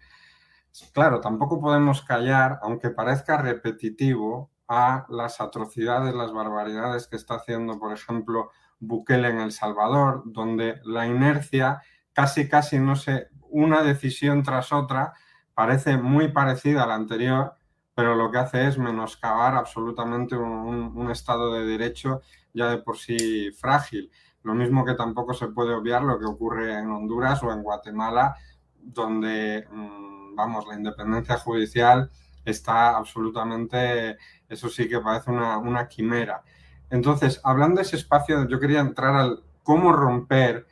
claro, 0.93 1.21
tampoco 1.21 1.61
podemos 1.61 2.03
callar, 2.03 2.59
aunque 2.63 2.91
parezca 2.91 3.37
repetitivo, 3.37 4.51
a 4.73 5.05
las 5.09 5.41
atrocidades, 5.41 6.15
las 6.15 6.33
barbaridades 6.33 7.09
que 7.09 7.17
está 7.17 7.35
haciendo, 7.35 7.81
por 7.81 7.93
ejemplo, 7.93 8.51
Bukele 8.79 9.29
en 9.29 9.41
El 9.41 9.51
Salvador, 9.51 10.23
donde 10.27 10.81
la 10.85 11.09
inercia 11.09 11.83
casi, 12.13 12.49
casi, 12.49 12.79
no 12.79 12.95
sé, 12.95 13.31
una 13.49 13.83
decisión 13.83 14.45
tras 14.45 14.73
otra 14.73 15.13
parece 15.55 15.97
muy 15.97 16.29
parecida 16.29 16.85
a 16.85 16.87
la 16.87 16.95
anterior 16.95 17.57
pero 18.01 18.15
lo 18.15 18.31
que 18.31 18.39
hace 18.39 18.67
es 18.67 18.79
menoscabar 18.79 19.55
absolutamente 19.55 20.35
un, 20.35 21.11
Estado 21.11 21.53
de 21.53 21.67
Derecho 21.67 22.23
ya 22.55 22.71
de 22.71 22.79
por 22.79 22.97
sí 22.97 23.51
frágil. 23.53 24.11
Lo 24.43 24.55
mismo 24.55 24.87
que 24.87 24.95
tampoco 24.95 25.35
se 25.35 25.49
puede 25.49 25.75
obviar 25.75 26.03
lo 26.03 26.19
que 26.19 26.25
ocurre 26.25 26.79
en 26.79 26.91
Honduras 26.91 27.43
o 27.43 27.53
en 27.53 27.63
Guatemala, 27.63 28.37
donde, 28.79 29.69
mm, 29.71 30.10
vamos, 30.41 30.67
la 30.67 30.75
independencia 30.75 31.39
judicial 31.39 32.11
está 32.45 32.97
absolutamente, 32.97 34.17
eso 34.49 34.69
sí 34.69 34.89
que 34.89 35.01
parece 35.01 35.31
una, 35.31 35.59
una 35.59 35.89
quimera. 35.89 36.43
Entonces, 36.91 37.41
hablando 37.45 37.77
de 37.77 37.83
ese 37.83 37.97
espacio, 37.97 38.49
yo 38.49 38.59
quería 38.59 38.81
entrar 38.81 39.15
al 39.15 39.43
cómo 39.63 39.93
romper 39.93 40.67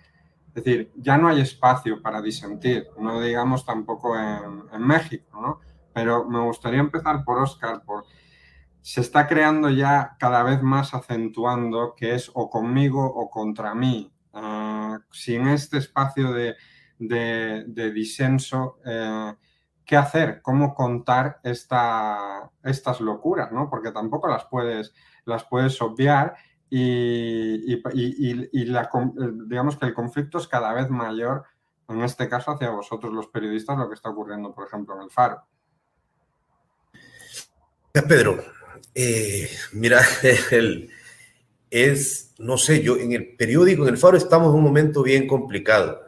es 0.58 0.64
decir, 0.64 0.90
ya 0.96 1.16
no 1.16 1.28
hay 1.28 1.40
espacio 1.40 2.02
para 2.02 2.20
disentir, 2.20 2.88
no 2.98 3.20
digamos 3.20 3.64
tampoco 3.64 4.16
en, 4.18 4.82
México, 4.82 5.40
¿no? 5.40 5.60
pero 5.92 6.24
me 6.24 6.40
gustaría 6.40 6.80
empezar 6.80 7.22
por 7.24 7.38
Oscar, 7.38 7.82
por 7.84 8.04
se 8.80 9.00
está 9.00 9.28
creando 9.28 9.70
ya 9.70 10.16
cada 10.18 10.42
vez 10.42 10.62
más 10.62 10.94
acentuando 10.94 11.94
que 11.96 12.14
es 12.14 12.30
o 12.34 12.48
conmigo 12.50 13.04
o 13.04 13.30
contra 13.30 13.74
mí. 13.74 14.10
Uh, 14.32 14.98
sin 15.10 15.48
este 15.48 15.78
espacio 15.78 16.32
de, 16.32 16.56
de, 16.98 17.64
de 17.66 17.92
disenso, 17.92 18.78
eh, 18.84 19.34
¿qué 19.88 19.96
hacer? 19.96 20.42
¿Cómo 20.42 20.74
contar 20.74 21.40
esta, 21.42 22.50
estas 22.62 23.00
locuras? 23.00 23.50
¿no? 23.50 23.70
Porque 23.70 23.90
tampoco 23.90 24.28
las 24.28 24.44
puedes, 24.44 24.92
las 25.24 25.44
puedes 25.44 25.80
obviar 25.80 26.36
y, 26.68 27.74
digamos 29.46 29.78
que 29.78 29.86
el 29.86 29.94
conflicto 29.94 30.36
es 30.36 30.46
cada 30.46 30.74
vez 30.74 30.90
mayor, 30.90 31.44
en 31.88 32.02
este 32.02 32.28
caso 32.28 32.50
hacia 32.50 32.68
vosotros 32.68 33.14
los 33.14 33.28
periodistas, 33.28 33.78
lo 33.78 33.88
que 33.88 33.94
está 33.94 34.10
ocurriendo, 34.10 34.54
por 34.54 34.66
ejemplo, 34.66 34.94
en 34.94 35.04
el 35.04 35.10
Faro. 35.10 35.42
Pedro, 37.92 38.44
eh, 38.94 39.48
mira, 39.72 40.02
el, 40.50 40.90
es, 41.70 42.34
no 42.38 42.58
sé, 42.58 42.82
yo 42.82 42.98
en 42.98 43.12
el 43.12 43.36
periódico, 43.36 43.84
en 43.84 43.94
el 43.94 43.98
Faro, 43.98 44.18
estamos 44.18 44.50
en 44.50 44.58
un 44.58 44.64
momento 44.64 45.02
bien 45.02 45.26
complicado. 45.26 46.02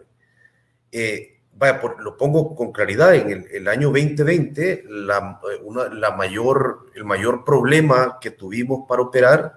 Eh, 0.92 1.29
vaya, 1.54 1.80
por, 1.80 2.02
lo 2.02 2.16
pongo 2.16 2.54
con 2.54 2.72
claridad, 2.72 3.14
en 3.14 3.30
el, 3.30 3.46
el 3.52 3.68
año 3.68 3.88
2020, 3.88 4.84
la, 4.88 5.40
una, 5.62 5.88
la 5.88 6.12
mayor, 6.12 6.86
el 6.94 7.04
mayor 7.04 7.44
problema 7.44 8.18
que 8.20 8.30
tuvimos 8.30 8.86
para 8.88 9.02
operar, 9.02 9.54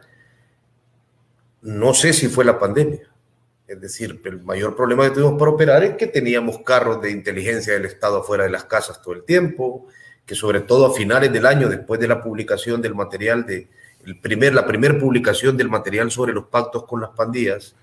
no 1.62 1.94
sé 1.94 2.14
si 2.14 2.28
fue 2.28 2.46
la 2.46 2.60
pandemia. 2.60 3.10
Es 3.68 3.80
decir, 3.80 4.22
el 4.26 4.44
mayor 4.44 4.76
problema 4.76 5.06
que 5.06 5.12
tuvimos 5.12 5.40
para 5.40 5.52
operar 5.52 5.84
es 5.84 5.96
que 5.96 6.08
teníamos 6.08 6.60
carros 6.60 7.02
de 7.02 7.12
inteligencia 7.12 7.74
del 7.74 7.86
Estado 7.86 8.20
afuera 8.20 8.44
de 8.44 8.50
las 8.50 8.66
casas 8.66 9.02
todo 9.02 9.14
el 9.14 9.24
tiempo, 9.24 9.88
que 10.26 10.36
sobre 10.36 10.62
todo 10.62 10.86
a 10.86 10.94
finales 10.94 11.32
del 11.32 11.46
año, 11.46 11.70
después 11.70 12.00
de 12.00 12.08
la 12.08 12.22
publicación 12.22 12.82
del 12.82 12.96
material, 12.96 13.46
de 13.46 13.70
el 14.06 14.20
primer, 14.20 14.54
la 14.54 14.66
primera 14.66 15.00
publicación 15.00 15.56
del 15.56 15.70
material 15.70 16.12
sobre 16.12 16.34
los 16.34 16.48
pactos 16.48 16.86
con 16.86 17.00
las 17.00 17.12
pandillas, 17.12 17.74
eh, 17.74 17.78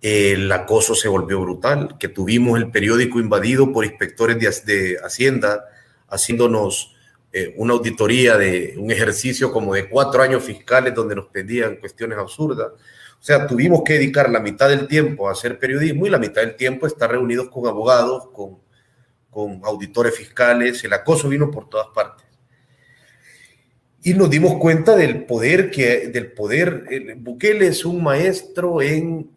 el 0.00 0.50
acoso 0.50 0.94
se 0.94 1.08
volvió 1.08 1.40
brutal, 1.40 1.96
que 1.98 2.08
tuvimos 2.08 2.58
el 2.58 2.70
periódico 2.70 3.20
invadido 3.20 3.72
por 3.72 3.84
inspectores 3.84 4.38
de, 4.38 4.72
de 4.72 4.98
Hacienda 4.98 5.66
haciéndonos 6.08 6.96
eh, 7.32 7.54
una 7.56 7.74
auditoría 7.74 8.36
de 8.36 8.74
un 8.76 8.90
ejercicio 8.90 9.52
como 9.52 9.74
de 9.74 9.88
cuatro 9.88 10.22
años 10.22 10.42
fiscales 10.42 10.94
donde 10.94 11.14
nos 11.14 11.26
pedían 11.26 11.76
cuestiones 11.76 12.18
absurdas. 12.18 12.68
O 12.72 13.22
sea, 13.22 13.46
tuvimos 13.46 13.82
que 13.84 13.94
dedicar 13.94 14.30
la 14.30 14.40
mitad 14.40 14.68
del 14.68 14.88
tiempo 14.88 15.28
a 15.28 15.32
hacer 15.32 15.58
periodismo 15.58 16.06
y 16.06 16.10
la 16.10 16.18
mitad 16.18 16.40
del 16.40 16.56
tiempo 16.56 16.86
a 16.86 16.88
estar 16.88 17.10
reunidos 17.10 17.48
con 17.50 17.66
abogados, 17.66 18.28
con 18.32 18.58
con 19.30 19.60
auditores 19.64 20.14
fiscales, 20.16 20.82
el 20.84 20.92
acoso 20.92 21.28
vino 21.28 21.50
por 21.50 21.68
todas 21.68 21.86
partes. 21.94 22.26
Y 24.02 24.14
nos 24.14 24.28
dimos 24.30 24.58
cuenta 24.58 24.96
del 24.96 25.24
poder 25.24 25.70
que, 25.70 26.08
del 26.08 26.32
poder, 26.32 27.16
Bukele 27.18 27.68
es 27.68 27.84
un 27.84 28.02
maestro 28.02 28.82
en 28.82 29.30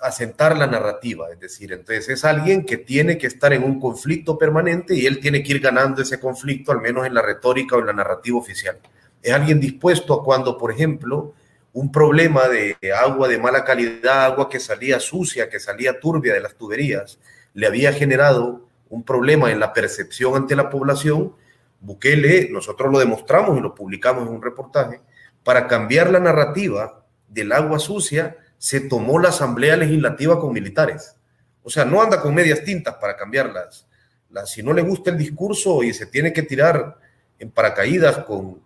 asentar 0.00 0.56
la 0.56 0.66
narrativa, 0.66 1.30
es 1.32 1.40
decir, 1.40 1.72
entonces 1.72 2.08
es 2.08 2.24
alguien 2.24 2.66
que 2.66 2.76
tiene 2.76 3.16
que 3.16 3.26
estar 3.26 3.52
en 3.52 3.64
un 3.64 3.80
conflicto 3.80 4.36
permanente 4.36 4.94
y 4.94 5.06
él 5.06 5.20
tiene 5.20 5.42
que 5.42 5.52
ir 5.52 5.60
ganando 5.60 6.02
ese 6.02 6.20
conflicto, 6.20 6.72
al 6.72 6.80
menos 6.80 7.06
en 7.06 7.14
la 7.14 7.22
retórica 7.22 7.76
o 7.76 7.80
en 7.80 7.86
la 7.86 7.92
narrativa 7.94 8.38
oficial. 8.38 8.78
Es 9.22 9.32
alguien 9.32 9.60
dispuesto 9.60 10.12
a 10.12 10.22
cuando, 10.22 10.58
por 10.58 10.70
ejemplo, 10.70 11.34
un 11.72 11.90
problema 11.90 12.46
de 12.48 12.76
agua 12.92 13.26
de 13.26 13.38
mala 13.38 13.64
calidad, 13.64 14.26
agua 14.26 14.48
que 14.48 14.60
salía 14.60 15.00
sucia, 15.00 15.48
que 15.48 15.58
salía 15.58 15.98
turbia 15.98 16.34
de 16.34 16.40
las 16.40 16.54
tuberías, 16.54 17.18
le 17.54 17.66
había 17.66 17.92
generado 17.92 18.68
un 18.90 19.02
problema 19.02 19.50
en 19.50 19.60
la 19.60 19.72
percepción 19.72 20.36
ante 20.36 20.54
la 20.54 20.68
población, 20.70 21.34
Bukele, 21.80 22.48
nosotros 22.50 22.92
lo 22.92 22.98
demostramos 22.98 23.58
y 23.58 23.60
lo 23.60 23.74
publicamos 23.74 24.26
en 24.26 24.34
un 24.34 24.42
reportaje, 24.42 25.00
para 25.42 25.66
cambiar 25.66 26.10
la 26.10 26.20
narrativa 26.20 27.04
del 27.28 27.52
agua 27.52 27.78
sucia, 27.78 28.36
se 28.58 28.80
tomó 28.80 29.18
la 29.18 29.30
Asamblea 29.30 29.76
Legislativa 29.76 30.38
con 30.40 30.52
militares. 30.52 31.16
O 31.62 31.70
sea, 31.70 31.84
no 31.84 32.02
anda 32.02 32.20
con 32.20 32.34
medias 32.34 32.64
tintas 32.64 32.94
para 32.96 33.16
cambiarlas. 33.16 33.86
La, 34.30 34.46
si 34.46 34.62
no 34.62 34.72
le 34.72 34.82
gusta 34.82 35.10
el 35.10 35.18
discurso 35.18 35.82
y 35.82 35.92
se 35.92 36.06
tiene 36.06 36.32
que 36.32 36.42
tirar 36.42 36.98
en 37.38 37.50
paracaídas 37.50 38.18
con 38.18 38.60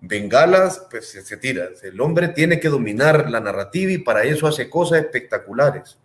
bengalas, 0.00 0.86
pues 0.90 1.08
se, 1.10 1.36
tira. 1.36 1.68
El 1.82 2.00
hombre 2.00 2.28
tiene 2.28 2.60
que 2.60 2.68
dominar 2.68 3.30
la 3.30 3.40
narrativa 3.40 3.92
y 3.92 3.98
para 3.98 4.24
eso 4.24 4.46
hace 4.46 4.70
cosas 4.70 5.00
espectaculares. 5.00 5.98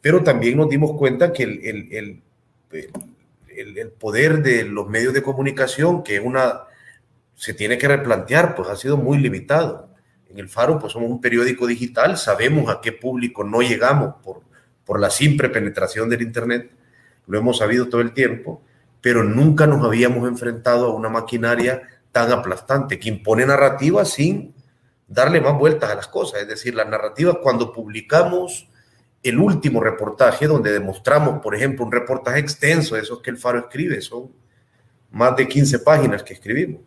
Pero 0.00 0.22
también 0.22 0.56
nos 0.56 0.68
dimos 0.68 0.96
cuenta 0.96 1.32
que 1.32 1.42
el, 1.42 1.88
el 1.92 2.22
el, 2.70 3.78
el, 3.78 3.90
poder 3.90 4.42
de 4.42 4.64
los 4.64 4.88
medios 4.88 5.14
de 5.14 5.22
comunicación, 5.22 6.02
que 6.02 6.20
una 6.20 6.64
se 7.34 7.54
tiene 7.54 7.78
que 7.78 7.88
replantear, 7.88 8.54
pues 8.54 8.68
ha 8.68 8.76
sido 8.76 8.96
muy 8.96 9.18
limitado. 9.18 9.88
En 10.30 10.38
el 10.38 10.48
Faro, 10.48 10.78
pues 10.78 10.92
somos 10.92 11.10
un 11.10 11.20
periódico 11.20 11.66
digital, 11.66 12.16
sabemos 12.18 12.70
a 12.70 12.80
qué 12.80 12.92
público 12.92 13.44
no 13.44 13.60
llegamos 13.62 14.16
por, 14.22 14.42
por 14.84 15.00
la 15.00 15.10
simple 15.10 15.48
penetración 15.48 16.08
del 16.08 16.22
Internet, 16.22 16.70
lo 17.26 17.38
hemos 17.38 17.58
sabido 17.58 17.88
todo 17.88 18.00
el 18.00 18.12
tiempo, 18.12 18.62
pero 19.00 19.24
nunca 19.24 19.66
nos 19.66 19.84
habíamos 19.84 20.26
enfrentado 20.28 20.86
a 20.86 20.94
una 20.94 21.08
maquinaria 21.08 21.82
tan 22.12 22.32
aplastante 22.32 22.98
que 22.98 23.08
impone 23.08 23.46
narrativas 23.46 24.10
sin 24.10 24.54
darle 25.06 25.40
más 25.40 25.58
vueltas 25.58 25.90
a 25.90 25.94
las 25.94 26.08
cosas. 26.08 26.42
Es 26.42 26.48
decir, 26.48 26.74
las 26.74 26.88
narrativas 26.88 27.38
cuando 27.42 27.72
publicamos 27.72 28.68
el 29.22 29.38
último 29.38 29.80
reportaje 29.80 30.46
donde 30.46 30.72
demostramos, 30.72 31.40
por 31.42 31.54
ejemplo, 31.54 31.84
un 31.84 31.92
reportaje 31.92 32.38
extenso 32.38 32.96
esos 32.96 33.20
que 33.20 33.30
el 33.30 33.38
Faro 33.38 33.58
escribe, 33.58 34.00
son 34.00 34.30
más 35.10 35.36
de 35.36 35.48
15 35.48 35.80
páginas 35.80 36.22
que 36.22 36.34
escribimos, 36.34 36.82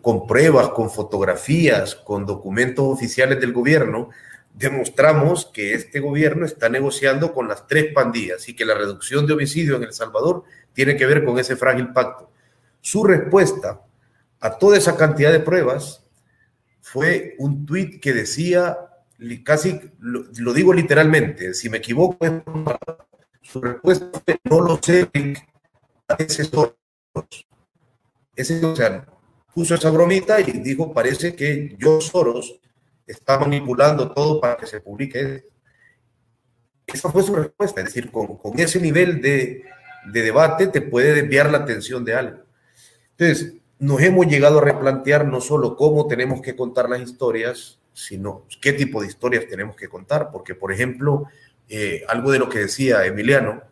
con 0.00 0.26
pruebas, 0.26 0.68
con 0.70 0.90
fotografías, 0.90 1.94
con 1.94 2.26
documentos 2.26 2.84
oficiales 2.86 3.40
del 3.40 3.52
gobierno, 3.52 4.10
demostramos 4.54 5.46
que 5.46 5.74
este 5.74 6.00
gobierno 6.00 6.46
está 6.46 6.68
negociando 6.68 7.32
con 7.32 7.48
las 7.48 7.66
tres 7.66 7.92
pandillas 7.92 8.48
y 8.48 8.54
que 8.54 8.64
la 8.64 8.74
reducción 8.74 9.26
de 9.26 9.34
homicidio 9.34 9.76
en 9.76 9.82
El 9.82 9.92
Salvador 9.92 10.44
tiene 10.72 10.96
que 10.96 11.06
ver 11.06 11.24
con 11.24 11.38
ese 11.38 11.56
frágil 11.56 11.92
pacto. 11.92 12.30
Su 12.80 13.04
respuesta 13.04 13.80
a 14.40 14.58
toda 14.58 14.76
esa 14.76 14.96
cantidad 14.96 15.32
de 15.32 15.40
pruebas 15.40 16.04
fue 16.80 17.34
un 17.38 17.66
tuit 17.66 18.00
que 18.00 18.12
decía, 18.12 18.78
casi 19.42 19.80
lo, 20.00 20.52
digo 20.52 20.72
literalmente, 20.72 21.54
si 21.54 21.68
me 21.68 21.78
equivoco, 21.78 22.18
su 23.42 23.60
respuesta 23.60 24.06
fue, 24.24 24.38
no 24.44 24.60
lo 24.60 24.78
sé, 24.82 25.10
ese 26.18 26.50
ese, 28.36 28.64
o 28.64 28.76
sea, 28.76 29.06
puso 29.54 29.74
esa 29.74 29.90
bromita 29.90 30.40
y 30.40 30.44
dijo, 30.44 30.92
parece 30.92 31.34
que 31.34 31.76
yo 31.78 32.00
Soros 32.00 32.58
está 33.06 33.38
manipulando 33.38 34.10
todo 34.12 34.40
para 34.40 34.56
que 34.56 34.66
se 34.66 34.80
publique. 34.80 35.46
Esa 36.86 37.10
fue 37.10 37.22
su 37.22 37.34
respuesta, 37.34 37.80
es 37.80 37.86
decir, 37.86 38.10
con, 38.10 38.36
con 38.36 38.58
ese 38.58 38.80
nivel 38.80 39.20
de, 39.20 39.64
de 40.12 40.22
debate 40.22 40.66
te 40.66 40.82
puede 40.82 41.14
desviar 41.14 41.50
la 41.50 41.58
atención 41.58 42.04
de 42.04 42.14
algo. 42.14 42.42
Entonces, 43.16 43.54
nos 43.78 44.00
hemos 44.00 44.26
llegado 44.26 44.58
a 44.58 44.64
replantear 44.64 45.26
no 45.26 45.40
solo 45.40 45.76
cómo 45.76 46.06
tenemos 46.06 46.40
que 46.40 46.56
contar 46.56 46.88
las 46.88 47.00
historias, 47.00 47.78
sino 47.92 48.46
qué 48.60 48.72
tipo 48.72 49.00
de 49.00 49.08
historias 49.08 49.46
tenemos 49.46 49.76
que 49.76 49.88
contar, 49.88 50.30
porque, 50.32 50.54
por 50.54 50.72
ejemplo, 50.72 51.26
eh, 51.68 52.04
algo 52.08 52.30
de 52.32 52.38
lo 52.38 52.48
que 52.48 52.60
decía 52.60 53.04
Emiliano, 53.06 53.62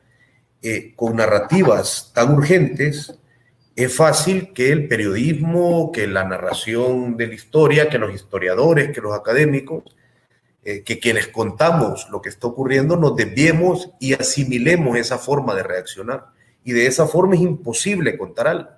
eh, 0.62 0.92
con 0.94 1.16
narrativas 1.16 2.12
tan 2.14 2.32
urgentes, 2.34 3.18
es 3.74 3.94
fácil 3.94 4.52
que 4.52 4.70
el 4.70 4.86
periodismo, 4.88 5.92
que 5.92 6.06
la 6.06 6.24
narración 6.24 7.16
de 7.16 7.26
la 7.26 7.34
historia, 7.34 7.88
que 7.88 7.98
los 7.98 8.14
historiadores, 8.14 8.90
que 8.90 9.00
los 9.00 9.14
académicos, 9.14 9.84
eh, 10.64 10.82
que 10.82 10.98
quienes 10.98 11.28
contamos 11.28 12.08
lo 12.10 12.20
que 12.20 12.28
está 12.28 12.46
ocurriendo, 12.46 12.96
nos 12.96 13.16
desviemos 13.16 13.90
y 13.98 14.14
asimilemos 14.14 14.96
esa 14.96 15.18
forma 15.18 15.54
de 15.54 15.62
reaccionar. 15.62 16.26
Y 16.64 16.72
de 16.72 16.86
esa 16.86 17.06
forma 17.06 17.34
es 17.34 17.40
imposible 17.40 18.16
contar 18.18 18.46
algo. 18.46 18.70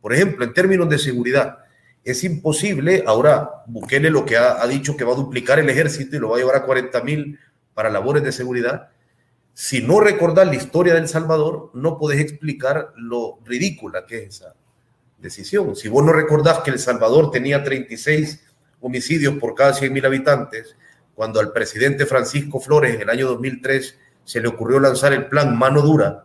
Por 0.00 0.12
ejemplo, 0.12 0.44
en 0.44 0.52
términos 0.52 0.88
de 0.88 0.98
seguridad, 0.98 1.58
es 2.04 2.24
imposible, 2.24 3.04
ahora 3.06 3.62
Bukele 3.66 4.10
lo 4.10 4.24
que 4.24 4.36
ha, 4.36 4.62
ha 4.62 4.66
dicho 4.66 4.96
que 4.96 5.04
va 5.04 5.12
a 5.12 5.16
duplicar 5.16 5.58
el 5.58 5.68
ejército 5.70 6.16
y 6.16 6.18
lo 6.18 6.30
va 6.30 6.36
a 6.36 6.38
llevar 6.40 6.56
a 6.56 6.64
40 6.64 7.02
mil 7.02 7.38
para 7.74 7.90
labores 7.90 8.22
de 8.22 8.32
seguridad, 8.32 8.88
si 9.54 9.82
no 9.82 10.00
recordar 10.00 10.46
la 10.46 10.54
historia 10.54 10.94
del 10.94 11.08
Salvador, 11.08 11.70
no 11.74 11.98
podés 11.98 12.20
explicar 12.20 12.92
lo 12.96 13.38
ridícula 13.44 14.06
que 14.06 14.22
es 14.22 14.36
esa 14.36 14.54
decisión. 15.18 15.76
Si 15.76 15.88
vos 15.88 16.04
no 16.04 16.12
recordás 16.12 16.60
que 16.60 16.70
El 16.70 16.78
Salvador 16.78 17.30
tenía 17.30 17.62
36 17.62 18.40
homicidios 18.80 19.34
por 19.34 19.54
cada 19.54 19.74
100 19.74 19.92
mil 19.92 20.06
habitantes, 20.06 20.76
cuando 21.14 21.40
al 21.40 21.52
presidente 21.52 22.06
Francisco 22.06 22.60
Flores 22.60 22.94
en 22.94 23.02
el 23.02 23.10
año 23.10 23.28
2003 23.28 23.98
se 24.24 24.40
le 24.40 24.48
ocurrió 24.48 24.80
lanzar 24.80 25.12
el 25.12 25.26
plan 25.26 25.56
Mano 25.58 25.82
Dura, 25.82 26.24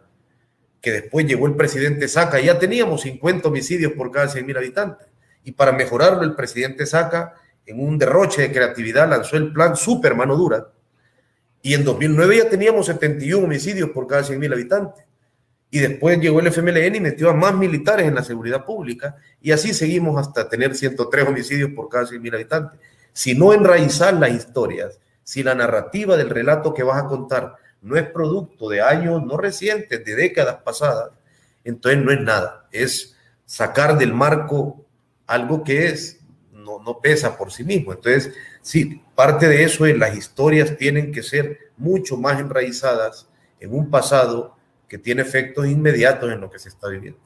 que 0.80 0.92
después 0.92 1.26
llegó 1.26 1.48
el 1.48 1.56
presidente 1.56 2.08
Saca, 2.08 2.40
ya 2.40 2.60
teníamos 2.60 3.02
50 3.02 3.48
homicidios 3.48 3.94
por 3.94 4.12
cada 4.12 4.30
100 4.30 4.46
mil 4.46 4.58
habitantes. 4.58 5.08
Y 5.44 5.52
para 5.52 5.72
mejorarlo, 5.72 6.24
el 6.24 6.36
presidente 6.36 6.86
Saca, 6.86 7.34
en 7.66 7.80
un 7.80 7.98
derroche 7.98 8.44
de 8.44 8.52
creatividad, 8.52 9.10
lanzó 9.10 9.38
el 9.38 9.52
plan 9.52 9.76
Super 9.76 10.16
Mano 10.16 10.36
Dura, 10.36 10.68
y 11.66 11.74
en 11.74 11.84
2009 11.84 12.38
ya 12.38 12.48
teníamos 12.48 12.86
71 12.86 13.44
homicidios 13.44 13.90
por 13.90 14.06
cada 14.06 14.22
100.000 14.22 14.54
habitantes. 14.54 15.04
Y 15.72 15.80
después 15.80 16.20
llegó 16.20 16.40
el 16.40 16.46
FMLN 16.46 16.94
y 16.94 17.00
metió 17.00 17.28
a 17.28 17.34
más 17.34 17.56
militares 17.56 18.06
en 18.06 18.14
la 18.14 18.24
seguridad 18.24 18.64
pública. 18.64 19.16
Y 19.42 19.52
así 19.52 19.74
seguimos 19.74 20.16
hasta 20.20 20.48
tener 20.48 20.76
103 20.76 21.28
homicidios 21.28 21.72
por 21.72 21.90
cada 21.90 22.06
100.000 22.06 22.36
habitantes. 22.36 22.80
Si 23.14 23.34
no 23.34 23.52
enraizar 23.52 24.14
las 24.14 24.30
historias, 24.30 25.00
si 25.24 25.42
la 25.42 25.56
narrativa 25.56 26.16
del 26.16 26.30
relato 26.30 26.72
que 26.72 26.84
vas 26.84 27.04
a 27.04 27.08
contar 27.08 27.56
no 27.82 27.98
es 27.98 28.08
producto 28.10 28.70
de 28.70 28.84
años 28.84 29.26
no 29.26 29.36
recientes, 29.36 30.06
de 30.06 30.16
décadas 30.16 30.58
pasadas, 30.64 31.14
entonces 31.64 32.00
no 32.00 32.12
es 32.12 32.22
nada. 32.22 32.68
Es 32.72 33.18
sacar 33.48 33.98
del 33.98 34.14
marco 34.14 34.86
algo 35.26 35.64
que 35.64 35.88
es, 35.88 36.20
no, 36.52 36.78
no 36.84 37.00
pesa 37.00 37.36
por 37.36 37.52
sí 37.52 37.64
mismo. 37.64 37.92
Entonces, 37.92 38.32
Sí, 38.66 39.00
parte 39.16 39.48
de 39.48 39.64
eso 39.64 39.86
es 39.86 39.98
las 39.98 40.16
historias 40.16 40.78
tienen 40.78 41.12
que 41.12 41.24
ser 41.24 41.72
mucho 41.78 42.18
más 42.18 42.40
enraizadas 42.40 43.30
en 43.60 43.74
un 43.74 43.90
pasado 43.90 44.56
que 44.88 44.98
tiene 44.98 45.22
efectos 45.22 45.68
inmediatos 45.68 46.32
en 46.32 46.42
lo 46.42 46.50
que 46.50 46.60
se 46.60 46.70
está 46.70 46.90
viviendo. 46.90 47.20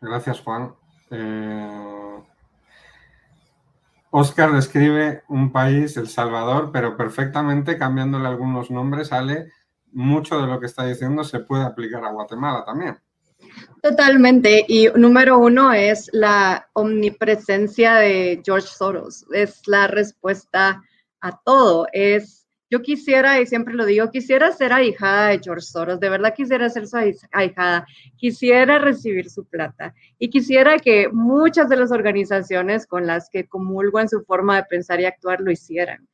Gracias, 0.00 0.40
Juan. 0.40 0.74
Eh, 1.10 2.22
Oscar 4.10 4.52
describe 4.52 5.22
un 5.28 5.52
país, 5.52 5.96
El 5.96 6.08
Salvador, 6.08 6.70
pero 6.72 6.96
perfectamente 6.96 7.78
cambiándole 7.78 8.28
algunos 8.28 8.70
nombres, 8.70 9.08
sale 9.08 9.52
mucho 9.92 10.40
de 10.40 10.46
lo 10.46 10.58
que 10.58 10.66
está 10.66 10.84
diciendo 10.84 11.22
se 11.22 11.40
puede 11.40 11.64
aplicar 11.64 12.04
a 12.04 12.12
Guatemala 12.12 12.64
también. 12.64 12.98
Totalmente. 13.82 14.64
Y 14.68 14.88
número 14.94 15.38
uno 15.38 15.72
es 15.72 16.08
la 16.12 16.68
omnipresencia 16.72 17.94
de 17.94 18.40
George 18.44 18.68
Soros. 18.68 19.26
Es 19.32 19.66
la 19.66 19.86
respuesta 19.86 20.82
a 21.20 21.40
todo. 21.44 21.86
Es, 21.92 22.46
yo 22.70 22.80
quisiera, 22.80 23.40
y 23.40 23.46
siempre 23.46 23.74
lo 23.74 23.84
digo, 23.84 24.10
quisiera 24.10 24.52
ser 24.52 24.72
ahijada 24.72 25.28
de 25.28 25.40
George 25.42 25.66
Soros. 25.66 26.00
De 26.00 26.08
verdad 26.08 26.34
quisiera 26.34 26.70
ser 26.70 26.86
su 26.86 26.96
ahijada. 27.32 27.86
Quisiera 28.16 28.78
recibir 28.78 29.28
su 29.28 29.44
plata. 29.44 29.94
Y 30.18 30.30
quisiera 30.30 30.78
que 30.78 31.08
muchas 31.08 31.68
de 31.68 31.76
las 31.76 31.90
organizaciones 31.90 32.86
con 32.86 33.06
las 33.06 33.28
que 33.28 33.48
comulgo 33.48 34.00
en 34.00 34.08
su 34.08 34.22
forma 34.22 34.56
de 34.56 34.64
pensar 34.64 35.00
y 35.00 35.06
actuar 35.06 35.40
lo 35.40 35.50
hicieran 35.50 36.08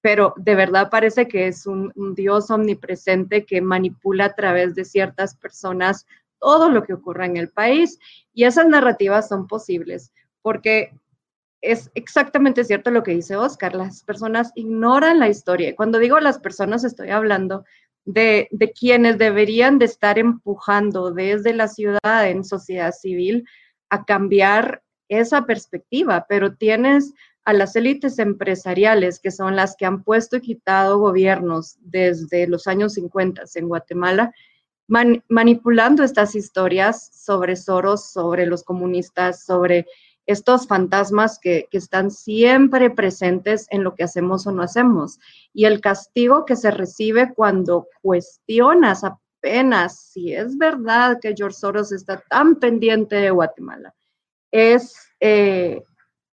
pero 0.00 0.32
de 0.36 0.54
verdad 0.54 0.90
parece 0.90 1.26
que 1.26 1.48
es 1.48 1.66
un, 1.66 1.92
un, 1.96 2.14
Dios 2.14 2.50
omnipresente 2.50 3.44
que 3.44 3.60
manipula 3.60 4.26
a 4.26 4.34
través 4.34 4.74
de 4.74 4.84
ciertas 4.84 5.34
personas 5.34 6.06
todo 6.40 6.70
lo 6.70 6.84
que 6.84 6.94
ocurra 6.94 7.26
en 7.26 7.36
el 7.36 7.48
país. 7.48 7.98
Y 8.32 8.44
esas 8.44 8.66
narrativas 8.66 9.28
son 9.28 9.46
posibles 9.46 10.12
porque 10.42 10.92
es 11.60 11.90
exactamente 11.94 12.64
cierto 12.64 12.90
lo 12.90 13.02
que 13.02 13.14
dice 13.14 13.36
Oscar, 13.36 13.74
las 13.74 14.04
personas 14.04 14.52
ignoran 14.54 15.18
la 15.18 15.28
historia. 15.28 15.74
Cuando 15.74 15.98
digo 15.98 16.20
las 16.20 16.38
personas 16.38 16.84
estoy 16.84 17.10
hablando 17.10 17.64
de, 18.04 18.48
de 18.50 18.72
quienes 18.72 19.18
deberían 19.18 19.78
de 19.78 19.86
estar 19.86 20.18
empujando 20.18 21.10
desde 21.10 21.52
la 21.52 21.68
ciudad 21.68 22.28
en 22.28 22.44
sociedad 22.44 22.92
civil 22.92 23.46
a 23.90 24.04
cambiar 24.04 24.82
esa 25.08 25.46
perspectiva, 25.46 26.26
pero 26.28 26.54
tienes 26.54 27.12
a 27.44 27.52
las 27.54 27.74
élites 27.76 28.18
empresariales, 28.18 29.20
que 29.20 29.30
son 29.30 29.56
las 29.56 29.74
que 29.74 29.86
han 29.86 30.02
puesto 30.02 30.36
y 30.36 30.42
quitado 30.42 30.98
gobiernos 30.98 31.76
desde 31.80 32.46
los 32.46 32.66
años 32.66 32.94
50 32.94 33.42
en 33.54 33.68
Guatemala, 33.68 34.32
manipulando 34.88 36.02
estas 36.02 36.34
historias 36.34 37.10
sobre 37.12 37.56
Soros, 37.56 38.10
sobre 38.10 38.46
los 38.46 38.64
comunistas, 38.64 39.44
sobre 39.44 39.86
estos 40.26 40.66
fantasmas 40.66 41.38
que, 41.38 41.68
están 41.72 42.10
siempre 42.10 42.90
presentes 42.90 43.66
en 43.70 43.84
lo 43.84 43.94
que 43.94 44.04
hacemos 44.04 44.46
o 44.46 44.52
no 44.52 44.62
hacemos. 44.62 45.18
Y 45.52 45.66
el 45.66 45.80
castigo 45.80 46.44
que 46.44 46.56
se 46.56 46.70
recibe 46.70 47.32
cuando 47.34 47.86
cuestionas 48.02 49.04
apenas 49.04 50.10
si 50.12 50.34
es 50.34 50.56
verdad 50.58 51.18
que 51.20 51.34
George 51.36 51.56
Soros 51.56 51.92
está 51.92 52.22
tan 52.28 52.56
pendiente 52.56 53.16
de 53.16 53.30
Guatemala, 53.30 53.94
es, 54.50 54.94
eh, 55.20 55.82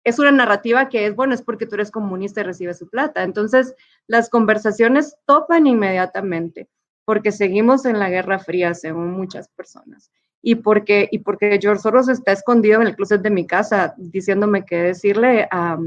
es 0.03 0.19
una 0.19 0.31
narrativa 0.31 0.87
que 0.89 1.07
es, 1.07 1.15
bueno, 1.15 1.33
es 1.33 1.41
porque 1.41 1.65
tú 1.65 1.75
eres 1.75 1.91
comunista 1.91 2.41
y 2.41 2.43
recibes 2.43 2.77
su 2.77 2.89
plata. 2.89 3.23
Entonces, 3.23 3.75
las 4.07 4.29
conversaciones 4.29 5.15
topan 5.25 5.67
inmediatamente 5.67 6.69
porque 7.11 7.33
seguimos 7.33 7.83
en 7.83 7.99
la 7.99 8.09
Guerra 8.09 8.39
Fría, 8.39 8.73
según 8.73 9.11
muchas 9.11 9.49
personas. 9.49 10.09
Y 10.41 10.55
porque, 10.55 11.09
y 11.11 11.19
porque 11.19 11.59
George 11.61 11.81
Soros 11.81 12.07
está 12.07 12.31
escondido 12.31 12.79
en 12.79 12.87
el 12.87 12.95
closet 12.95 13.21
de 13.21 13.29
mi 13.29 13.45
casa 13.45 13.93
diciéndome 13.97 14.63
qué 14.63 14.77
decirle 14.77 15.45
a, 15.51 15.77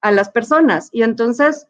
a 0.00 0.12
las 0.12 0.30
personas. 0.30 0.88
Y 0.90 1.02
entonces 1.02 1.66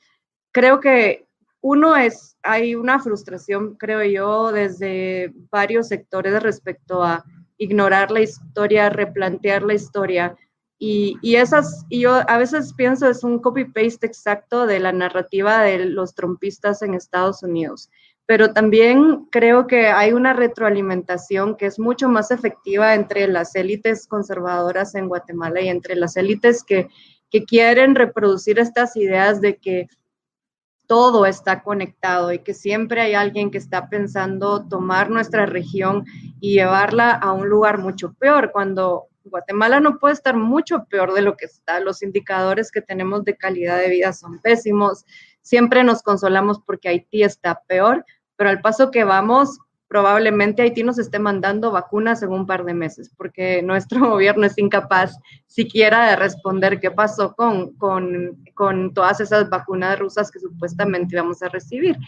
creo 0.53 0.79
que 0.79 1.27
uno 1.63 1.97
es, 1.97 2.37
hay 2.45 2.77
una 2.77 3.01
frustración, 3.01 3.75
creo 3.75 4.05
yo, 4.05 4.53
desde 4.53 5.33
varios 5.51 5.89
sectores 5.89 6.41
respecto 6.41 7.03
a 7.03 7.25
ignorar 7.59 8.13
la 8.13 8.21
historia, 8.21 8.89
replantear 8.89 9.65
la 9.65 9.75
historia. 9.75 10.37
Y, 10.79 11.19
y 11.23 11.35
esas, 11.35 11.87
y 11.89 12.03
yo 12.03 12.23
a 12.29 12.39
veces 12.39 12.73
pienso 12.75 13.09
es 13.09 13.25
un 13.25 13.41
copy-paste 13.41 14.07
exacto 14.07 14.65
de 14.65 14.79
la 14.79 14.93
narrativa 14.93 15.61
de 15.63 15.87
los 15.87 16.15
trompistas 16.15 16.83
en 16.83 16.95
Estados 16.95 17.43
Unidos 17.43 17.91
pero 18.27 18.53
también 18.53 19.27
creo 19.31 19.67
que 19.67 19.89
hay 19.89 20.13
una 20.13 20.33
retroalimentación 20.33 21.57
que 21.57 21.67
es 21.67 21.79
mucho 21.79 22.09
más 22.09 22.31
efectiva 22.31 22.95
entre 22.95 23.27
las 23.29 23.55
élites 23.55 24.07
conservadoras 24.07 24.95
en 24.95 25.09
Guatemala 25.09 25.61
y 25.61 25.69
entre 25.69 25.97
las 25.97 26.17
élites 26.17 26.63
que, 26.65 26.89
que 27.31 27.45
quieren 27.45 27.95
reproducir 27.95 28.59
estas 28.59 28.97
ideas 28.97 29.41
de 29.41 29.57
que 29.57 29.89
todo 30.87 31.25
está 31.27 31.63
conectado 31.63 32.33
y 32.33 32.41
que 32.41 32.55
siempre 32.55 33.01
hay 33.01 33.15
alguien 33.15 33.51
que 33.51 33.59
está 33.59 33.89
pensando 33.89 34.69
tomar 34.69 35.11
nuestra 35.11 35.47
región 35.47 36.05
y 36.41 36.55
llevarla 36.55 37.13
a 37.13 37.33
un 37.33 37.49
lugar 37.49 37.79
mucho 37.79 38.13
peor, 38.13 38.51
cuando 38.53 39.09
Guatemala 39.25 39.81
no 39.81 39.99
puede 39.99 40.15
estar 40.15 40.37
mucho 40.37 40.85
peor 40.91 41.15
de 41.15 41.23
lo 41.23 41.37
que 41.37 41.47
está. 41.47 41.81
Los 41.81 42.03
indicadores 42.03 42.71
que 42.71 42.83
tenemos 42.83 43.25
de 43.25 43.37
calidad 43.37 43.79
de 43.79 43.89
vida 43.89 44.13
son 44.13 44.41
pésimos. 44.41 45.05
Siempre 45.43 45.85
nos 45.85 46.03
consolamos 46.03 46.61
porque 46.61 46.89
Haití 46.89 47.23
está 47.23 47.63
peor, 47.67 48.05
pero 48.37 48.51
al 48.51 48.61
paso 48.61 48.91
que 48.91 49.05
vamos, 49.05 49.59
probablemente 49.93 50.63
Haití 50.63 50.83
nos 50.83 50.99
esté 50.99 51.19
mandando 51.19 51.71
vacunas 51.71 52.23
en 52.23 52.31
un 52.31 52.47
par 52.47 52.65
de 52.65 52.73
meses, 52.73 53.13
porque 53.15 53.61
nuestro 53.63 54.09
gobierno 54.09 54.47
es 54.47 54.57
incapaz 54.57 55.19
siquiera 55.47 56.09
de 56.09 56.17
responder 56.17 56.81
qué 56.81 56.91
pasó 56.91 57.35
con, 57.35 57.75
con, 57.75 58.43
con, 58.55 58.95
todas 58.95 59.21
esas 59.21 59.51
vacunas 59.51 59.99
rusas 59.99 60.31
que 60.31 60.41
supuestamente 60.41 61.15
íbamos 61.15 61.43
a 61.43 61.51
recibir. 61.51 61.99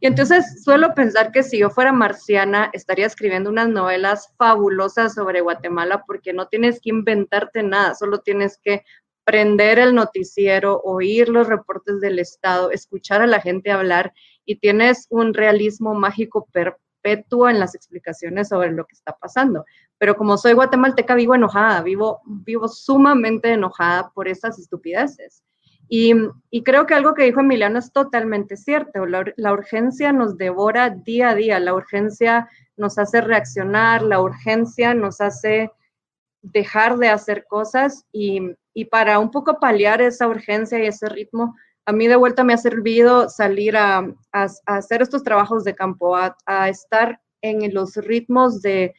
Y 0.00 0.06
entonces 0.06 0.64
suelo 0.64 0.94
pensar 0.94 1.32
que 1.32 1.42
si 1.42 1.58
yo 1.58 1.68
fuera 1.68 1.92
marciana, 1.92 2.70
estaría 2.72 3.04
escribiendo 3.04 3.50
unas 3.50 3.68
novelas 3.68 4.32
fabulosas 4.38 5.12
sobre 5.12 5.42
Guatemala, 5.42 6.02
porque 6.06 6.32
no 6.32 6.46
tienes 6.46 6.80
que 6.80 6.88
inventarte 6.88 7.62
nada, 7.62 7.94
solo 7.94 8.20
tienes 8.20 8.56
que 8.56 8.84
prender 9.24 9.78
el 9.78 9.94
noticiero, 9.94 10.80
oír 10.84 11.28
los 11.28 11.48
reportes 11.48 12.00
del 12.00 12.18
Estado, 12.18 12.70
escuchar 12.70 13.22
a 13.22 13.26
la 13.26 13.40
gente 13.40 13.70
hablar 13.70 14.12
y 14.44 14.56
tienes 14.56 15.06
un 15.10 15.34
realismo 15.34 15.94
mágico 15.94 16.46
perfecto 16.52 17.48
en 17.48 17.58
las 17.58 17.74
explicaciones 17.74 18.48
sobre 18.48 18.72
lo 18.72 18.86
que 18.86 18.94
está 18.94 19.16
pasando. 19.16 19.64
Pero 19.98 20.16
como 20.16 20.36
soy 20.36 20.52
guatemalteca, 20.52 21.14
vivo 21.14 21.34
enojada, 21.34 21.82
vivo, 21.82 22.20
vivo 22.26 22.68
sumamente 22.68 23.52
enojada 23.52 24.10
por 24.14 24.28
esas 24.28 24.58
estupideces. 24.58 25.42
Y, 25.88 26.14
y, 26.50 26.62
creo 26.62 26.86
que 26.86 26.94
algo 26.94 27.12
que 27.14 27.24
dijo 27.24 27.40
Emiliano 27.40 27.78
es 27.78 27.92
totalmente 27.92 28.56
cierto. 28.56 29.04
La, 29.04 29.24
la, 29.36 29.52
urgencia 29.52 30.12
nos 30.12 30.38
devora 30.38 30.88
día 30.88 31.30
a 31.30 31.34
día, 31.34 31.60
la 31.60 31.74
urgencia 31.74 32.48
nos 32.76 32.98
hace 32.98 33.20
reaccionar, 33.20 34.02
la 34.02 34.20
urgencia 34.20 34.94
nos 34.94 35.20
hace 35.20 35.70
dejar 36.40 36.96
de 36.96 37.10
hacer 37.10 37.44
cosas 37.46 38.06
y, 38.12 38.56
y 38.74 38.86
para 38.86 39.20
un 39.20 39.30
poco 39.30 39.58
paliar 39.60 40.02
esa 40.02 40.26
urgencia 40.26 40.82
y 40.82 40.86
ese 40.86 41.08
ritmo, 41.08 41.54
a 41.86 41.92
mí 41.92 42.08
de 42.08 42.16
vuelta 42.16 42.44
me 42.44 42.52
ha 42.52 42.58
servido 42.58 43.28
salir 43.28 43.76
a, 43.76 44.06
hacer 44.32 45.02
estos 45.02 45.22
trabajos 45.22 45.64
de 45.64 45.74
campo, 45.74 46.16
a, 46.16 46.68
estar 46.68 47.20
en 47.40 47.72
los 47.72 47.96
ritmos 47.96 48.60
de, 48.62 48.94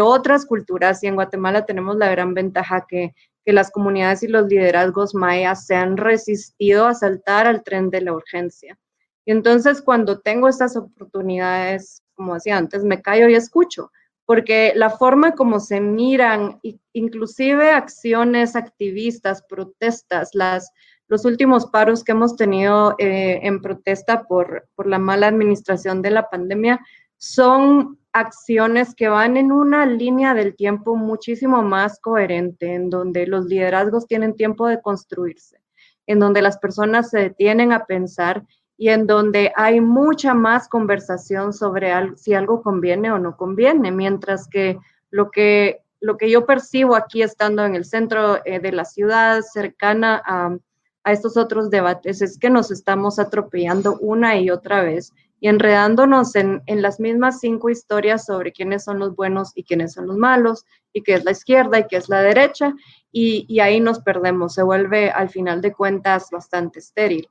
otras 0.00 0.46
culturas 0.46 1.02
y 1.02 1.08
en 1.08 1.14
Guatemala 1.14 1.66
tenemos 1.66 1.96
la 1.96 2.10
gran 2.10 2.34
ventaja 2.34 2.84
que, 2.88 3.14
las 3.44 3.72
comunidades 3.72 4.22
y 4.22 4.28
los 4.28 4.46
liderazgos 4.46 5.16
mayas 5.16 5.66
se 5.66 5.74
han 5.74 5.96
resistido 5.96 6.86
a 6.86 6.94
saltar 6.94 7.48
al 7.48 7.64
tren 7.64 7.90
de 7.90 8.00
la 8.00 8.12
urgencia. 8.12 8.78
Y 9.24 9.32
entonces 9.32 9.82
cuando 9.82 10.20
tengo 10.20 10.48
estas 10.48 10.76
oportunidades, 10.76 12.04
como 12.14 12.34
decía 12.34 12.56
antes, 12.56 12.84
me 12.84 13.02
callo 13.02 13.28
y 13.28 13.34
escucho, 13.34 13.90
porque 14.26 14.72
la 14.76 14.90
forma 14.90 15.32
como 15.32 15.60
se 15.60 15.80
miran, 15.80 16.60
inclusive 16.92 17.70
acciones 17.70 18.56
activistas, 18.56 19.42
protestas, 19.48 20.30
las 20.34 20.72
los 21.12 21.26
últimos 21.26 21.66
paros 21.66 22.04
que 22.04 22.12
hemos 22.12 22.36
tenido 22.36 22.94
eh, 22.96 23.40
en 23.42 23.60
protesta 23.60 24.22
por, 24.22 24.66
por 24.74 24.86
la 24.86 24.98
mala 24.98 25.26
administración 25.26 26.00
de 26.00 26.10
la 26.10 26.30
pandemia 26.30 26.80
son 27.18 27.98
acciones 28.14 28.94
que 28.94 29.08
van 29.08 29.36
en 29.36 29.52
una 29.52 29.84
línea 29.84 30.32
del 30.32 30.56
tiempo 30.56 30.96
muchísimo 30.96 31.62
más 31.62 32.00
coherente, 32.00 32.72
en 32.72 32.88
donde 32.88 33.26
los 33.26 33.44
liderazgos 33.44 34.06
tienen 34.06 34.36
tiempo 34.36 34.66
de 34.66 34.80
construirse, 34.80 35.60
en 36.06 36.18
donde 36.18 36.40
las 36.40 36.56
personas 36.56 37.10
se 37.10 37.18
detienen 37.18 37.72
a 37.72 37.84
pensar 37.84 38.46
y 38.76 38.88
en 38.88 39.06
donde 39.06 39.52
hay 39.56 39.80
mucha 39.80 40.34
más 40.34 40.68
conversación 40.68 41.52
sobre 41.52 41.92
si 42.16 42.34
algo 42.34 42.62
conviene 42.62 43.10
o 43.10 43.18
no 43.18 43.36
conviene, 43.36 43.92
mientras 43.92 44.48
que 44.48 44.78
lo 45.10 45.30
que, 45.30 45.82
lo 46.00 46.16
que 46.16 46.30
yo 46.30 46.46
percibo 46.46 46.96
aquí 46.96 47.22
estando 47.22 47.64
en 47.64 47.74
el 47.74 47.84
centro 47.84 48.44
eh, 48.44 48.60
de 48.60 48.72
la 48.72 48.84
ciudad, 48.84 49.42
cercana 49.42 50.22
a 50.24 50.56
a 51.04 51.12
estos 51.12 51.36
otros 51.36 51.70
debates 51.70 52.22
es 52.22 52.38
que 52.38 52.50
nos 52.50 52.70
estamos 52.70 53.18
atropellando 53.18 53.98
una 54.00 54.38
y 54.38 54.50
otra 54.50 54.82
vez 54.82 55.12
y 55.40 55.48
enredándonos 55.48 56.36
en, 56.36 56.62
las 56.68 57.00
mismas 57.00 57.40
cinco 57.40 57.68
historias 57.68 58.26
sobre 58.26 58.52
quiénes 58.52 58.84
son 58.84 59.00
los 59.00 59.16
buenos 59.16 59.50
y 59.56 59.64
quiénes 59.64 59.92
son 59.92 60.06
los 60.06 60.16
malos, 60.16 60.64
y 60.92 61.02
qué 61.02 61.14
es 61.14 61.24
la 61.24 61.32
izquierda 61.32 61.80
y 61.80 61.86
qué 61.88 61.96
es 61.96 62.08
la 62.08 62.22
derecha, 62.22 62.76
y, 63.10 63.58
ahí 63.58 63.80
nos 63.80 63.98
perdemos, 63.98 64.54
se 64.54 64.62
vuelve 64.62 65.10
al 65.10 65.30
final 65.30 65.60
de 65.60 65.72
cuentas 65.72 66.28
bastante 66.30 66.78
estéril. 66.78 67.28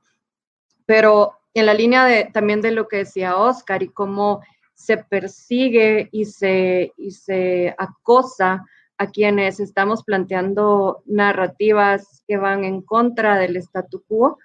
Pero 0.92 1.38
en 1.54 1.64
la 1.64 1.72
línea 1.72 2.04
de, 2.04 2.26
también 2.34 2.60
de 2.60 2.70
lo 2.70 2.86
que 2.86 2.98
decía 2.98 3.38
Oscar 3.38 3.82
y 3.82 3.88
cómo 3.88 4.42
se 4.74 4.98
persigue 4.98 6.10
y 6.12 6.26
se, 6.26 6.92
y 6.98 7.12
se 7.12 7.74
acosa 7.78 8.66
a 8.98 9.06
quienes 9.06 9.58
estamos 9.58 10.04
planteando 10.04 11.02
narrativas 11.06 12.22
que 12.28 12.36
van 12.36 12.64
en 12.64 12.82
contra 12.82 13.38
del 13.38 13.56
statu 13.56 14.02
quo. 14.06 14.36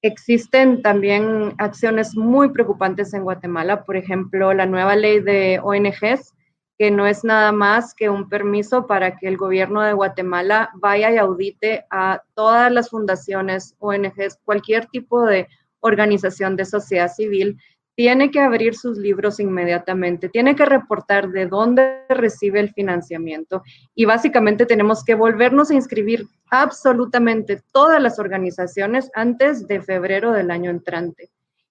Existen 0.00 0.80
también 0.80 1.54
acciones 1.58 2.14
muy 2.14 2.50
preocupantes 2.52 3.12
en 3.12 3.24
Guatemala, 3.24 3.82
por 3.82 3.96
ejemplo, 3.96 4.54
la 4.54 4.66
nueva 4.66 4.94
ley 4.94 5.18
de 5.18 5.58
ONGs, 5.60 6.34
que 6.78 6.92
no 6.92 7.08
es 7.08 7.24
nada 7.24 7.50
más 7.50 7.94
que 7.94 8.10
un 8.10 8.28
permiso 8.28 8.86
para 8.86 9.16
que 9.16 9.26
el 9.26 9.36
gobierno 9.36 9.82
de 9.82 9.92
Guatemala 9.92 10.70
vaya 10.74 11.10
y 11.10 11.16
audite 11.16 11.84
a 11.90 12.22
todas 12.34 12.70
las 12.70 12.90
fundaciones, 12.90 13.74
ONGs, 13.80 14.38
cualquier 14.44 14.86
tipo 14.86 15.22
de 15.22 15.48
organización 15.80 16.56
de 16.56 16.64
sociedad 16.64 17.12
civil 17.12 17.58
tiene 17.96 18.30
que 18.30 18.40
abrir 18.40 18.76
sus 18.76 18.98
libros 18.98 19.40
inmediatamente, 19.40 20.28
tiene 20.28 20.54
que 20.54 20.66
reportar 20.66 21.30
de 21.30 21.46
dónde 21.46 22.02
recibe 22.10 22.60
el 22.60 22.70
financiamiento 22.72 23.62
y 23.94 24.04
básicamente 24.04 24.66
tenemos 24.66 25.02
que 25.02 25.14
volvernos 25.14 25.70
a 25.70 25.74
inscribir 25.74 26.26
absolutamente 26.50 27.62
todas 27.72 28.00
las 28.00 28.18
organizaciones 28.18 29.10
antes 29.14 29.66
de 29.66 29.80
febrero 29.80 30.32
del 30.32 30.50
año 30.50 30.70
entrante. 30.70 31.30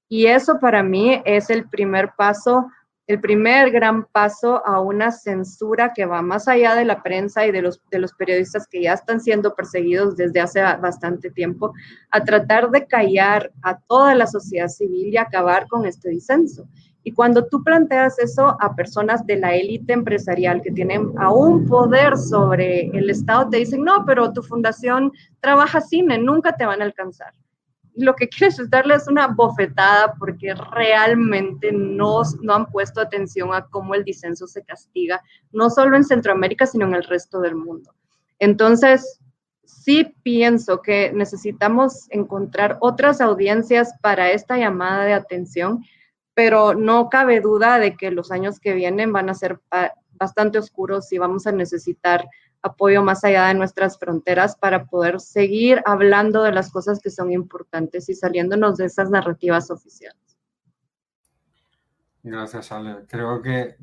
Y 0.10 0.26
eso 0.26 0.60
para 0.60 0.82
mí 0.82 1.22
es 1.26 1.50
el 1.52 1.70
primer 1.70 2.12
paso 2.18 2.70
el 3.08 3.20
primer 3.20 3.70
gran 3.70 4.06
paso 4.06 4.66
a 4.66 4.82
una 4.82 5.12
censura 5.12 5.94
que 5.94 6.06
va 6.06 6.24
más 6.24 6.48
allá 6.48 6.74
de 6.76 6.86
la 6.86 7.04
prensa 7.04 7.46
y 7.46 7.52
de 7.52 7.62
los, 7.62 7.80
de 7.92 8.00
los 8.00 8.14
periodistas 8.14 8.68
que 8.68 8.82
ya 8.82 8.94
están 8.94 9.20
siendo 9.22 9.54
perseguidos 9.54 10.16
desde 10.16 10.42
hace 10.42 10.62
bastante 10.62 11.30
tiempo, 11.30 11.74
a 12.10 12.24
tratar 12.24 12.72
de 12.72 12.88
callar 12.88 13.52
a 13.62 13.78
toda 13.78 14.16
la 14.16 14.26
sociedad 14.26 14.70
civil 14.70 15.14
y 15.14 15.18
acabar 15.18 15.68
con 15.68 15.86
este 15.86 16.10
disenso. 16.10 16.68
Y 17.04 17.12
cuando 17.12 17.46
tú 17.46 17.64
planteas 17.64 18.18
eso 18.18 18.58
a 18.60 18.76
personas 18.76 19.24
de 19.28 19.38
la 19.38 19.54
élite 19.54 19.94
empresarial 19.94 20.64
que 20.64 20.72
tienen 20.72 21.14
aún 21.20 21.68
poder 21.68 22.18
sobre 22.18 22.88
el 22.88 23.12
Estado, 23.12 23.48
te 23.50 23.58
dicen, 23.58 23.84
no, 23.84 24.04
pero 24.08 24.34
tu 24.34 24.42
fundación 24.42 25.12
trabaja 25.40 25.80
cine, 25.82 26.18
nunca 26.18 26.56
te 26.56 26.66
van 26.66 26.82
a 26.82 26.86
alcanzar 26.86 27.32
lo 27.96 28.16
que 28.16 28.28
quieres 28.28 28.60
es 28.60 28.70
darles 28.70 29.08
una 29.08 29.28
bofetada 29.28 30.14
porque 30.20 30.54
realmente 30.54 31.72
no, 31.72 32.22
no 32.42 32.54
han 32.54 32.66
puesto 32.68 33.02
atención 33.02 33.54
a 33.54 33.66
cómo 33.68 33.96
el 33.96 34.04
disenso 34.04 34.48
se 34.48 34.64
castiga, 34.64 35.22
no 35.52 35.70
solo 35.70 35.96
en 35.96 36.04
Centroamérica, 36.04 36.66
sino 36.66 36.86
en 36.86 36.96
el 36.96 37.04
resto 37.04 37.40
del 37.40 37.56
mundo. 37.56 37.94
Entonces, 38.40 39.20
sí 39.64 40.16
pienso 40.24 40.82
que 40.82 41.12
necesitamos 41.14 42.08
encontrar 42.12 42.78
otras 42.82 43.22
audiencias 43.22 43.94
para 44.02 44.32
esta 44.32 44.58
llamada 44.58 45.06
de 45.06 45.14
atención, 45.14 45.84
pero 46.34 46.74
no 46.74 47.10
cabe 47.10 47.40
duda 47.40 47.80
de 47.80 47.96
que 47.96 48.12
los 48.12 48.32
años 48.32 48.60
que 48.60 48.74
vienen 48.74 49.14
van 49.14 49.30
a 49.30 49.36
ser 49.36 49.60
bastante 50.12 50.58
oscuros 50.58 51.12
y 51.12 51.18
vamos 51.18 51.48
a 51.48 51.52
necesitar 51.52 52.28
apoyo 52.66 53.04
más 53.04 53.24
allá 53.24 53.48
de 53.48 53.54
nuestras 53.54 53.98
fronteras 54.00 54.56
para 54.56 54.86
poder 54.86 55.20
seguir 55.20 55.82
hablando 55.86 56.44
de 56.44 56.52
las 56.52 56.72
cosas 56.72 57.00
que 57.00 57.10
son 57.10 57.32
importantes 57.32 58.10
y 58.10 58.16
saliéndonos 58.16 58.78
de 58.78 58.86
esas 58.86 59.10
narrativas 59.10 59.70
oficiales. 59.70 60.38
Gracias, 62.24 62.72
Ale. 62.72 63.06
Creo 63.08 63.42
que 63.42 63.76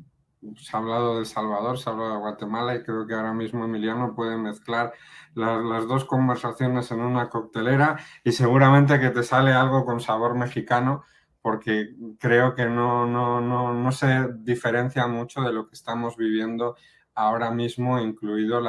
se 0.57 0.75
ha 0.75 0.79
hablado 0.79 1.19
de 1.19 1.25
Salvador, 1.25 1.77
se 1.77 1.89
ha 1.89 1.93
hablado 1.93 2.11
de 2.11 2.19
Guatemala 2.19 2.75
y 2.75 2.83
creo 2.83 3.07
que 3.07 3.13
ahora 3.13 3.33
mismo 3.33 3.63
Emiliano 3.63 4.13
puede 4.13 4.37
mezclar 4.37 4.93
las, 5.33 5.63
las, 5.63 5.87
dos 5.87 6.03
conversaciones 6.03 6.91
en 6.91 6.99
una 6.99 7.29
coctelera 7.29 7.97
y 8.25 8.33
seguramente 8.33 8.99
que 8.99 9.11
te 9.11 9.23
sale 9.23 9.53
algo 9.53 9.85
con 9.85 10.01
sabor 10.01 10.35
mexicano 10.35 11.03
porque 11.41 11.95
creo 12.19 12.55
que 12.55 12.65
no, 12.65 13.05
no, 13.05 13.41
no, 13.41 13.73
no 13.73 13.91
se 13.91 14.29
diferencia 14.39 15.07
mucho 15.07 15.41
de 15.41 15.53
lo 15.53 15.67
que 15.67 15.75
estamos 15.75 16.15
viviendo 16.15 16.75
ahora 17.15 17.51
mismo, 17.51 17.99
incluido 17.99 18.61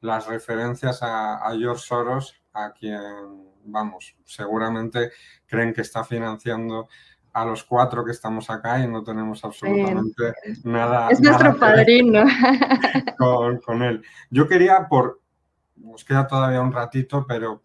las 0.00 0.26
referencias 0.26 1.00
a, 1.02 1.50
George 1.58 1.82
Soros, 1.86 2.34
a 2.52 2.72
quien, 2.72 3.00
vamos, 3.64 4.16
seguramente 4.24 5.10
creen 5.46 5.72
que 5.72 5.82
está 5.82 6.04
financiando 6.04 6.88
a 7.32 7.44
los 7.44 7.62
cuatro 7.62 8.04
que 8.04 8.10
estamos 8.10 8.50
acá 8.50 8.80
y 8.80 8.88
no 8.88 9.04
tenemos 9.04 9.44
absolutamente 9.44 10.34
nada. 10.64 11.08
Es 11.10 11.20
nuestro 11.20 11.56
padrino. 11.56 12.24
Con, 13.18 13.82
él. 13.82 14.02
Yo 14.30 14.48
quería, 14.48 14.88
por, 14.88 15.20
nos 15.76 16.04
queda 16.04 16.26
todavía 16.26 16.60
un 16.60 16.72
ratito, 16.72 17.24
pero 17.28 17.62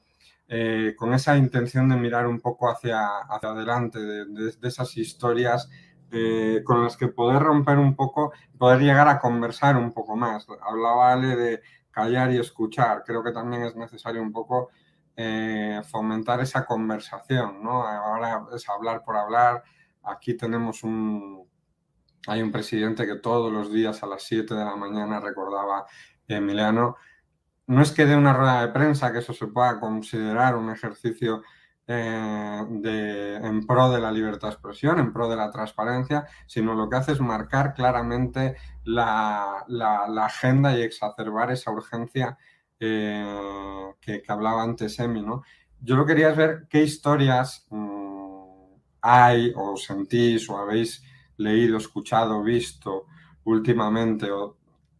eh, 0.47 0.93
con 0.97 1.13
esa 1.13 1.37
intención 1.37 1.89
de 1.89 1.95
mirar 1.95 2.27
un 2.27 2.39
poco 2.39 2.69
hacia, 2.69 3.19
hacia 3.29 3.49
adelante, 3.49 3.97
de 3.99 4.67
esas 4.67 4.95
historias 4.97 5.69
eh, 6.17 6.63
con 6.63 6.81
las 6.81 6.95
que 6.95 7.09
poder 7.09 7.43
romper 7.43 7.77
un 7.77 7.93
poco, 7.93 8.31
poder 8.57 8.79
llegar 8.79 9.09
a 9.09 9.19
conversar 9.19 9.75
un 9.75 9.91
poco 9.91 10.15
más. 10.15 10.47
Hablaba 10.61 11.11
Ale 11.11 11.35
de 11.35 11.61
callar 11.91 12.31
y 12.31 12.37
escuchar. 12.37 13.03
Creo 13.05 13.21
que 13.21 13.33
también 13.33 13.63
es 13.63 13.75
necesario 13.75 14.21
un 14.21 14.31
poco 14.31 14.69
eh, 15.17 15.81
fomentar 15.91 16.39
esa 16.39 16.65
conversación, 16.65 17.61
¿no? 17.61 17.85
Ahora 17.85 18.45
es 18.55 18.69
hablar 18.69 19.03
por 19.03 19.17
hablar. 19.17 19.61
Aquí 20.03 20.37
tenemos 20.37 20.83
un, 20.83 21.49
hay 22.27 22.41
un 22.41 22.51
presidente 22.53 23.05
que 23.05 23.15
todos 23.15 23.51
los 23.51 23.69
días 23.73 24.01
a 24.01 24.07
las 24.07 24.23
7 24.23 24.55
de 24.55 24.63
la 24.63 24.77
mañana 24.77 25.19
recordaba 25.19 25.85
Emiliano. 26.29 26.95
No 27.67 27.81
es 27.81 27.91
que 27.91 28.05
dé 28.05 28.15
una 28.15 28.31
rueda 28.31 28.61
de 28.61 28.71
prensa, 28.71 29.11
que 29.11 29.19
eso 29.19 29.33
se 29.33 29.47
pueda 29.47 29.81
considerar 29.81 30.55
un 30.55 30.69
ejercicio 30.69 31.41
eh, 31.87 33.39
en 33.43 33.65
pro 33.67 33.91
de 33.91 33.99
la 33.99 34.11
libertad 34.11 34.47
de 34.47 34.53
expresión, 34.53 34.99
en 34.99 35.13
pro 35.13 35.29
de 35.29 35.35
la 35.35 35.51
transparencia, 35.51 36.25
sino 36.47 36.73
lo 36.73 36.89
que 36.89 36.95
hace 36.95 37.11
es 37.11 37.19
marcar 37.19 37.73
claramente 37.73 38.55
la, 38.83 39.65
agenda 40.23 40.75
y 40.75 40.81
exacerbar 40.81 41.51
esa 41.51 41.71
urgencia 41.71 42.37
eh, 42.79 43.93
que, 44.01 44.23
hablaba 44.27 44.63
antes 44.63 44.99
Emi. 44.99 45.21
¿no? 45.21 45.43
Yo 45.79 45.95
lo 45.95 46.05
quería 46.05 46.31
ver 46.31 46.67
qué 46.69 46.81
historias 46.81 47.67
mm, 47.69 48.45
hay 49.01 49.53
o 49.55 49.77
sentís 49.77 50.49
o 50.49 50.57
habéis 50.57 51.03
leído, 51.37 51.77
escuchado, 51.77 52.41
visto 52.41 53.05
últimamente 53.43 54.27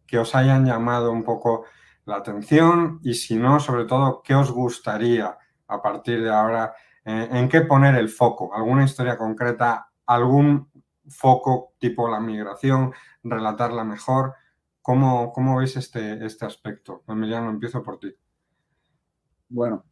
que 0.06 0.18
os 0.18 0.34
hayan 0.36 0.64
llamado 0.64 1.10
un 1.10 1.24
poco 1.24 1.64
la 2.04 2.16
atención 2.16 3.00
y 3.02 3.14
si 3.14 3.34
no, 3.34 3.58
sobre 3.58 3.86
todo, 3.86 4.22
qué 4.22 4.36
os 4.36 4.52
gustaría 4.52 5.36
a 5.68 5.82
partir 5.82 6.22
de 6.22 6.30
ahora, 6.30 6.74
eh, 7.04 7.28
en 7.30 7.48
qué 7.48 7.62
poner 7.62 7.94
el 7.94 8.08
foco, 8.08 8.54
alguna 8.54 8.84
historia 8.84 9.16
concreta, 9.16 9.88
algún 10.06 10.70
foco 11.08 11.74
tipo 11.78 12.08
la 12.08 12.20
migración, 12.20 12.92
relatarla 13.22 13.84
mejor. 13.84 14.34
¿Cómo, 14.82 15.32
cómo 15.32 15.58
veis 15.58 15.76
este, 15.76 16.24
este 16.24 16.46
aspecto? 16.46 17.02
Emiliano, 17.08 17.50
empiezo 17.50 17.82
por 17.82 17.98
ti. 17.98 18.14
Bueno, 19.48 19.84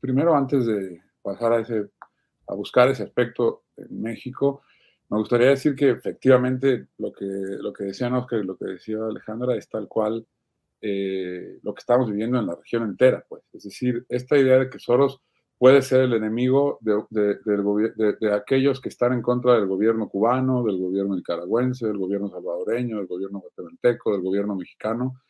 primero 0.00 0.36
antes 0.36 0.66
de 0.66 1.02
pasar 1.22 1.52
a, 1.52 1.60
ese, 1.60 1.90
a 2.46 2.54
buscar 2.54 2.88
ese 2.88 3.04
aspecto 3.04 3.64
en 3.76 4.00
México, 4.00 4.62
me 5.10 5.18
gustaría 5.18 5.48
decir 5.48 5.74
que 5.74 5.90
efectivamente 5.90 6.88
lo 6.98 7.12
que, 7.12 7.24
lo 7.24 7.72
que 7.72 7.84
decían 7.84 8.14
Oscar 8.14 8.40
y 8.40 8.46
lo 8.46 8.56
que 8.56 8.66
decía 8.66 8.98
Alejandra 8.98 9.56
es 9.56 9.68
tal 9.68 9.88
cual 9.88 10.26
eh, 10.80 11.58
lo 11.62 11.74
que 11.74 11.80
estamos 11.80 12.10
viviendo 12.10 12.38
en 12.38 12.46
la 12.46 12.54
región 12.54 12.84
entera. 12.84 13.24
Pues. 13.28 13.42
Es 13.52 13.64
decir, 13.64 14.04
esta 14.08 14.36
idea 14.38 14.58
de 14.58 14.70
que 14.70 14.78
Soros 14.78 15.20
puede 15.58 15.82
ser 15.82 16.02
el 16.02 16.12
enemigo 16.14 16.78
de, 16.80 17.02
de, 17.10 18.16
de, 18.20 18.32
aquellos 18.32 18.80
que 18.80 18.88
están 18.88 19.12
en 19.12 19.22
contra 19.22 19.54
del 19.54 19.66
gobierno 19.66 20.08
cubano, 20.08 20.62
del 20.62 20.78
gobierno 20.78 21.16
nicaragüense, 21.16 21.86
del 21.86 21.98
gobierno 21.98 22.28
salvadoreño, 22.28 22.98
del 22.98 23.06
gobierno 23.06 23.40
guatemalteco, 23.40 24.12
del 24.12 24.22
gobierno 24.22 24.54
mexicano, 24.54 25.20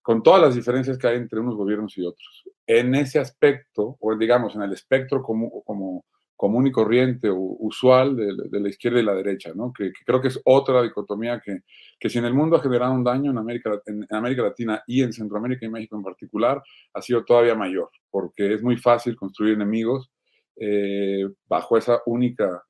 con 0.00 0.22
todas 0.22 0.40
las 0.40 0.54
diferencias 0.54 0.96
que 0.96 1.08
hay 1.08 1.16
entre 1.16 1.40
unos 1.40 1.56
gobiernos 1.56 1.96
y 1.98 2.04
otros. 2.04 2.44
En 2.66 2.94
ese 2.94 3.18
aspecto, 3.18 3.96
o 3.98 4.16
digamos 4.16 4.54
en 4.54 4.62
el 4.62 4.72
espectro 4.72 5.22
como, 5.22 5.62
como 5.64 6.04
común 6.36 6.66
y 6.66 6.72
corriente 6.72 7.28
o 7.30 7.36
usual 7.38 8.16
de, 8.16 8.60
la 8.60 8.68
izquierda 8.68 9.00
y 9.00 9.04
la 9.04 9.14
derecha, 9.14 9.52
¿no? 9.54 9.72
que, 9.72 9.92
creo 10.04 10.20
que 10.20 10.28
es 10.28 10.40
otra 10.44 10.82
dicotomía 10.82 11.40
que, 11.44 11.60
que, 11.98 12.10
si 12.10 12.18
en 12.18 12.24
el 12.24 12.34
mundo 12.34 12.56
ha 12.56 12.62
generado 12.62 12.92
un 12.92 13.04
daño 13.04 13.30
en 13.30 13.38
América, 13.38 13.80
en, 13.86 14.06
América 14.10 14.42
Latina 14.42 14.82
y 14.86 15.02
en 15.02 15.12
Centroamérica 15.12 15.64
y 15.64 15.70
México 15.70 15.96
en 15.96 16.02
particular, 16.02 16.62
ha 16.92 17.02
sido 17.02 17.24
todavía 17.24 17.54
mayor, 17.54 17.88
porque 18.10 18.54
es 18.54 18.62
muy 18.62 18.76
fácil 18.76 19.16
construir 19.16 19.54
enemigos 19.54 20.10
eh, 20.56 21.24
bajo, 21.46 21.78
esa 21.78 22.00
única, 22.06 22.62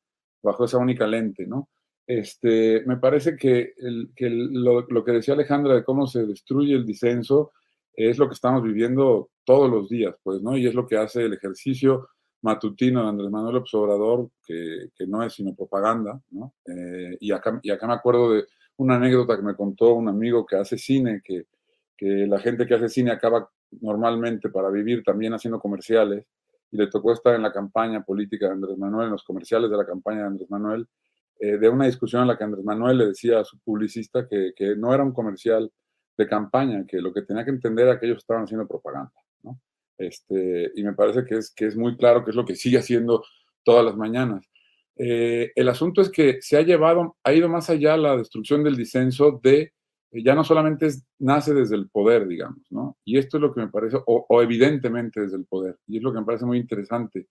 bajo 0.42 0.64
esa 0.64 0.78
única 0.78 1.06
lente. 1.06 1.46
¿no? 1.46 1.70
Este, 2.06 2.82
me 2.86 2.98
parece 2.98 3.34
que, 3.36 3.72
que 4.14 4.28
lo, 4.28 4.82
lo 4.82 5.04
que 5.04 5.12
decía 5.12 5.34
Alejandra 5.34 5.74
de 5.74 5.84
cómo 5.84 6.06
se 6.06 6.26
destruye 6.26 6.74
el 6.74 6.84
disenso 6.84 7.52
es 7.96 8.18
lo 8.18 8.28
que 8.28 8.34
estamos 8.34 8.62
viviendo 8.62 9.30
todos 9.44 9.70
los 9.70 9.88
días, 9.88 10.14
pues, 10.22 10.42
¿no? 10.42 10.56
Y 10.56 10.66
es 10.66 10.74
lo 10.74 10.86
que 10.86 10.96
hace 10.96 11.24
el 11.24 11.34
ejercicio 11.34 12.08
matutino 12.44 13.02
de 13.02 13.08
Andrés 13.08 13.30
Manuel 13.30 13.54
López 13.54 13.72
que, 14.46 14.90
que 14.94 15.06
no 15.06 15.22
es 15.22 15.32
sino 15.32 15.54
propaganda, 15.54 16.20
¿no? 16.30 16.54
Eh, 16.66 17.16
y, 17.18 17.32
acá, 17.32 17.58
y 17.62 17.70
acá 17.70 17.86
me 17.86 17.94
acuerdo 17.94 18.32
de 18.32 18.44
una 18.76 18.96
anécdota 18.96 19.36
que 19.36 19.42
me 19.42 19.56
contó 19.56 19.94
un 19.94 20.08
amigo 20.08 20.44
que 20.44 20.56
hace 20.56 20.76
cine, 20.76 21.22
que, 21.24 21.46
que 21.96 22.26
la 22.26 22.38
gente 22.38 22.66
que 22.66 22.74
hace 22.74 22.90
cine 22.90 23.12
acaba 23.12 23.48
normalmente 23.80 24.50
para 24.50 24.68
vivir 24.68 25.02
también 25.02 25.32
haciendo 25.32 25.58
comerciales, 25.58 26.26
y 26.70 26.76
le 26.76 26.88
tocó 26.88 27.12
estar 27.12 27.34
en 27.34 27.42
la 27.42 27.52
campaña 27.52 28.04
política 28.04 28.46
de 28.46 28.52
Andrés 28.52 28.76
Manuel, 28.76 29.06
en 29.06 29.12
los 29.12 29.24
comerciales 29.24 29.70
de 29.70 29.76
la 29.76 29.86
campaña 29.86 30.20
de 30.20 30.26
Andrés 30.26 30.50
Manuel, 30.50 30.86
eh, 31.40 31.56
de 31.56 31.68
una 31.68 31.86
discusión 31.86 32.22
en 32.22 32.28
la 32.28 32.36
que 32.36 32.44
Andrés 32.44 32.64
Manuel 32.64 32.98
le 32.98 33.06
decía 33.06 33.40
a 33.40 33.44
su 33.44 33.58
publicista 33.60 34.28
que, 34.28 34.52
que 34.54 34.76
no 34.76 34.92
era 34.92 35.02
un 35.02 35.12
comercial 35.12 35.72
de 36.16 36.28
campaña, 36.28 36.84
que 36.86 37.00
lo 37.00 37.12
que 37.12 37.22
tenía 37.22 37.44
que 37.44 37.50
entender 37.50 37.86
era 37.86 37.98
que 37.98 38.06
ellos 38.06 38.18
estaban 38.18 38.44
haciendo 38.44 38.68
propaganda. 38.68 39.12
Este, 39.98 40.72
y 40.74 40.82
me 40.82 40.94
parece 40.94 41.24
que 41.24 41.36
es, 41.36 41.52
que 41.54 41.66
es 41.66 41.76
muy 41.76 41.96
claro 41.96 42.24
que 42.24 42.30
es 42.30 42.36
lo 42.36 42.44
que 42.44 42.56
sigue 42.56 42.78
haciendo 42.78 43.24
todas 43.62 43.84
las 43.84 43.96
mañanas. 43.96 44.48
Eh, 44.96 45.52
el 45.56 45.68
asunto 45.68 46.00
es 46.00 46.10
que 46.10 46.40
se 46.40 46.56
ha 46.56 46.62
llevado, 46.62 47.16
ha 47.24 47.32
ido 47.32 47.48
más 47.48 47.68
allá 47.70 47.96
la 47.96 48.16
destrucción 48.16 48.62
del 48.62 48.76
disenso 48.76 49.40
de, 49.42 49.72
eh, 50.12 50.22
ya 50.24 50.34
no 50.34 50.44
solamente 50.44 50.88
nace 51.18 51.52
desde 51.52 51.76
el 51.76 51.88
poder, 51.88 52.28
digamos, 52.28 52.64
¿no? 52.70 52.96
Y 53.04 53.18
esto 53.18 53.38
es 53.38 53.40
lo 53.40 53.52
que 53.52 53.60
me 53.60 53.68
parece, 53.68 53.98
o, 54.06 54.42
evidentemente 54.42 55.20
desde 55.20 55.36
el 55.36 55.46
poder, 55.46 55.78
y 55.86 55.96
es 55.96 56.02
lo 56.02 56.12
que 56.12 56.20
me 56.20 56.26
parece 56.26 56.46
muy 56.46 56.58
interesante. 56.58 57.28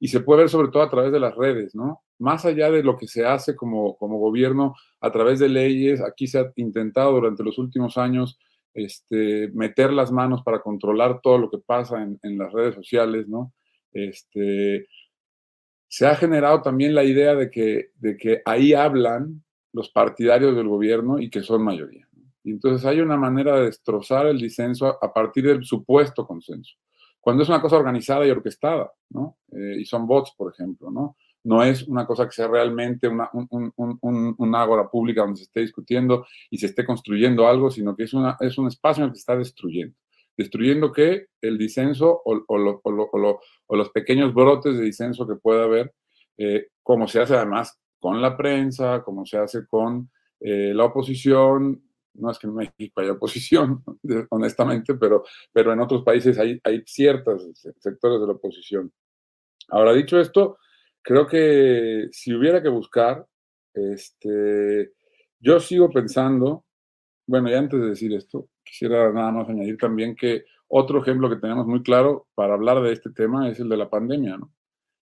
Y 0.00 0.08
se 0.08 0.20
puede 0.20 0.40
ver 0.40 0.48
sobre 0.50 0.68
todo 0.68 0.82
a 0.82 0.90
través 0.90 1.12
de 1.12 1.20
las 1.20 1.36
redes, 1.36 1.74
¿no? 1.74 2.02
Más 2.18 2.44
allá 2.44 2.70
de 2.70 2.82
lo 2.82 2.96
que 2.96 3.06
se 3.06 3.24
hace 3.24 3.54
como, 3.54 3.96
como 3.96 4.18
gobierno 4.18 4.74
a 5.00 5.12
través 5.12 5.38
de 5.38 5.48
leyes, 5.48 6.00
aquí 6.00 6.26
se 6.26 6.40
ha 6.40 6.52
intentado 6.56 7.12
durante 7.12 7.44
los 7.44 7.58
últimos 7.58 7.96
años 7.96 8.38
este, 8.74 9.50
meter 9.54 9.92
las 9.92 10.12
manos 10.12 10.42
para 10.42 10.60
controlar 10.60 11.20
todo 11.22 11.38
lo 11.38 11.50
que 11.50 11.58
pasa 11.58 12.02
en, 12.02 12.38
las 12.38 12.52
redes 12.52 12.74
sociales, 12.74 13.28
¿no? 13.28 13.52
Este, 13.92 14.88
se 15.88 16.06
ha 16.06 16.16
generado 16.16 16.60
también 16.60 16.94
la 16.94 17.04
idea 17.04 17.34
de 17.34 17.50
que, 17.50 17.90
de 17.94 18.16
que 18.16 18.42
ahí 18.44 18.74
hablan 18.74 19.44
los 19.72 19.90
partidarios 19.90 20.56
del 20.56 20.68
gobierno 20.68 21.18
y 21.18 21.30
que 21.30 21.42
son 21.42 21.62
mayoría. 21.62 22.08
Y 22.42 22.50
entonces 22.50 22.84
hay 22.84 23.00
una 23.00 23.16
manera 23.16 23.56
de 23.56 23.66
destrozar 23.66 24.26
el 24.26 24.38
disenso 24.38 24.98
a, 25.02 25.12
partir 25.12 25.46
del 25.46 25.64
supuesto 25.64 26.26
consenso. 26.26 26.74
Cuando 27.20 27.42
es 27.42 27.48
una 27.48 27.62
cosa 27.62 27.76
organizada 27.76 28.26
y 28.26 28.30
orquestada, 28.30 28.92
¿no? 29.10 29.38
Eh, 29.52 29.76
y 29.80 29.84
son 29.86 30.06
bots, 30.06 30.32
por 30.36 30.52
ejemplo, 30.52 30.90
¿no? 30.90 31.16
No 31.44 31.62
es 31.62 31.82
una 31.82 32.06
cosa 32.06 32.24
que 32.24 32.32
sea 32.32 32.48
realmente 32.48 33.06
una, 33.06 33.30
un, 33.32 34.54
ágora 34.54 34.90
pública 34.90 35.20
donde 35.20 35.36
se 35.36 35.44
esté 35.44 35.60
discutiendo 35.60 36.26
y 36.50 36.58
se 36.58 36.66
esté 36.66 36.84
construyendo 36.84 37.46
algo, 37.46 37.70
sino 37.70 37.94
que 37.94 38.04
es, 38.04 38.14
una, 38.14 38.36
es 38.40 38.56
un 38.56 38.66
espacio 38.66 39.02
en 39.02 39.08
el 39.08 39.12
que 39.12 39.16
se 39.16 39.20
está 39.20 39.36
destruyendo. 39.36 39.94
¿Destruyendo 40.36 40.90
qué? 40.90 41.26
El 41.40 41.58
disenso 41.58 42.22
o, 42.24 43.76
los 43.76 43.90
pequeños 43.90 44.34
brotes 44.34 44.76
de 44.78 44.84
disenso 44.84 45.28
que 45.28 45.36
pueda 45.36 45.64
haber, 45.64 45.94
eh, 46.38 46.68
como 46.82 47.06
se 47.06 47.20
hace 47.20 47.36
además 47.36 47.78
con 48.00 48.20
la 48.20 48.36
prensa, 48.36 49.02
como 49.04 49.26
se 49.26 49.36
hace 49.36 49.66
con 49.66 50.10
eh, 50.40 50.72
la 50.74 50.86
oposición. 50.86 51.82
No 52.14 52.30
es 52.30 52.38
que 52.38 52.46
en 52.46 52.54
México 52.54 53.00
haya 53.00 53.12
oposición, 53.12 53.84
honestamente, 54.30 54.94
pero, 54.94 55.24
pero 55.52 55.72
en 55.72 55.80
otros 55.80 56.02
países 56.02 56.38
hay, 56.38 56.58
hay 56.64 56.82
ciertos 56.86 57.50
sectores 57.78 58.20
de 58.20 58.26
la 58.26 58.32
oposición. 58.32 58.90
Ahora, 59.68 59.92
dicho 59.92 60.18
esto, 60.18 60.58
creo 61.04 61.26
que 61.26 62.08
si 62.10 62.34
hubiera 62.34 62.62
que 62.62 62.68
buscar, 62.68 63.26
este, 63.74 64.92
yo 65.38 65.60
sigo 65.60 65.90
pensando, 65.90 66.64
bueno, 67.26 67.50
y 67.50 67.54
antes 67.54 67.80
de 67.80 67.88
decir 67.88 68.12
esto, 68.14 68.48
quisiera 68.64 69.12
nada 69.12 69.30
más 69.30 69.48
añadir 69.48 69.76
también 69.76 70.16
que 70.16 70.44
otro 70.66 71.02
ejemplo 71.02 71.28
que 71.28 71.36
tenemos 71.36 71.66
muy 71.66 71.82
claro 71.82 72.26
para 72.34 72.54
hablar 72.54 72.82
de 72.82 72.92
este 72.92 73.10
tema 73.10 73.48
es 73.48 73.60
el 73.60 73.68
de 73.68 73.76
la 73.76 73.90
pandemia. 73.90 74.38
¿no? 74.38 74.52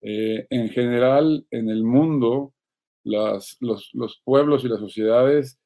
Eh, 0.02 0.46
en 0.50 0.68
general, 0.70 1.46
en 1.50 1.70
el 1.70 1.84
mundo, 1.84 2.52
los, 3.04 3.56
los, 3.60 4.22
pueblos 4.24 4.64
y 4.64 4.68
las 4.68 4.80
sociedades 4.80 5.58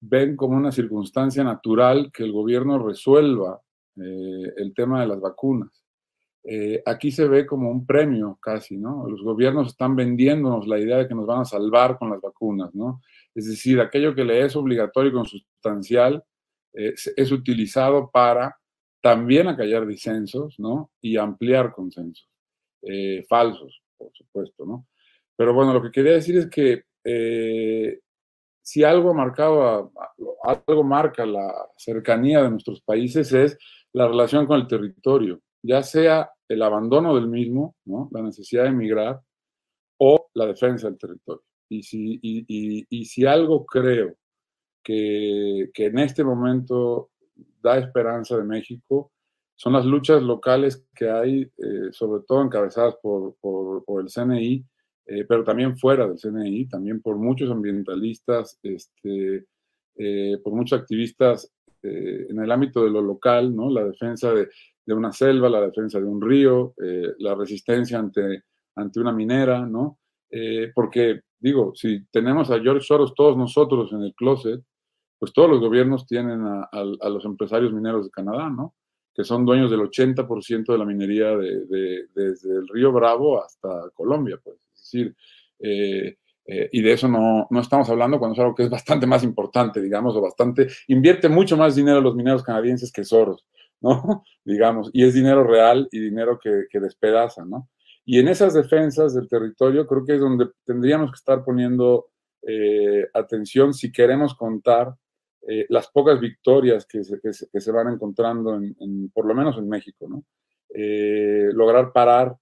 ven 0.00 0.36
como 0.36 0.56
una 0.56 0.70
circunstancia 0.70 1.42
natural 1.42 2.10
que 2.12 2.22
el 2.22 2.32
gobierno 2.32 2.78
resuelva 2.78 3.60
eh, 3.96 4.52
el 4.56 4.72
tema 4.74 5.00
de 5.00 5.08
las 5.08 5.20
vacunas. 5.20 5.83
Eh, 6.46 6.82
aquí 6.84 7.10
se 7.10 7.26
ve 7.26 7.46
como 7.46 7.70
un 7.70 7.86
premio 7.86 8.38
casi, 8.40 8.76
¿no? 8.76 9.08
Los 9.08 9.22
gobiernos 9.22 9.68
están 9.68 9.96
vendiéndonos 9.96 10.66
la 10.66 10.78
idea 10.78 10.98
de 10.98 11.08
que 11.08 11.14
nos 11.14 11.26
van 11.26 11.40
a 11.40 11.44
salvar 11.46 11.98
con 11.98 12.10
las 12.10 12.20
vacunas, 12.20 12.74
¿no? 12.74 13.00
Es 13.34 13.48
decir, 13.48 13.80
aquello 13.80 14.14
que 14.14 14.24
le 14.24 14.44
es 14.44 14.54
obligatorio 14.54 15.10
y 15.10 15.14
consustancial 15.14 16.22
eh, 16.74 16.92
es, 17.16 17.32
utilizado 17.32 18.10
para 18.10 18.58
también 19.00 19.48
acallar 19.48 19.86
disensos, 19.86 20.56
¿no? 20.58 20.90
Y 21.00 21.16
ampliar 21.16 21.72
consensos, 21.72 22.28
eh, 22.82 23.24
falsos, 23.26 23.82
por 23.96 24.10
supuesto, 24.12 24.66
¿no? 24.66 24.86
Pero 25.36 25.54
bueno, 25.54 25.72
lo 25.72 25.82
que 25.82 25.90
quería 25.90 26.12
decir 26.12 26.36
es 26.36 26.50
que 26.50 26.84
si 28.62 28.84
algo 28.84 29.10
ha 29.10 29.14
marcado, 29.14 29.92
algo 30.42 30.84
marca 30.84 31.24
la 31.24 31.52
cercanía 31.76 32.42
de 32.42 32.50
nuestros 32.50 32.82
países 32.82 33.32
es 33.32 33.58
la 33.92 34.08
relación 34.08 34.46
con 34.46 34.60
el 34.60 34.66
territorio 34.66 35.40
ya 35.64 35.82
sea 35.82 36.30
el 36.48 36.62
abandono 36.62 37.14
del 37.14 37.28
mismo, 37.28 37.76
la 38.10 38.22
necesidad 38.22 38.64
de 38.64 38.70
emigrar, 38.70 39.20
o 39.98 40.28
la 40.34 40.46
defensa 40.46 40.88
del 40.88 40.98
territorio. 40.98 41.42
Y 41.68 41.82
si, 41.82 42.18
y, 42.22 43.04
si 43.04 43.26
algo 43.26 43.64
creo 43.64 44.14
que, 44.82 45.70
que, 45.72 45.86
en 45.86 45.98
este 45.98 46.22
momento 46.22 47.10
da 47.62 47.78
esperanza 47.78 48.36
de 48.36 48.44
México, 48.44 49.12
son 49.56 49.72
las 49.72 49.84
luchas 49.86 50.22
locales 50.22 50.86
que 50.94 51.08
hay, 51.08 51.42
eh, 51.42 51.92
sobre 51.92 52.22
todo 52.26 52.42
encabezadas 52.42 52.96
por, 53.02 53.36
por, 53.40 54.02
el 54.02 54.08
CNI, 54.08 54.64
eh, 55.06 55.24
pero 55.28 55.44
también 55.44 55.76
fuera 55.78 56.06
del 56.06 56.18
CNI, 56.18 56.66
también 56.68 57.00
por 57.00 57.16
muchos 57.16 57.50
ambientalistas, 57.50 58.58
este, 58.62 59.46
eh, 59.96 60.38
por 60.42 60.54
muchos 60.54 60.80
activistas 60.80 61.50
en 61.86 62.40
el 62.40 62.50
ámbito 62.50 62.82
de 62.82 62.90
lo 62.90 63.02
local, 63.02 63.54
¿no? 63.54 63.68
La 63.68 63.84
defensa 63.84 64.32
de, 64.32 64.48
de 64.86 64.94
una 64.94 65.12
selva, 65.12 65.48
la 65.48 65.60
defensa 65.60 65.98
de 65.98 66.04
un 66.04 66.20
río, 66.20 66.74
la 67.18 67.34
resistencia 67.34 67.98
ante, 67.98 68.42
ante 68.76 69.00
una 69.00 69.12
minera, 69.12 69.66
¿no? 69.66 69.98
porque, 70.74 71.20
digo, 71.38 71.72
si 71.74 72.04
tenemos 72.06 72.50
a 72.50 72.60
George 72.60 72.84
Soros 72.84 73.14
todos 73.14 73.36
nosotros 73.36 73.92
en 73.92 74.02
el 74.02 74.14
closet, 74.14 74.60
pues 75.18 75.32
todos 75.32 75.48
los 75.48 75.60
gobiernos 75.60 76.06
tienen 76.06 76.42
a, 76.44 77.08
los 77.08 77.24
empresarios 77.24 77.72
mineros 77.72 78.04
de 78.04 78.10
Canadá, 78.10 78.50
¿no? 78.50 78.74
que 79.14 79.24
son 79.24 79.46
dueños 79.46 79.70
del 79.70 79.80
80% 79.80 80.72
de 80.72 80.78
la 80.78 80.84
minería 80.84 81.36
de, 81.36 82.08
desde 82.14 82.58
el 82.58 82.68
río 82.68 82.92
Bravo 82.92 83.42
hasta 83.42 83.90
Colombia, 83.94 84.38
pues. 84.42 84.56
Es 84.74 84.80
decir, 84.82 85.16
eh, 85.60 86.16
eh, 86.46 86.68
y 86.72 86.82
de 86.82 86.92
eso 86.92 87.08
no, 87.08 87.46
no, 87.48 87.60
estamos 87.60 87.88
hablando 87.88 88.18
cuando 88.18 88.34
es 88.34 88.40
algo 88.40 88.54
que 88.54 88.64
es 88.64 88.70
bastante 88.70 89.06
más 89.06 89.22
importante, 89.22 89.80
digamos, 89.80 90.14
o 90.16 90.20
bastante, 90.20 90.68
invierte 90.88 91.28
mucho 91.28 91.56
más 91.56 91.74
dinero 91.74 92.00
los 92.00 92.16
mineros 92.16 92.42
canadienses 92.42 92.92
que 92.92 93.04
Soros, 93.04 93.46
¿no? 93.80 94.24
digamos, 94.44 94.90
y 94.92 95.04
es 95.04 95.14
dinero 95.14 95.44
real 95.44 95.88
y 95.90 96.00
dinero 96.00 96.38
que, 96.38 96.80
despedaza, 96.80 97.44
¿no? 97.44 97.68
Y 98.04 98.18
en 98.18 98.28
esas 98.28 98.52
defensas 98.52 99.14
del 99.14 99.28
territorio 99.28 99.86
creo 99.86 100.04
que 100.04 100.14
es 100.14 100.20
donde 100.20 100.48
tendríamos 100.64 101.10
que 101.10 101.16
estar 101.16 101.42
poniendo 101.42 102.06
eh, 102.42 103.06
atención 103.14 103.72
si 103.72 103.90
queremos 103.90 104.34
contar 104.34 104.94
eh, 105.48 105.64
las 105.70 105.88
pocas 105.90 106.20
victorias 106.20 106.86
que 106.86 107.02
se, 107.02 107.72
van 107.72 107.88
encontrando, 107.88 108.54
en, 108.56 109.10
por 109.10 109.26
lo 109.26 109.34
menos 109.34 109.56
en 109.56 109.68
México. 109.68 110.06
Eh, 110.74 111.48
lograr 111.52 111.92
parar 111.92 112.36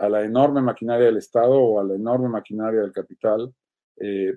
a 0.00 0.08
la 0.08 0.22
enorme 0.24 0.62
maquinaria 0.62 1.06
del 1.06 1.16
Estado 1.16 1.52
o 1.52 1.80
a 1.80 1.84
la 1.84 1.94
enorme 1.94 2.28
maquinaria 2.28 2.80
del 2.80 2.92
capital 2.92 3.52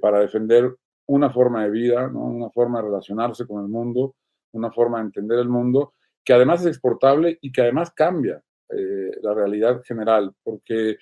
para 0.02 0.20
defender 0.20 0.76
una 1.06 1.30
forma 1.30 1.64
de 1.64 1.70
vida, 1.70 2.08
una 2.08 2.50
forma 2.50 2.80
de 2.80 2.88
relacionarse 2.88 3.46
con 3.46 3.62
el 3.62 3.70
mundo, 3.70 4.16
una 4.54 4.72
forma 4.72 4.98
de 4.98 5.06
entender 5.06 5.40
el 5.40 5.50
mundo, 5.50 5.94
que 6.24 6.34
además 6.34 6.62
es 6.62 6.68
exportable 6.68 7.38
y 7.42 7.52
que 7.52 7.62
además 7.62 7.92
cambia 7.92 8.42
la 9.22 9.34
realidad 9.34 9.82
general, 9.84 10.32
porque, 10.44 10.96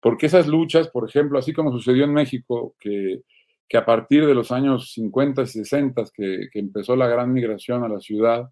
porque 0.00 0.26
esas 0.26 0.46
luchas, 0.46 0.88
por 0.88 1.08
ejemplo, 1.08 1.38
así 1.38 1.52
como 1.52 1.72
sucedió 1.72 2.04
en 2.04 2.12
México, 2.12 2.76
que 2.78 3.22
que 3.68 3.76
a 3.76 3.84
partir 3.84 4.26
de 4.26 4.34
los 4.34 4.50
años 4.50 4.92
50 4.92 5.42
y 5.42 5.46
60, 5.46 6.04
que, 6.14 6.48
que 6.50 6.58
empezó 6.58 6.96
la 6.96 7.06
gran 7.06 7.32
migración 7.32 7.84
a 7.84 7.88
la 7.88 8.00
ciudad, 8.00 8.48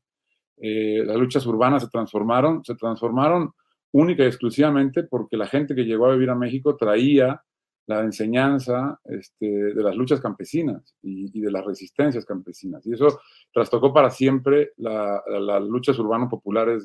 eh, 0.59 1.03
las 1.05 1.17
luchas 1.17 1.47
urbanas 1.47 1.83
se 1.83 1.89
transformaron, 1.89 2.62
se 2.64 2.75
transformaron 2.75 3.53
única 3.93 4.25
y 4.25 4.27
exclusivamente 4.27 5.05
porque 5.05 5.39
la 5.39 5.47
gente 5.47 5.75
que 5.75 5.85
llegó 5.85 6.07
a 6.07 6.12
vivir 6.12 6.29
a 6.29 6.35
México 6.35 6.77
traía 6.77 7.41
la 7.87 8.01
enseñanza 8.01 8.99
este, 9.05 9.47
de 9.47 9.82
las 9.82 9.95
luchas 9.97 10.20
campesinas 10.20 10.95
y, 11.03 11.41
de 11.41 11.51
las 11.51 11.64
resistencias 11.64 12.24
campesinas. 12.24 12.84
Y 12.87 12.95
eso 12.95 13.20
trastocó 13.53 13.93
para 13.93 14.11
siempre 14.11 14.72
las 14.76 15.62
luchas 15.62 15.99
urbanas 15.99 16.28
populares 16.28 16.84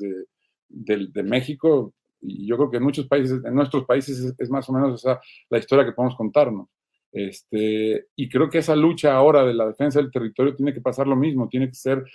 de, 0.70 1.24
México. 1.24 1.94
Y 2.22 2.46
yo 2.46 2.56
creo 2.56 2.70
que 2.70 2.78
en 2.78 2.84
muchos 2.84 3.08
países, 3.08 3.44
en 3.44 3.56
nuestros 3.56 3.86
países 3.86 4.36
es, 4.38 4.50
más 4.52 4.70
o 4.70 4.74
menos 4.74 5.04
esa 5.04 5.20
la 5.50 5.58
historia 5.58 5.86
que 5.86 5.94
podemos 5.94 6.16
contarnos. 6.16 6.68
Este, 7.12 8.06
y 8.16 8.30
creo 8.30 8.50
que 8.50 8.60
esa 8.60 8.76
lucha 8.76 9.14
ahora 9.14 9.44
de 9.44 9.54
la 9.54 9.68
defensa 9.68 10.00
del 10.00 10.12
territorio 10.12 10.56
tiene 10.56 10.74
que 10.74 10.82
pasar 10.82 11.08
lo 11.08 11.16
mismo, 11.16 11.50
tiene 11.50 11.68
que 11.68 11.74
ser, 11.74 12.06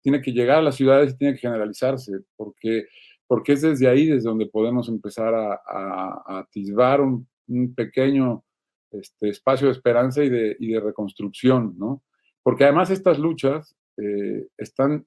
tiene 0.00 0.20
que 0.22 0.32
llegar 0.32 0.58
a 0.58 0.62
las 0.62 0.76
ciudades 0.76 1.12
y 1.12 1.18
tiene 1.18 1.34
que 1.34 1.40
generalizarse, 1.40 2.20
porque, 2.36 2.86
porque 3.26 3.52
es 3.52 3.62
desde 3.62 3.86
ahí 3.86 4.06
desde 4.06 4.28
donde 4.28 4.46
podemos 4.46 4.88
empezar 4.88 5.34
a, 5.34 6.38
atisbar 6.40 7.00
un, 7.00 7.28
pequeño 7.74 8.44
este, 8.90 9.28
espacio 9.28 9.68
de 9.68 9.72
esperanza 9.72 10.22
y 10.24 10.28
de, 10.28 10.56
y 10.58 10.72
de, 10.72 10.80
reconstrucción, 10.80 11.74
¿no? 11.78 12.02
Porque 12.42 12.64
además 12.64 12.90
estas 12.90 13.18
luchas 13.18 13.76
eh, 13.96 14.48
están 14.56 15.06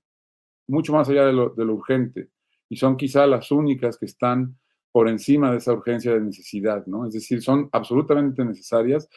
mucho 0.68 0.94
más 0.94 1.10
allá 1.10 1.26
de 1.26 1.34
lo, 1.34 1.50
de 1.50 1.66
lo 1.66 1.74
urgente 1.74 2.30
y 2.70 2.78
son 2.78 2.96
quizá 2.96 3.28
las 3.28 3.52
únicas 3.52 3.98
que 3.98 4.06
están 4.06 4.58
por 4.92 5.10
encima 5.10 5.52
de 5.52 5.58
esa 5.58 5.74
urgencia 5.74 6.14
de 6.14 6.22
necesidad, 6.22 6.86
¿no? 6.86 7.08
Es 7.08 7.14
decir, 7.14 7.42
son 7.42 7.68
absolutamente 7.72 8.46
necesarias, 8.46 9.10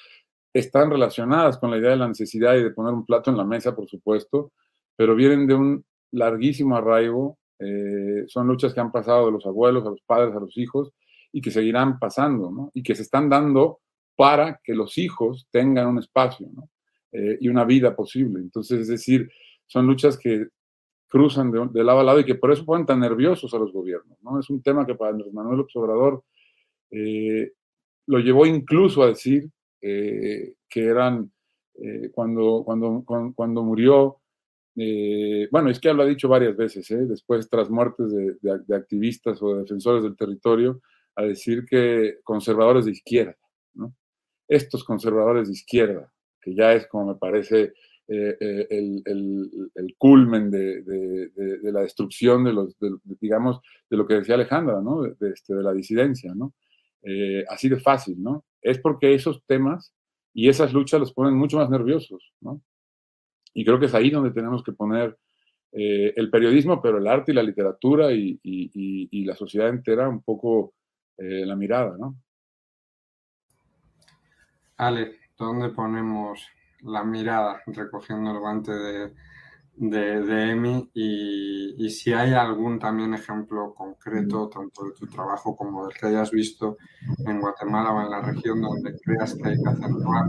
están 0.52 0.90
relacionadas 0.90 1.58
con 1.58 1.70
la 1.70 1.76
idea 1.76 1.90
de 1.90 1.96
la 1.98 2.08
necesidad 2.08 2.56
y 2.56 2.62
de 2.62 2.70
poner 2.70 2.94
un 2.94 3.04
plato 3.04 3.30
en 3.30 3.36
la 3.36 3.44
mesa, 3.44 3.76
por 3.76 3.86
supuesto, 3.86 4.52
pero 4.96 5.14
vienen 5.14 5.46
de 5.46 5.54
un 5.54 5.84
larguísimo 6.12 6.76
arraigo, 6.76 7.38
eh, 7.58 8.24
son 8.26 8.46
luchas 8.46 8.72
que 8.72 8.80
han 8.80 8.90
pasado 8.90 9.26
de 9.26 9.32
los 9.32 9.46
abuelos 9.46 9.84
a 9.86 9.90
los 9.90 10.00
padres, 10.02 10.34
a 10.34 10.40
los 10.40 10.56
hijos, 10.56 10.92
y 11.36 11.42
que 11.42 11.50
seguirán 11.50 11.98
pasando, 11.98 12.50
¿no? 12.50 12.70
Y 12.72 12.82
que 12.82 12.94
se 12.94 13.02
están 13.02 13.28
dando 13.28 13.80
para 14.16 14.58
que 14.64 14.74
los 14.74 14.96
hijos 14.96 15.46
tengan 15.50 15.86
un 15.86 15.98
espacio, 15.98 16.48
¿no? 16.50 16.70
Eh, 17.12 17.36
y 17.42 17.48
una 17.50 17.66
vida 17.66 17.94
posible. 17.94 18.40
Entonces, 18.40 18.80
es 18.80 18.88
decir, 18.88 19.30
son 19.66 19.86
luchas 19.86 20.16
que 20.16 20.46
cruzan 21.06 21.52
de, 21.52 21.84
lado 21.84 22.00
a 22.00 22.04
lado 22.04 22.20
y 22.20 22.24
que 22.24 22.36
por 22.36 22.52
eso 22.52 22.64
ponen 22.64 22.86
tan 22.86 23.00
nerviosos 23.00 23.52
a 23.52 23.58
los 23.58 23.70
gobiernos. 23.70 24.16
¿no? 24.22 24.40
Es 24.40 24.48
un 24.48 24.62
tema 24.62 24.86
que 24.86 24.94
para 24.94 25.10
Andrés 25.10 25.30
Manuel 25.34 25.66
Obrador 25.74 26.24
eh, 26.90 27.52
lo 28.06 28.18
llevó 28.20 28.46
incluso 28.46 29.02
a 29.02 29.08
decir 29.08 29.46
eh, 29.82 30.54
que 30.70 30.84
eran, 30.86 31.30
cuando, 32.12 32.62
cuando, 32.64 33.04
cuando, 33.04 33.62
murió, 33.62 34.20
bueno, 35.50 35.68
es 35.68 35.78
que 35.78 35.92
lo 35.92 36.02
ha 36.02 36.06
dicho 36.06 36.30
varias 36.30 36.56
veces, 36.56 36.88
después 37.06 37.50
tras 37.50 37.68
muertes 37.68 38.10
de, 38.10 38.36
de, 38.40 38.74
activistas 38.74 39.42
o 39.42 39.52
de 39.52 39.60
defensores 39.60 40.02
del 40.02 40.16
territorio, 40.16 40.80
a 41.16 41.22
decir 41.24 41.64
que 41.64 42.18
conservadores 42.22 42.84
de 42.84 42.92
izquierda, 42.92 43.36
estos 44.48 44.84
conservadores 44.84 45.48
de 45.48 45.54
izquierda, 45.54 46.12
que 46.40 46.54
ya 46.54 46.72
es 46.72 46.86
como 46.86 47.06
me 47.06 47.18
parece 47.18 47.72
eh, 48.08 48.36
eh, 48.38 48.66
el, 48.70 49.94
culmen 49.98 50.48
de, 50.48 51.30
la 51.62 51.80
destrucción 51.80 52.44
de 52.44 52.52
los, 52.52 52.76
digamos, 53.20 53.60
de 53.90 53.96
lo 53.96 54.06
que 54.06 54.14
decía 54.14 54.36
Alejandra, 54.36 54.80
este, 55.20 55.54
de 55.54 55.62
la 55.62 55.72
disidencia. 55.72 56.32
Eh, 57.02 57.44
así 57.48 57.68
de 57.68 57.80
fácil. 57.80 58.18
Es 58.62 58.78
porque 58.78 59.14
esos 59.14 59.44
temas 59.46 59.92
y 60.32 60.48
esas 60.48 60.72
luchas 60.72 61.00
los 61.00 61.12
ponen 61.12 61.34
mucho 61.34 61.56
más 61.56 61.68
nerviosos, 61.68 62.32
¿no? 62.40 62.62
Y 63.54 63.64
creo 63.64 63.80
que 63.80 63.86
es 63.86 63.94
ahí 63.94 64.10
donde 64.10 64.32
tenemos 64.32 64.62
que 64.62 64.72
poner 64.72 65.16
el 65.72 66.30
periodismo, 66.30 66.80
pero 66.80 66.96
el 66.96 67.06
arte 67.06 67.32
y 67.32 67.34
la 67.34 67.42
literatura 67.42 68.10
y, 68.10 68.38
y, 68.42 69.08
y 69.10 69.24
la 69.24 69.34
sociedad 69.34 69.68
entera 69.68 70.08
un 70.08 70.22
poco 70.22 70.72
la 71.18 71.56
mirada, 71.56 71.96
¿no? 71.98 72.16
Ale, 74.76 75.18
¿dónde 75.38 75.70
ponemos 75.70 76.46
la 76.82 77.02
mirada, 77.02 77.62
recogiendo 77.66 78.30
el 78.30 78.38
guante 78.38 78.72
de, 78.72 79.12
de, 79.76 80.50
Emi, 80.50 80.90
y, 80.94 81.88
si 81.90 82.12
hay 82.12 82.32
algún 82.32 82.78
también 82.78 83.14
ejemplo 83.14 83.74
concreto, 83.74 84.48
tanto 84.48 84.84
de 84.84 84.92
tu 84.92 85.06
trabajo 85.06 85.56
como 85.56 85.86
del 85.86 85.96
que 85.96 86.06
hayas 86.06 86.30
visto 86.30 86.78
en 87.26 87.40
Guatemala 87.40 87.92
o 87.92 88.02
en 88.02 88.10
la 88.10 88.22
región 88.22 88.60
donde 88.60 88.98
creas 88.98 89.34
que 89.34 89.48
hay 89.48 89.56
que 89.56 89.68
acentuar. 89.68 90.26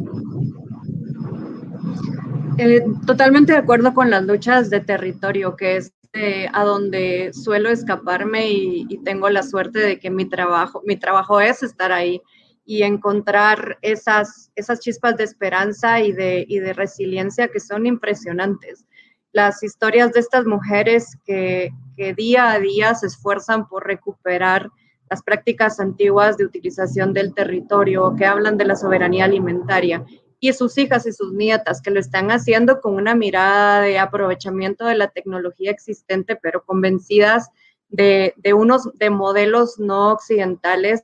Eh, 2.57 2.83
totalmente 3.05 3.53
de 3.53 3.59
acuerdo 3.59 3.93
con 3.93 4.09
las 4.09 4.25
luchas 4.25 4.69
de 4.69 4.79
territorio, 4.79 5.55
que 5.55 5.77
es 5.77 5.93
eh, 6.13 6.47
a 6.53 6.63
donde 6.63 7.31
suelo 7.33 7.69
escaparme 7.69 8.49
y, 8.49 8.85
y, 8.89 8.97
tengo 9.03 9.29
la 9.29 9.43
suerte 9.43 9.79
de 9.79 9.99
que 9.99 10.09
mi 10.09 10.25
trabajo, 10.25 10.81
mi 10.85 10.95
trabajo 10.97 11.39
es 11.39 11.63
estar 11.63 11.91
ahí 11.91 12.21
y 12.67 12.83
encontrar 12.83 13.77
esas, 13.81 14.51
esas 14.55 14.81
chispas 14.81 15.15
de 15.15 15.23
esperanza 15.23 16.01
y 16.01 16.11
de, 16.11 16.45
y 16.47 16.59
de 16.59 16.73
resiliencia 16.73 17.47
que 17.47 17.61
son 17.61 17.85
impresionantes. 17.85 18.85
Las 19.31 19.63
historias 19.63 20.11
de 20.11 20.19
estas 20.19 20.45
mujeres 20.45 21.17
que, 21.25 21.71
que 21.95 22.13
día 22.13 22.51
a 22.51 22.59
día 22.59 22.93
se 22.93 23.07
esfuerzan 23.07 23.69
por 23.69 23.87
recuperar 23.87 24.69
las 25.09 25.23
prácticas 25.23 25.79
antiguas 25.79 26.35
de 26.35 26.43
utilización 26.43 27.13
del 27.13 27.33
territorio, 27.33 28.13
que 28.17 28.25
hablan 28.25 28.57
de 28.57 28.65
la 28.65 28.75
soberanía 28.75 29.23
alimentaria, 29.23 30.05
y 30.39 30.53
sus 30.53 30.77
hijas 30.77 31.05
y 31.07 31.11
sus 31.11 31.33
nietas, 31.33 31.81
que 31.81 31.91
lo 31.91 31.99
están 31.99 32.29
haciendo 32.29 32.79
con 32.81 32.95
una 32.95 33.15
mirada 33.15 33.81
de 33.81 33.97
aprovechamiento 33.97 34.85
de 34.85 34.95
la 34.95 35.07
tecnología 35.07 35.71
existente, 35.71 36.35
pero 36.35 36.63
convencidas 36.63 37.49
de, 37.89 38.33
de 38.37 38.53
unos 38.53 38.93
de 38.97 39.09
modelos 39.09 39.79
no 39.79 40.11
occidentales 40.11 41.03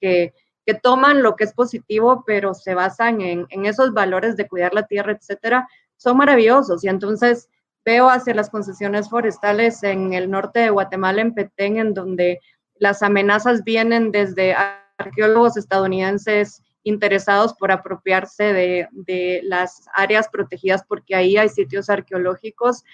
que, 0.00 0.34
que 0.64 0.74
toman 0.74 1.22
lo 1.22 1.36
que 1.36 1.44
es 1.44 1.52
positivo, 1.52 2.24
pero 2.26 2.54
se 2.54 2.74
basan 2.74 3.20
en, 3.20 3.46
esos 3.50 3.92
valores 3.92 4.36
de 4.36 4.48
cuidar 4.48 4.74
la 4.74 4.86
tierra, 4.86 5.12
etcétera, 5.12 5.68
son 5.96 6.16
maravillosos. 6.16 6.82
Y 6.84 6.88
entonces 6.88 7.48
veo 7.84 8.08
hacia 8.08 8.34
las 8.34 8.50
concesiones 8.50 9.10
forestales 9.10 9.82
en 9.82 10.14
el 10.14 10.30
norte 10.30 10.60
de 10.60 10.70
Guatemala, 10.70 11.20
en 11.20 11.34
Petén, 11.34 11.76
en 11.76 11.94
donde 11.94 12.40
las 12.76 13.02
amenazas 13.02 13.62
vienen 13.62 14.10
desde 14.10 14.54
arqueólogos 14.98 15.56
estadounidenses 15.56 16.62
interesados 16.84 17.54
por 17.54 17.72
apropiarse 17.72 18.44
de, 18.52 18.88
de, 18.92 19.40
las 19.44 19.86
áreas 19.94 20.28
protegidas 20.28 20.84
porque 20.86 21.14
ahí 21.14 21.36
hay 21.36 21.48
sitios 21.48 21.90
arqueológicos, 21.90 22.84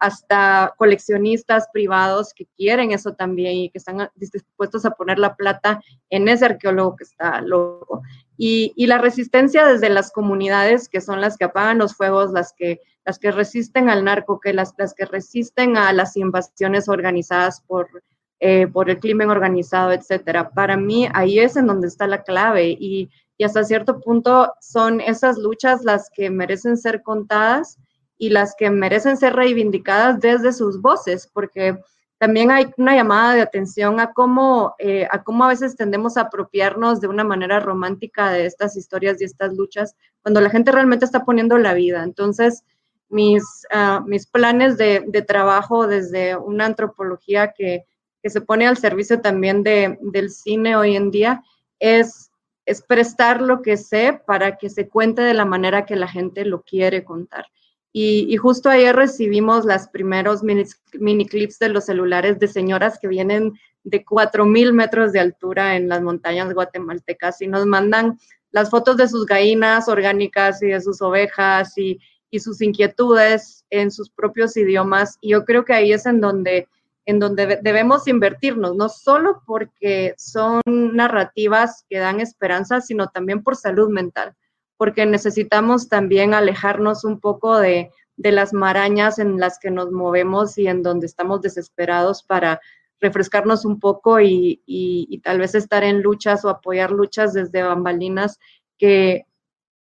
hasta 0.00 0.74
coleccionistas 0.78 1.68
privados 1.72 2.32
que 2.32 2.46
quieren 2.56 2.90
eso 2.90 3.12
también 3.12 3.56
y 3.56 3.70
que 3.70 3.78
están 3.78 4.08
dispuestos 4.14 4.86
a 4.86 4.92
poner 4.92 5.18
la 5.18 5.36
plata 5.36 5.82
en 6.08 6.26
ese 6.26 6.46
arqueólogo 6.46 6.96
que 6.96 7.04
está 7.04 7.42
loco. 7.42 8.02
Y, 8.38 8.72
y, 8.76 8.86
la 8.86 8.96
resistencia 8.96 9.66
desde 9.66 9.90
las 9.90 10.10
comunidades, 10.10 10.88
que 10.88 11.02
son 11.02 11.20
las 11.20 11.36
que 11.36 11.44
apagan 11.44 11.76
los 11.76 11.94
fuegos, 11.94 12.32
las 12.32 12.54
que, 12.54 12.80
las 13.04 13.18
que 13.18 13.30
resisten 13.30 13.90
al 13.90 14.04
narco, 14.04 14.40
que 14.40 14.54
las, 14.54 14.72
las 14.78 14.94
que 14.94 15.04
resisten 15.04 15.76
a 15.76 15.92
las 15.92 16.16
invasiones 16.16 16.88
organizadas 16.88 17.60
por, 17.60 18.02
eh, 18.42 18.66
por 18.66 18.88
el 18.88 18.98
crimen 18.98 19.28
organizado, 19.28 19.92
etcétera. 19.92 20.48
Para 20.48 20.78
mí, 20.78 21.06
ahí 21.12 21.38
es 21.38 21.56
en 21.56 21.66
donde 21.66 21.88
está 21.88 22.06
la 22.06 22.22
clave 22.22 22.70
y, 22.70 23.10
y 23.40 23.44
hasta 23.44 23.64
cierto 23.64 24.00
punto 24.00 24.52
son 24.60 25.00
esas 25.00 25.38
luchas 25.38 25.82
las 25.82 26.10
que 26.10 26.28
merecen 26.28 26.76
ser 26.76 27.02
contadas 27.02 27.78
y 28.18 28.28
las 28.28 28.54
que 28.54 28.68
merecen 28.68 29.16
ser 29.16 29.34
reivindicadas 29.34 30.20
desde 30.20 30.52
sus 30.52 30.82
voces, 30.82 31.26
porque 31.32 31.80
también 32.18 32.50
hay 32.50 32.66
una 32.76 32.94
llamada 32.94 33.32
de 33.32 33.40
atención 33.40 33.98
a 33.98 34.12
cómo, 34.12 34.74
eh, 34.78 35.08
a 35.10 35.22
cómo 35.22 35.44
a 35.44 35.48
veces 35.48 35.74
tendemos 35.74 36.18
a 36.18 36.22
apropiarnos 36.24 37.00
de 37.00 37.08
una 37.08 37.24
manera 37.24 37.60
romántica 37.60 38.30
de 38.30 38.44
estas 38.44 38.76
historias 38.76 39.18
y 39.18 39.24
estas 39.24 39.54
luchas, 39.54 39.96
cuando 40.20 40.42
la 40.42 40.50
gente 40.50 40.70
realmente 40.70 41.06
está 41.06 41.24
poniendo 41.24 41.56
la 41.56 41.72
vida. 41.72 42.02
Entonces, 42.02 42.62
mis, 43.08 43.42
uh, 43.74 44.06
mis 44.06 44.26
planes 44.26 44.76
de, 44.76 45.02
de, 45.06 45.22
trabajo 45.22 45.86
desde 45.86 46.36
una 46.36 46.66
antropología 46.66 47.54
que, 47.56 47.86
que 48.22 48.28
se 48.28 48.42
pone 48.42 48.66
al 48.66 48.76
servicio 48.76 49.22
también 49.22 49.62
de, 49.62 49.98
del 50.02 50.28
cine 50.28 50.76
hoy 50.76 50.94
en 50.94 51.10
día 51.10 51.42
es, 51.78 52.29
es 52.70 52.82
prestar 52.82 53.42
lo 53.42 53.62
que 53.62 53.76
sé 53.76 54.20
para 54.24 54.56
que 54.56 54.70
se 54.70 54.88
cuente 54.88 55.22
de 55.22 55.34
la 55.34 55.44
manera 55.44 55.86
que 55.86 55.96
la 55.96 56.06
gente 56.06 56.44
lo 56.44 56.62
quiere 56.62 57.02
contar. 57.02 57.46
Y, 57.92 58.36
justo 58.36 58.70
ayer 58.70 58.94
recibimos 58.94 59.64
las 59.64 59.88
primeros 59.88 60.44
mini, 60.44 61.26
clips 61.26 61.58
de 61.58 61.70
los 61.70 61.86
celulares 61.86 62.38
de 62.38 62.46
señoras 62.46 63.00
que 63.00 63.08
vienen 63.08 63.54
de 63.82 64.04
4.000 64.04 64.72
metros 64.72 65.12
de 65.12 65.18
altura 65.18 65.74
en 65.74 65.88
las 65.88 66.00
montañas 66.00 66.54
guatemaltecas 66.54 67.42
y 67.42 67.48
nos 67.48 67.66
mandan 67.66 68.16
las 68.52 68.70
fotos 68.70 68.96
de 68.96 69.08
sus 69.08 69.26
gallinas 69.26 69.88
orgánicas 69.88 70.62
y 70.62 70.68
de 70.68 70.80
sus 70.80 71.02
ovejas 71.02 71.76
y 71.76 71.98
sus 72.38 72.62
inquietudes 72.62 73.64
en 73.70 73.90
sus 73.90 74.10
propios 74.10 74.56
idiomas. 74.56 75.18
Y 75.20 75.30
yo 75.30 75.44
creo 75.44 75.64
que 75.64 75.72
ahí 75.72 75.92
es 75.92 76.06
en 76.06 76.20
donde, 76.20 76.68
en 77.06 77.18
donde 77.18 77.58
debemos 77.62 78.06
invertirnos, 78.06 78.76
no 78.76 78.88
solo 78.88 79.42
porque 79.46 80.14
son 80.16 80.60
narrativas 80.66 81.84
que 81.88 81.98
dan 81.98 82.20
esperanza, 82.20 82.80
sino 82.80 83.08
también 83.08 83.42
por 83.42 83.56
salud 83.56 83.88
mental 83.88 84.34
porque 84.80 85.04
necesitamos 85.04 85.90
también 85.90 86.32
alejarnos 86.32 87.04
un 87.04 87.20
poco 87.20 87.58
de, 87.58 87.90
las 88.16 88.54
marañas 88.54 89.18
en 89.18 89.38
las 89.38 89.58
que 89.58 89.70
nos 89.70 89.92
movemos 89.92 90.56
y 90.56 90.68
en 90.68 90.82
donde 90.82 91.04
estamos 91.04 91.42
desesperados 91.42 92.22
para 92.22 92.62
refrescarnos 92.98 93.66
un 93.66 93.78
poco 93.78 94.20
y, 94.22 95.20
tal 95.22 95.38
vez 95.38 95.54
estar 95.54 95.84
en 95.84 96.00
luchas 96.00 96.46
o 96.46 96.48
apoyar 96.48 96.92
luchas 96.92 97.34
desde 97.34 97.62
bambalinas 97.62 98.38
que, 98.78 99.26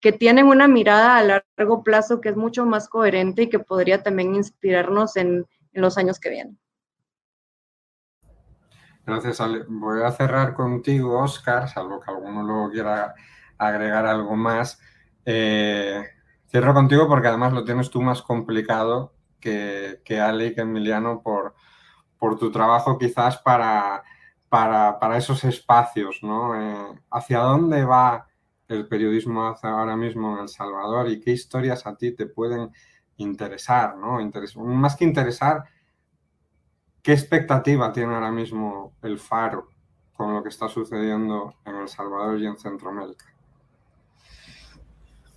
que 0.01 0.11
tienen 0.11 0.47
una 0.47 0.67
mirada 0.67 1.17
a 1.17 1.23
largo 1.23 1.85
plazo 1.85 2.21
que 2.21 2.31
es 2.31 2.37
mucho 2.37 2.67
más 2.67 2.89
coherente 2.89 3.43
y 3.43 3.49
que 3.49 3.61
podría 3.61 4.03
también 4.03 4.35
inspirarnos 4.35 5.17
en, 5.17 5.47
en 5.75 5.81
los 5.81 5.97
años 5.97 6.19
que 6.19 6.31
vienen. 6.31 6.59
Gracias, 9.09 9.41
Ale. 9.41 9.65
Voy 9.67 10.03
a 10.03 10.13
cerrar 10.13 10.53
contigo, 10.53 11.19
Oscar, 11.19 11.67
salvo 11.67 11.99
que 11.99 12.11
alguno 12.11 12.43
luego 12.43 12.71
quiera 12.71 13.15
agregar 13.57 14.05
algo 14.05 14.37
más. 14.37 14.79
Eh, 15.25 16.05
cierro 16.47 16.75
contigo 16.75 17.09
porque 17.09 17.29
además 17.29 17.55
lo 17.55 17.65
tienes 17.65 17.89
tú 17.89 18.03
más 18.03 18.21
complicado 18.21 19.15
que, 19.41 20.03
que 20.05 20.21
Ale 20.21 20.49
y 20.49 20.55
que 20.55 20.61
Emiliano 20.61 21.23
por, 21.23 21.55
por 22.19 22.39
tu 22.39 22.53
trabajo 22.53 22.99
quizás 22.99 23.39
para, 23.39 24.03
para, 24.51 24.99
para 24.99 25.17
esos 25.17 25.43
espacios, 25.45 26.19
¿no? 26.23 26.55
Eh, 26.55 27.01
¿Hacia 27.11 27.39
dónde 27.39 27.85
va 27.85 28.27
el 28.69 28.89
periodismo 28.89 29.57
ahora 29.63 29.97
mismo 29.97 30.35
en 30.35 30.43
El 30.43 30.49
Salvador 30.51 31.09
y 31.09 31.19
qué 31.19 31.31
historias 31.31 31.87
a 31.87 31.97
ti 31.97 32.13
te 32.13 32.27
pueden 32.27 32.71
interesar, 33.17 33.97
¿no? 33.97 34.19
más 34.67 34.97
que 34.97 35.05
interesar, 35.05 35.65
¿qué 37.03 37.13
expectativa 37.13 37.93
tiene 37.93 38.15
ahora 38.15 38.31
mismo 38.31 38.93
el 39.03 39.19
Faro 39.19 39.71
con 40.15 40.35
lo 40.35 40.43
que 40.43 40.49
está 40.49 40.69
sucediendo 40.69 41.55
en 41.65 41.77
El 41.77 41.89
Salvador 41.89 42.39
y 42.41 42.47
en 42.47 42.59
Centroamérica? 42.59 43.25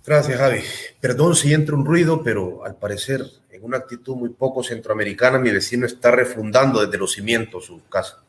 Gracias, 0.04 0.36
Javi. 0.36 0.60
Perdón 1.00 1.36
si 1.36 1.54
entra 1.54 1.76
un 1.76 1.86
ruido, 1.86 2.22
pero 2.24 2.64
al 2.64 2.74
parecer, 2.74 3.24
en 3.50 3.62
una 3.62 3.76
actitud 3.76 4.16
muy 4.16 4.30
poco 4.30 4.64
centroamericana, 4.64 5.38
mi 5.38 5.52
vecino 5.52 5.86
está 5.86 6.10
refundando 6.10 6.84
desde 6.84 6.98
los 6.98 7.12
cimientos 7.12 7.66
su 7.66 7.80
casa. 7.88 8.24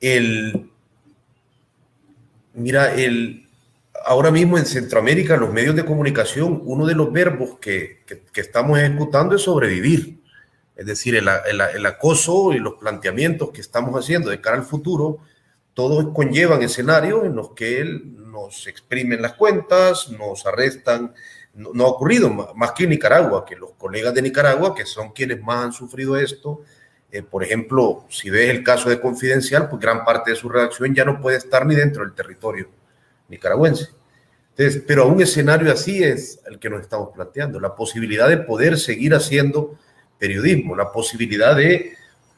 El, 0.00 0.70
mira, 2.54 2.94
el, 2.94 3.48
ahora 4.04 4.30
mismo 4.30 4.56
en 4.56 4.66
Centroamérica, 4.66 5.36
los 5.36 5.52
medios 5.52 5.74
de 5.74 5.84
comunicación, 5.84 6.62
uno 6.64 6.86
de 6.86 6.94
los 6.94 7.12
verbos 7.12 7.58
que, 7.60 8.02
que, 8.06 8.40
estamos 8.40 8.78
ejecutando 8.78 9.34
es 9.34 9.42
sobrevivir. 9.42 10.21
Es 10.82 10.86
decir, 10.86 11.14
el, 11.14 11.28
el, 11.28 11.86
acoso 11.86 12.52
y 12.52 12.58
los 12.58 12.74
planteamientos 12.74 13.50
que 13.50 13.60
estamos 13.60 13.94
haciendo 13.94 14.30
de 14.30 14.40
cara 14.40 14.56
al 14.56 14.64
futuro, 14.64 15.20
todos 15.74 16.12
conllevan 16.12 16.60
escenarios 16.60 17.24
en 17.24 17.36
los 17.36 17.52
que 17.52 17.80
él 17.80 18.16
nos 18.32 18.66
exprimen 18.66 19.22
las 19.22 19.34
cuentas, 19.34 20.10
nos 20.10 20.44
arrestan. 20.44 21.14
No, 21.54 21.84
ha 21.84 21.88
ocurrido 21.88 22.30
más 22.30 22.72
que 22.72 22.82
en 22.82 22.90
Nicaragua, 22.90 23.44
que 23.44 23.54
los 23.54 23.74
colegas 23.74 24.12
de 24.12 24.22
Nicaragua, 24.22 24.74
que 24.74 24.84
son 24.84 25.12
quienes 25.12 25.40
más 25.40 25.66
han 25.66 25.72
sufrido 25.72 26.16
esto, 26.16 26.62
eh, 27.12 27.22
por 27.22 27.44
ejemplo, 27.44 28.04
si 28.08 28.28
ves 28.28 28.50
el 28.50 28.64
caso 28.64 28.90
de 28.90 29.00
Confidencial, 29.00 29.68
pues 29.68 29.80
gran 29.80 30.04
parte 30.04 30.32
de 30.32 30.36
su 30.36 30.48
redacción 30.48 30.96
ya 30.96 31.04
no 31.04 31.20
puede 31.20 31.36
estar 31.36 31.64
ni 31.64 31.76
dentro 31.76 32.02
del 32.02 32.12
territorio 32.12 32.68
nicaragüense. 33.28 33.90
Entonces, 34.56 34.82
pero 34.84 35.04
a 35.04 35.06
un 35.06 35.22
escenario 35.22 35.72
así 35.72 36.02
es 36.02 36.40
el 36.44 36.58
que 36.58 36.68
nos 36.68 36.80
estamos 36.80 37.10
planteando, 37.14 37.60
la 37.60 37.76
posibilidad 37.76 38.28
de 38.28 38.38
poder 38.38 38.80
seguir 38.80 39.14
haciendo 39.14 39.78
periodismo, 40.22 40.76
la 40.76 40.92
posibilidad 40.92 41.56
de 41.56 41.94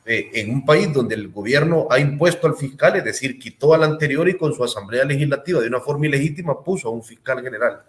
eh, 0.07 0.31
en 0.33 0.51
un 0.51 0.65
país 0.65 0.91
donde 0.91 1.15
el 1.15 1.29
gobierno 1.29 1.87
ha 1.91 1.99
impuesto 1.99 2.47
al 2.47 2.57
fiscal, 2.57 2.97
es 2.97 3.05
decir, 3.05 3.39
quitó 3.39 3.75
al 3.75 3.83
anterior 3.83 4.27
y 4.27 4.39
con 4.39 4.55
su 4.55 4.65
asamblea 4.65 5.05
legislativa 5.05 5.61
de 5.61 5.69
una 5.69 5.81
forma 5.81 6.07
ilegítima 6.07 6.65
puso 6.65 6.89
a 6.89 6.93
un 6.93 7.03
fiscal 7.03 7.43
general, 7.43 7.83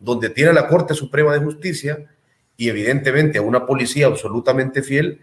donde 0.00 0.30
tiene 0.30 0.54
la 0.54 0.66
Corte 0.66 0.94
Suprema 0.94 1.34
de 1.34 1.40
Justicia 1.40 1.98
y 2.56 2.70
evidentemente 2.70 3.36
a 3.36 3.42
una 3.42 3.66
policía 3.66 4.06
absolutamente 4.06 4.82
fiel, 4.82 5.20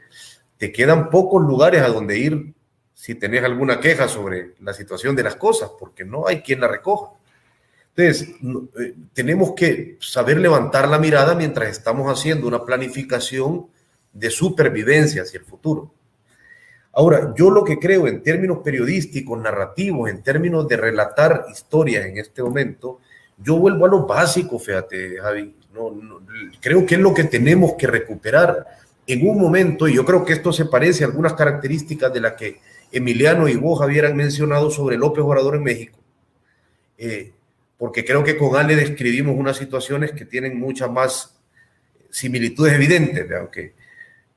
te 0.59 0.71
quedan 0.71 1.09
pocos 1.09 1.41
lugares 1.41 1.81
a 1.81 1.87
donde 1.87 2.19
ir 2.19 2.53
si 2.93 3.15
tenés 3.15 3.43
alguna 3.43 3.79
queja 3.79 4.07
sobre 4.07 4.53
la 4.61 4.73
situación 4.73 5.15
de 5.15 5.23
las 5.23 5.37
cosas, 5.37 5.71
porque 5.79 6.05
no 6.05 6.27
hay 6.27 6.41
quien 6.43 6.61
la 6.61 6.67
recoja. 6.67 7.13
Entonces, 7.95 8.29
eh, 8.79 8.93
tenemos 9.13 9.53
que 9.53 9.97
saber 9.99 10.37
levantar 10.37 10.87
la 10.87 10.99
mirada 10.99 11.33
mientras 11.33 11.69
estamos 11.69 12.11
haciendo 12.11 12.47
una 12.47 12.63
planificación 12.63 13.72
de 14.13 14.29
supervivencia 14.29 15.23
hacia 15.23 15.39
el 15.39 15.45
futuro. 15.45 15.91
Ahora, 16.93 17.33
yo 17.35 17.49
lo 17.49 17.63
que 17.63 17.79
creo 17.79 18.07
en 18.07 18.21
términos 18.21 18.59
periodísticos, 18.63 19.41
narrativos, 19.41 20.09
en 20.09 20.21
términos 20.21 20.67
de 20.67 20.77
relatar 20.77 21.45
historias 21.51 22.05
en 22.05 22.19
este 22.19 22.43
momento, 22.43 22.99
yo 23.37 23.57
vuelvo 23.57 23.85
a 23.85 23.89
lo 23.89 24.05
básico, 24.05 24.59
fíjate, 24.59 25.17
Javi. 25.19 25.55
No, 25.73 25.91
creo 26.61 26.85
que 26.85 26.95
es 26.95 27.01
lo 27.01 27.15
que 27.15 27.23
tenemos 27.23 27.73
que 27.73 27.87
recuperar 27.87 28.67
en 29.07 29.27
un 29.27 29.39
momento, 29.39 29.87
y 29.87 29.95
yo 29.95 30.05
creo 30.05 30.23
que 30.23 30.33
esto 30.33 30.53
se 30.53 30.65
parece 30.65 31.03
a 31.03 31.07
algunas 31.07 31.33
características 31.33 32.13
de 32.13 32.21
las 32.21 32.33
que 32.33 32.61
Emiliano 32.91 33.49
y 33.49 33.55
vos 33.55 33.81
habían 33.81 34.15
mencionado 34.15 34.69
sobre 34.69 34.97
López 34.97 35.23
Obrador 35.23 35.55
en 35.55 35.63
México. 35.63 35.97
Eh, 36.95 37.33
porque 37.79 38.05
creo 38.05 38.23
que 38.23 38.37
con 38.37 38.55
Ale 38.55 38.75
describimos 38.75 39.35
unas 39.35 39.57
situaciones 39.57 40.11
que 40.11 40.25
tienen 40.25 40.59
muchas 40.59 40.91
más 40.91 41.35
similitudes 42.11 42.73
evidentes, 42.73 43.29
aunque 43.31 43.73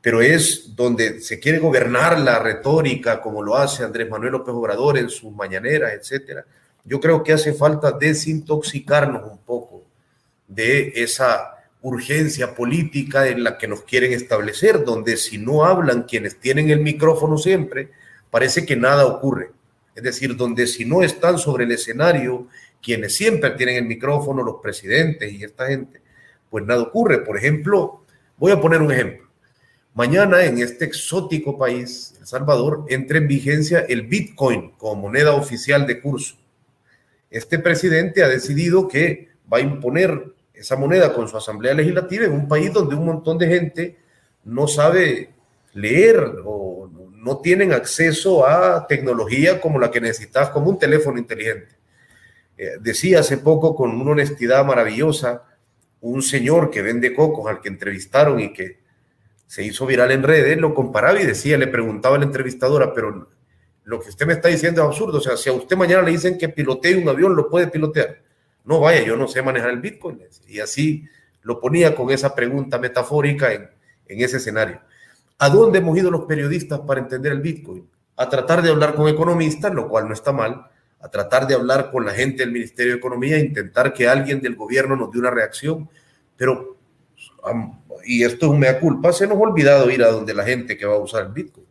pero 0.07 0.22
es 0.22 0.76
donde 0.76 1.18
se 1.18 1.40
quiere 1.40 1.59
gobernar 1.59 2.20
la 2.20 2.38
retórica 2.38 3.20
como 3.20 3.42
lo 3.42 3.57
hace 3.57 3.82
Andrés 3.82 4.09
Manuel 4.09 4.34
López 4.34 4.54
Obrador 4.54 4.98
en 4.98 5.11
sus 5.11 5.32
mañaneras, 5.32 5.94
etcétera. 5.94 6.44
Yo 6.84 7.00
creo 7.00 7.24
que 7.24 7.32
hace 7.32 7.52
falta 7.52 7.90
desintoxicarnos 7.90 9.28
un 9.28 9.38
poco 9.38 9.82
de 10.46 10.92
esa 10.94 11.57
urgencia 11.82 12.54
política 12.54 13.26
en 13.26 13.42
la 13.42 13.59
que 13.59 13.66
nos 13.66 13.82
quieren 13.82 14.12
establecer, 14.12 14.84
donde 14.84 15.16
si 15.16 15.38
no 15.38 15.64
hablan 15.64 16.04
quienes 16.04 16.38
tienen 16.38 16.70
el 16.70 16.78
micrófono 16.78 17.36
siempre, 17.36 17.90
parece 18.30 18.64
que 18.64 18.76
nada 18.76 19.07
ocurre. 19.07 19.50
Es 19.96 20.04
decir, 20.04 20.36
donde 20.36 20.68
si 20.68 20.84
no 20.84 21.02
están 21.02 21.36
sobre 21.36 21.64
el 21.64 21.72
escenario 21.72 22.46
quienes 22.80 23.16
siempre 23.16 23.50
tienen 23.57 23.74
el 23.74 23.86
micrófono, 23.86 24.44
los 24.44 24.61
presidentes 24.62 25.32
y 25.32 25.42
esta 25.42 25.66
gente, 25.66 26.00
pues 26.48 26.64
nada 26.64 26.82
ocurre. 26.82 27.24
Por 27.24 27.36
ejemplo, 27.36 28.04
voy 28.36 28.52
a 28.52 28.61
poner 28.61 28.80
un 28.82 28.92
ejemplo. 28.92 29.26
Mañana 29.97 30.44
en 30.44 30.59
este 30.59 30.84
exótico 30.84 31.57
país, 31.57 32.12
El 32.20 32.26
Salvador, 32.26 32.84
entra 32.90 33.16
en 33.16 33.26
vigencia 33.26 33.78
el 33.88 34.03
Bitcoin 34.03 34.72
como 34.72 35.09
moneda 35.09 35.32
oficial 35.32 35.86
de 35.86 36.03
curso. 36.03 36.36
Este 37.30 37.59
presidente 37.59 38.22
ha 38.22 38.28
decidido 38.28 38.88
que 38.88 39.30
va 39.51 39.57
a 39.57 39.62
imponer 39.62 40.34
esa 40.53 40.76
moneda 40.76 41.14
con 41.14 41.28
su 41.28 41.38
asamblea 41.38 41.72
legislativa 41.72 42.26
en 42.26 42.32
un 42.32 42.47
país 42.47 42.74
donde 42.74 42.94
un 42.94 43.07
montón 43.07 43.38
de 43.38 43.49
gente 43.49 43.97
no 44.44 44.68
sabe 44.68 45.30
leer 45.72 46.42
o 46.44 46.90
no 47.14 47.38
tienen 47.38 47.72
acceso 47.72 48.47
a 48.47 48.86
tecnología 48.86 49.62
como 49.62 49.78
la 49.78 49.90
que 49.90 50.03
necesitas, 50.03 50.51
como 50.51 50.68
un 50.68 50.78
teléfono 50.78 51.16
inteligente. 51.16 51.74
Eh, 52.59 52.72
decía 52.82 53.20
hace 53.20 53.38
poco 53.38 53.74
con 53.74 53.99
una 53.99 54.11
honestidad 54.11 54.62
maravillosa 54.62 55.44
un 56.03 56.20
señor 56.20 56.68
que 56.68 56.82
vende 56.82 57.14
cocos 57.14 57.49
al 57.49 57.62
que 57.62 57.70
entrevistaron 57.70 58.40
y 58.40 58.53
que 58.53 58.84
se 59.47 59.64
hizo 59.64 59.86
viral 59.86 60.11
en 60.11 60.22
redes, 60.22 60.59
lo 60.59 60.74
comparaba 60.74 61.20
y 61.20 61.26
decía, 61.26 61.57
le 61.57 61.66
preguntaba 61.66 62.16
a 62.16 62.18
la 62.18 62.24
entrevistadora, 62.24 62.92
pero 62.92 63.28
lo 63.84 64.01
que 64.01 64.09
usted 64.09 64.26
me 64.26 64.32
está 64.32 64.49
diciendo 64.49 64.82
es 64.82 64.88
absurdo. 64.88 65.18
O 65.18 65.20
sea, 65.20 65.36
si 65.36 65.49
a 65.49 65.53
usted 65.53 65.76
mañana 65.76 66.03
le 66.03 66.11
dicen 66.11 66.36
que 66.36 66.49
pilotee 66.49 66.97
un 66.97 67.09
avión, 67.09 67.36
lo 67.36 67.49
puede 67.49 67.68
pilotear. 67.68 68.22
No, 68.64 68.80
vaya, 68.80 69.03
yo 69.03 69.16
no 69.16 69.28
sé 69.28 69.42
manejar 69.42 69.70
el 69.70 69.80
Bitcoin. 69.80 70.20
Y 70.49 70.59
así 70.59 71.05
lo 71.42 71.61
ponía 71.61 71.94
con 71.94 72.11
esa 72.11 72.34
pregunta 72.34 72.78
metafórica 72.78 73.53
en, 73.53 73.70
en 74.09 74.20
ese 74.20 74.38
escenario. 74.38 74.80
¿A 75.38 75.49
dónde 75.49 75.78
hemos 75.78 75.97
ido 75.97 76.11
los 76.11 76.24
periodistas 76.24 76.80
para 76.80 77.01
entender 77.01 77.30
el 77.30 77.40
Bitcoin? 77.40 77.88
A 78.16 78.28
tratar 78.28 78.62
de 78.62 78.70
hablar 78.70 78.94
con 78.94 79.09
economistas, 79.09 79.72
lo 79.72 79.88
cual 79.88 80.09
no 80.09 80.14
está 80.14 80.32
mal, 80.32 80.68
a 81.01 81.09
tratar 81.09 81.47
de 81.47 81.55
hablar 81.55 81.90
con 81.90 82.05
la 82.05 82.12
gente 82.12 82.42
del 82.42 82.53
Ministerio 82.53 82.92
de 82.92 82.99
Economía, 82.99 83.38
intentar 83.38 83.92
que 83.92 84.09
alguien 84.09 84.40
del 84.40 84.57
gobierno 84.57 84.97
nos 84.97 85.12
dé 85.12 85.18
una 85.18 85.30
reacción, 85.30 85.88
pero, 86.36 86.76
y 88.05 88.24
esto 88.24 88.47
es 88.47 88.53
un 88.53 88.59
mea 88.59 88.80
culpa, 88.80 89.12
se 89.12 89.26
nos 89.26 89.36
ha 89.36 89.40
olvidado 89.40 89.90
ir 89.90 90.03
a 90.03 90.11
donde 90.11 90.34
la 90.34 90.44
gente 90.44 90.76
que 90.76 90.86
va 90.86 90.94
a 90.94 90.99
usar 90.99 91.26
el 91.26 91.32
Bitcoin. 91.32 91.66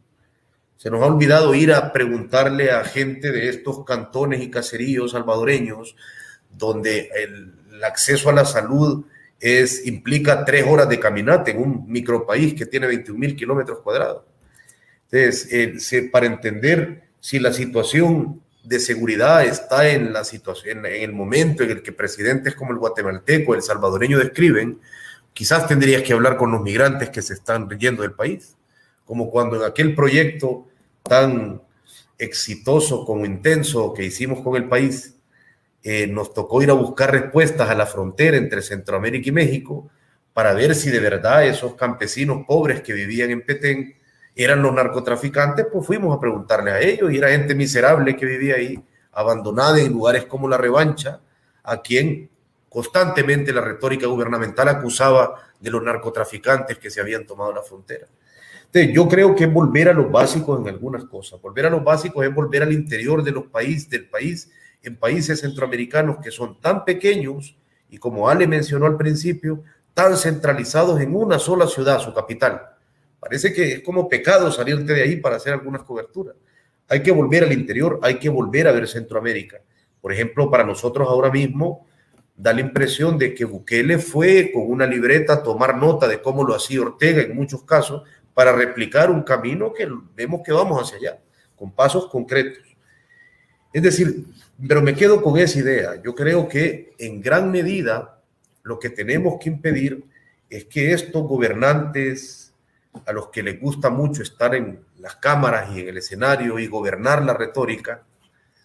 Se 0.77 0.89
nos 0.89 1.01
ha 1.01 1.05
olvidado 1.05 1.55
ir 1.55 1.73
a 1.73 1.91
preguntarle 1.91 2.71
a 2.71 2.83
gente 2.83 3.31
de 3.31 3.49
estos 3.49 3.83
cantones 3.85 4.41
y 4.41 4.51
caseríos 4.51 5.11
salvadoreños, 5.11 5.95
donde 6.51 7.09
el, 7.15 7.53
acceso 7.83 8.29
a 8.29 8.33
la 8.33 8.45
salud 8.45 9.05
es, 9.39 9.85
implica 9.85 10.45
tres 10.45 10.65
horas 10.65 10.87
de 10.87 10.99
caminata 10.99 11.51
en 11.51 11.61
un 11.61 11.85
micropaís 11.87 12.53
que 12.53 12.65
tiene 12.65 12.87
21 12.87 13.19
mil 13.19 13.35
kilómetros 13.35 13.79
cuadrados. 13.79 14.23
Entonces, 15.11 15.91
eh, 15.91 16.09
para 16.11 16.25
entender 16.25 17.03
si 17.19 17.39
la 17.39 17.51
situación 17.51 18.41
de 18.63 18.79
seguridad 18.79 19.45
está 19.45 19.89
en 19.89 20.11
la 20.11 20.23
situación, 20.23 20.85
en 20.85 21.03
el 21.03 21.13
momento 21.13 21.63
en 21.63 21.71
el 21.71 21.83
que 21.83 21.91
presidentes 21.91 22.55
como 22.55 22.71
el 22.71 22.79
guatemalteco, 22.79 23.53
el 23.53 23.61
salvadoreño 23.61 24.17
describen, 24.17 24.79
quizás 25.35 25.67
tendrías 25.67 26.01
que 26.01 26.13
hablar 26.13 26.37
con 26.37 26.49
los 26.49 26.61
migrantes 26.61 27.09
que 27.09 27.21
se 27.21 27.33
están 27.33 27.69
yendo 27.77 28.03
del 28.03 28.13
país, 28.13 28.55
como 29.03 29.29
cuando 29.29 29.57
en 29.57 29.69
aquel 29.69 29.93
proyecto 29.93 30.65
tan 31.03 31.61
exitoso 32.17 33.05
como 33.05 33.25
intenso 33.25 33.93
que 33.93 34.05
hicimos 34.05 34.39
con 34.39 34.55
el 34.55 34.69
país, 34.69 35.17
eh, 35.83 36.07
nos 36.07 36.33
tocó 36.33 36.63
ir 36.63 36.69
a 36.69 36.73
buscar 36.73 37.11
respuestas 37.11 37.69
a 37.69 37.75
la 37.75 37.85
frontera 37.85 38.37
entre 38.37 38.61
Centroamérica 38.61 39.27
y 39.27 39.33
México 39.33 39.89
para 40.33 40.53
ver 40.53 40.73
si 40.73 40.89
de 40.89 40.99
verdad 40.99 41.45
esos 41.45 41.75
campesinos 41.75 42.45
pobres 42.47 42.81
que 42.81 42.93
vivían 42.93 43.29
en 43.29 43.45
Petén 43.45 43.93
eran 44.37 44.61
los 44.61 44.73
narcotraficantes, 44.73 45.67
pues 45.71 45.85
fuimos 45.85 46.15
a 46.15 46.19
preguntarle 46.19 46.71
a 46.71 46.79
ellos 46.79 47.11
y 47.11 47.17
era 47.17 47.29
gente 47.29 47.55
miserable 47.55 48.15
que 48.15 48.25
vivía 48.25 48.55
ahí, 48.55 48.81
abandonada 49.11 49.81
en 49.81 49.91
lugares 49.91 50.25
como 50.25 50.47
la 50.47 50.57
revancha, 50.57 51.19
a 51.61 51.81
quien 51.81 52.29
constantemente 52.75 53.53
la 53.53 53.61
retórica 53.61 54.05
gubernamental 54.05 54.67
acusaba 54.67 55.41
de 55.61 55.69
los 55.69 55.81
narcotraficantes 55.81 56.77
que 56.77 56.89
se 56.89 56.99
habían 56.99 57.25
tomado 57.25 57.53
la 57.53 57.61
frontera. 57.61 58.05
Entonces, 58.65 58.93
yo 58.93 59.07
creo 59.07 59.33
que 59.33 59.45
es 59.45 59.53
volver 59.53 59.87
a 59.87 59.93
los 59.93 60.11
básicos 60.11 60.59
en 60.59 60.67
algunas 60.67 61.05
cosas. 61.05 61.41
Volver 61.41 61.67
a 61.67 61.69
los 61.69 61.85
básicos 61.85 62.25
es 62.25 62.35
volver 62.35 62.63
al 62.63 62.73
interior 62.73 63.23
de 63.23 63.31
los 63.31 63.45
países, 63.45 63.89
del 63.89 64.09
país, 64.09 64.51
en 64.83 64.97
países 64.97 65.39
centroamericanos 65.39 66.17
que 66.21 66.31
son 66.31 66.59
tan 66.59 66.83
pequeños 66.83 67.57
y 67.89 67.97
como 67.97 68.27
Ale 68.27 68.45
mencionó 68.45 68.87
al 68.87 68.97
principio, 68.97 69.63
tan 69.93 70.17
centralizados 70.17 70.99
en 70.99 71.15
una 71.15 71.39
sola 71.39 71.67
ciudad, 71.67 72.01
su 72.01 72.13
capital. 72.13 72.61
Parece 73.21 73.53
que 73.53 73.75
es 73.75 73.83
como 73.83 74.09
pecado 74.09 74.51
salirte 74.51 74.91
de 74.91 75.01
ahí 75.01 75.15
para 75.15 75.37
hacer 75.37 75.53
algunas 75.53 75.83
coberturas. 75.83 76.35
Hay 76.89 77.01
que 77.01 77.13
volver 77.13 77.45
al 77.45 77.53
interior, 77.53 78.01
hay 78.03 78.19
que 78.19 78.27
volver 78.27 78.67
a 78.67 78.73
ver 78.73 78.85
Centroamérica. 78.85 79.61
Por 80.01 80.11
ejemplo, 80.11 80.51
para 80.51 80.65
nosotros 80.65 81.07
ahora 81.07 81.31
mismo 81.31 81.87
da 82.35 82.53
la 82.53 82.61
impresión 82.61 83.17
de 83.17 83.33
que 83.33 83.45
Bukele 83.45 83.97
fue 83.97 84.51
con 84.53 84.63
una 84.69 84.85
libreta 84.85 85.33
a 85.33 85.43
tomar 85.43 85.77
nota 85.77 86.07
de 86.07 86.21
cómo 86.21 86.43
lo 86.43 86.55
hacía 86.55 86.81
Ortega 86.81 87.21
en 87.21 87.35
muchos 87.35 87.63
casos 87.63 88.03
para 88.33 88.51
replicar 88.51 89.09
un 89.09 89.23
camino 89.23 89.71
que 89.73 89.87
vemos 90.15 90.41
que 90.43 90.51
vamos 90.51 90.81
hacia 90.81 90.97
allá, 90.97 91.21
con 91.55 91.71
pasos 91.71 92.07
concretos. 92.07 92.63
Es 93.71 93.81
decir, 93.81 94.25
pero 94.67 94.81
me 94.81 94.95
quedo 94.95 95.21
con 95.21 95.37
esa 95.37 95.59
idea. 95.59 96.01
Yo 96.01 96.13
creo 96.15 96.47
que 96.47 96.93
en 96.97 97.21
gran 97.21 97.51
medida 97.51 98.21
lo 98.63 98.79
que 98.79 98.89
tenemos 98.89 99.37
que 99.39 99.49
impedir 99.49 100.03
es 100.49 100.65
que 100.65 100.93
estos 100.93 101.23
gobernantes 101.23 102.53
a 103.05 103.11
los 103.11 103.29
que 103.29 103.43
les 103.43 103.59
gusta 103.59 103.89
mucho 103.89 104.21
estar 104.21 104.55
en 104.55 104.79
las 104.97 105.15
cámaras 105.17 105.75
y 105.75 105.81
en 105.81 105.89
el 105.89 105.97
escenario 105.97 106.59
y 106.59 106.67
gobernar 106.67 107.23
la 107.23 107.33
retórica, 107.33 108.03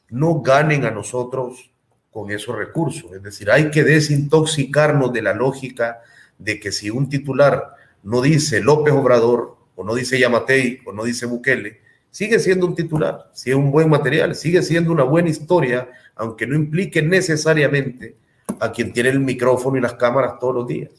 no 0.08 0.40
ganen 0.40 0.84
a 0.84 0.90
nosotros 0.90 1.72
con 2.10 2.30
esos 2.30 2.56
recursos. 2.56 3.12
Es 3.12 3.22
decir, 3.22 3.50
hay 3.50 3.70
que 3.70 3.84
desintoxicarnos 3.84 5.12
de 5.12 5.22
la 5.22 5.34
lógica 5.34 6.00
de 6.38 6.58
que 6.58 6.72
si 6.72 6.90
un 6.90 7.08
titular 7.08 7.74
no 8.02 8.20
dice 8.22 8.60
López 8.60 8.92
Obrador, 8.94 9.56
o 9.76 9.84
no 9.84 9.94
dice 9.94 10.18
Yamatei, 10.18 10.80
o 10.84 10.92
no 10.92 11.04
dice 11.04 11.26
Bukele, 11.26 11.80
sigue 12.10 12.38
siendo 12.38 12.66
un 12.66 12.74
titular, 12.74 13.30
si 13.32 13.50
es 13.50 13.56
un 13.56 13.70
buen 13.70 13.88
material, 13.88 14.34
sigue 14.34 14.62
siendo 14.62 14.92
una 14.92 15.04
buena 15.04 15.28
historia, 15.28 15.88
aunque 16.16 16.46
no 16.46 16.54
implique 16.56 17.02
necesariamente 17.02 18.16
a 18.58 18.72
quien 18.72 18.92
tiene 18.92 19.10
el 19.10 19.20
micrófono 19.20 19.78
y 19.78 19.80
las 19.80 19.94
cámaras 19.94 20.38
todos 20.38 20.54
los 20.54 20.66
días. 20.66 20.90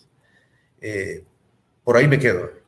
Eh, 0.80 1.24
por 1.84 1.98
ahí 1.98 2.08
me 2.08 2.18
quedo. 2.18 2.61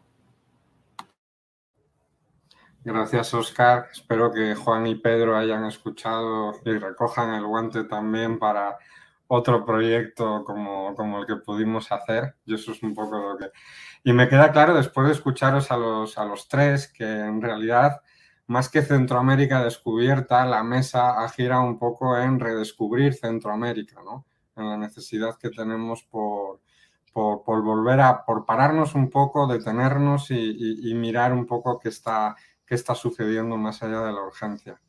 Gracias, 2.85 3.33
Oscar. 3.33 3.87
Espero 3.93 4.29
que 4.33 4.55
Juan 4.55 4.85
y 4.87 4.95
Pedro 4.95 5.37
hayan 5.37 5.63
escuchado 5.65 6.51
y 6.65 6.77
recojan 6.77 7.33
el 7.33 7.45
guante 7.45 7.85
también 7.85 8.37
para 8.37 8.77
otro 9.27 9.65
proyecto 9.65 10.43
como, 10.43 10.93
como 10.93 11.19
el 11.19 11.25
que 11.25 11.37
pudimos 11.37 11.93
hacer. 11.93 12.35
Yo 12.45 12.57
eso 12.57 12.73
es 12.73 12.83
un 12.83 12.93
poco 12.93 13.17
lo 13.17 13.37
que... 13.37 13.51
Y 14.03 14.11
me 14.11 14.27
queda 14.27 14.51
claro 14.51 14.73
después 14.73 15.07
de 15.07 15.13
escucharos 15.13 15.71
a 15.71 15.77
los, 15.77 16.17
a 16.17 16.25
los 16.25 16.49
tres 16.49 16.91
que 16.91 17.05
en 17.05 17.41
realidad, 17.41 18.01
más 18.47 18.67
que 18.67 18.81
Centroamérica 18.81 19.63
descubierta, 19.63 20.45
la 20.45 20.61
mesa 20.61 21.23
ha 21.23 21.29
girado 21.29 21.63
un 21.63 21.79
poco 21.79 22.17
en 22.17 22.37
redescubrir 22.37 23.13
Centroamérica, 23.13 24.01
¿no? 24.03 24.25
En 24.57 24.67
la 24.69 24.77
necesidad 24.77 25.37
que 25.37 25.49
tenemos 25.51 26.03
por, 26.03 26.59
por, 27.13 27.43
por 27.43 27.63
volver 27.63 28.01
a, 28.01 28.25
por 28.25 28.45
pararnos 28.45 28.93
un 28.93 29.09
poco, 29.09 29.47
detenernos 29.47 30.31
y, 30.31 30.89
y 30.91 30.93
mirar 30.95 31.31
un 31.31 31.45
poco 31.45 31.79
qué 31.79 31.87
está 31.87 32.35
está 32.75 32.95
sucediendo 32.95 33.57
más 33.57 33.81
allá 33.83 34.01
de 34.01 34.13
la 34.13 34.21
urgencia. 34.21 34.79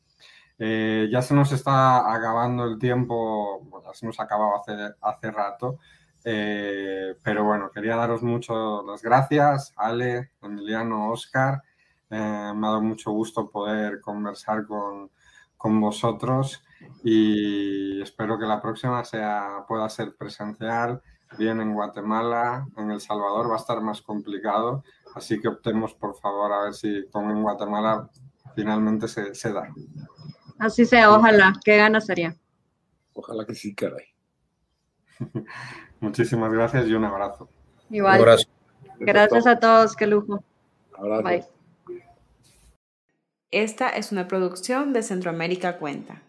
Eh, 0.57 1.09
ya 1.11 1.21
se 1.21 1.33
nos 1.33 1.51
está 1.51 2.13
acabando 2.13 2.63
el 2.63 2.79
tiempo, 2.79 3.61
ya 3.83 3.93
se 3.93 4.05
nos 4.05 4.19
acababa 4.19 4.59
hace, 4.59 4.95
hace 5.01 5.31
rato, 5.31 5.79
eh, 6.23 7.15
pero 7.21 7.43
bueno, 7.43 7.69
quería 7.71 7.95
daros 7.95 8.23
mucho 8.23 8.81
las 8.83 9.01
gracias, 9.01 9.73
Ale, 9.75 10.31
Emiliano, 10.41 11.11
Oscar. 11.11 11.61
Eh, 12.09 12.51
me 12.55 12.67
ha 12.67 12.69
dado 12.69 12.81
mucho 12.81 13.11
gusto 13.11 13.49
poder 13.49 13.99
conversar 13.99 14.65
con, 14.65 15.11
con, 15.57 15.81
vosotros 15.81 16.63
y 17.03 18.01
espero 18.01 18.39
que 18.39 18.45
la 18.45 18.61
próxima 18.61 19.03
sea, 19.03 19.65
pueda 19.67 19.89
ser 19.89 20.15
presencial, 20.15 21.01
bien 21.37 21.59
en 21.61 21.73
Guatemala, 21.73 22.67
en 22.77 22.91
El 22.91 23.01
Salvador 23.01 23.49
va 23.49 23.55
a 23.55 23.59
estar 23.59 23.81
más 23.81 24.01
complicado, 24.01 24.83
Así 25.15 25.39
que 25.39 25.47
optemos, 25.47 25.93
por 25.93 26.13
favor, 26.19 26.51
a 26.51 26.63
ver 26.65 26.73
si 26.73 27.07
con 27.09 27.31
en 27.31 27.41
Guatemala 27.41 28.09
finalmente 28.53 29.07
se, 29.07 29.33
se 29.33 29.53
da. 29.53 29.73
Así 30.59 30.85
sea, 30.85 31.09
ojalá. 31.15 31.53
Qué 31.63 31.77
ganas 31.77 32.05
sería. 32.05 32.35
Ojalá 33.13 33.45
que 33.45 33.55
sí, 33.55 33.73
caray. 33.73 34.05
Muchísimas 36.01 36.51
gracias 36.51 36.87
y 36.87 36.93
un 36.93 37.05
abrazo. 37.05 37.49
Igual. 37.89 38.15
Un 38.15 38.21
abrazo. 38.21 38.49
Gracias 38.99 39.47
a 39.47 39.57
todos, 39.57 39.95
qué 39.95 40.05
lujo. 40.05 40.43
Abrazo. 40.97 41.23
Bye. 41.23 41.45
Esta 43.51 43.87
es 43.87 44.11
una 44.11 44.27
producción 44.27 44.91
de 44.91 45.01
Centroamérica 45.01 45.77
Cuenta. 45.77 46.23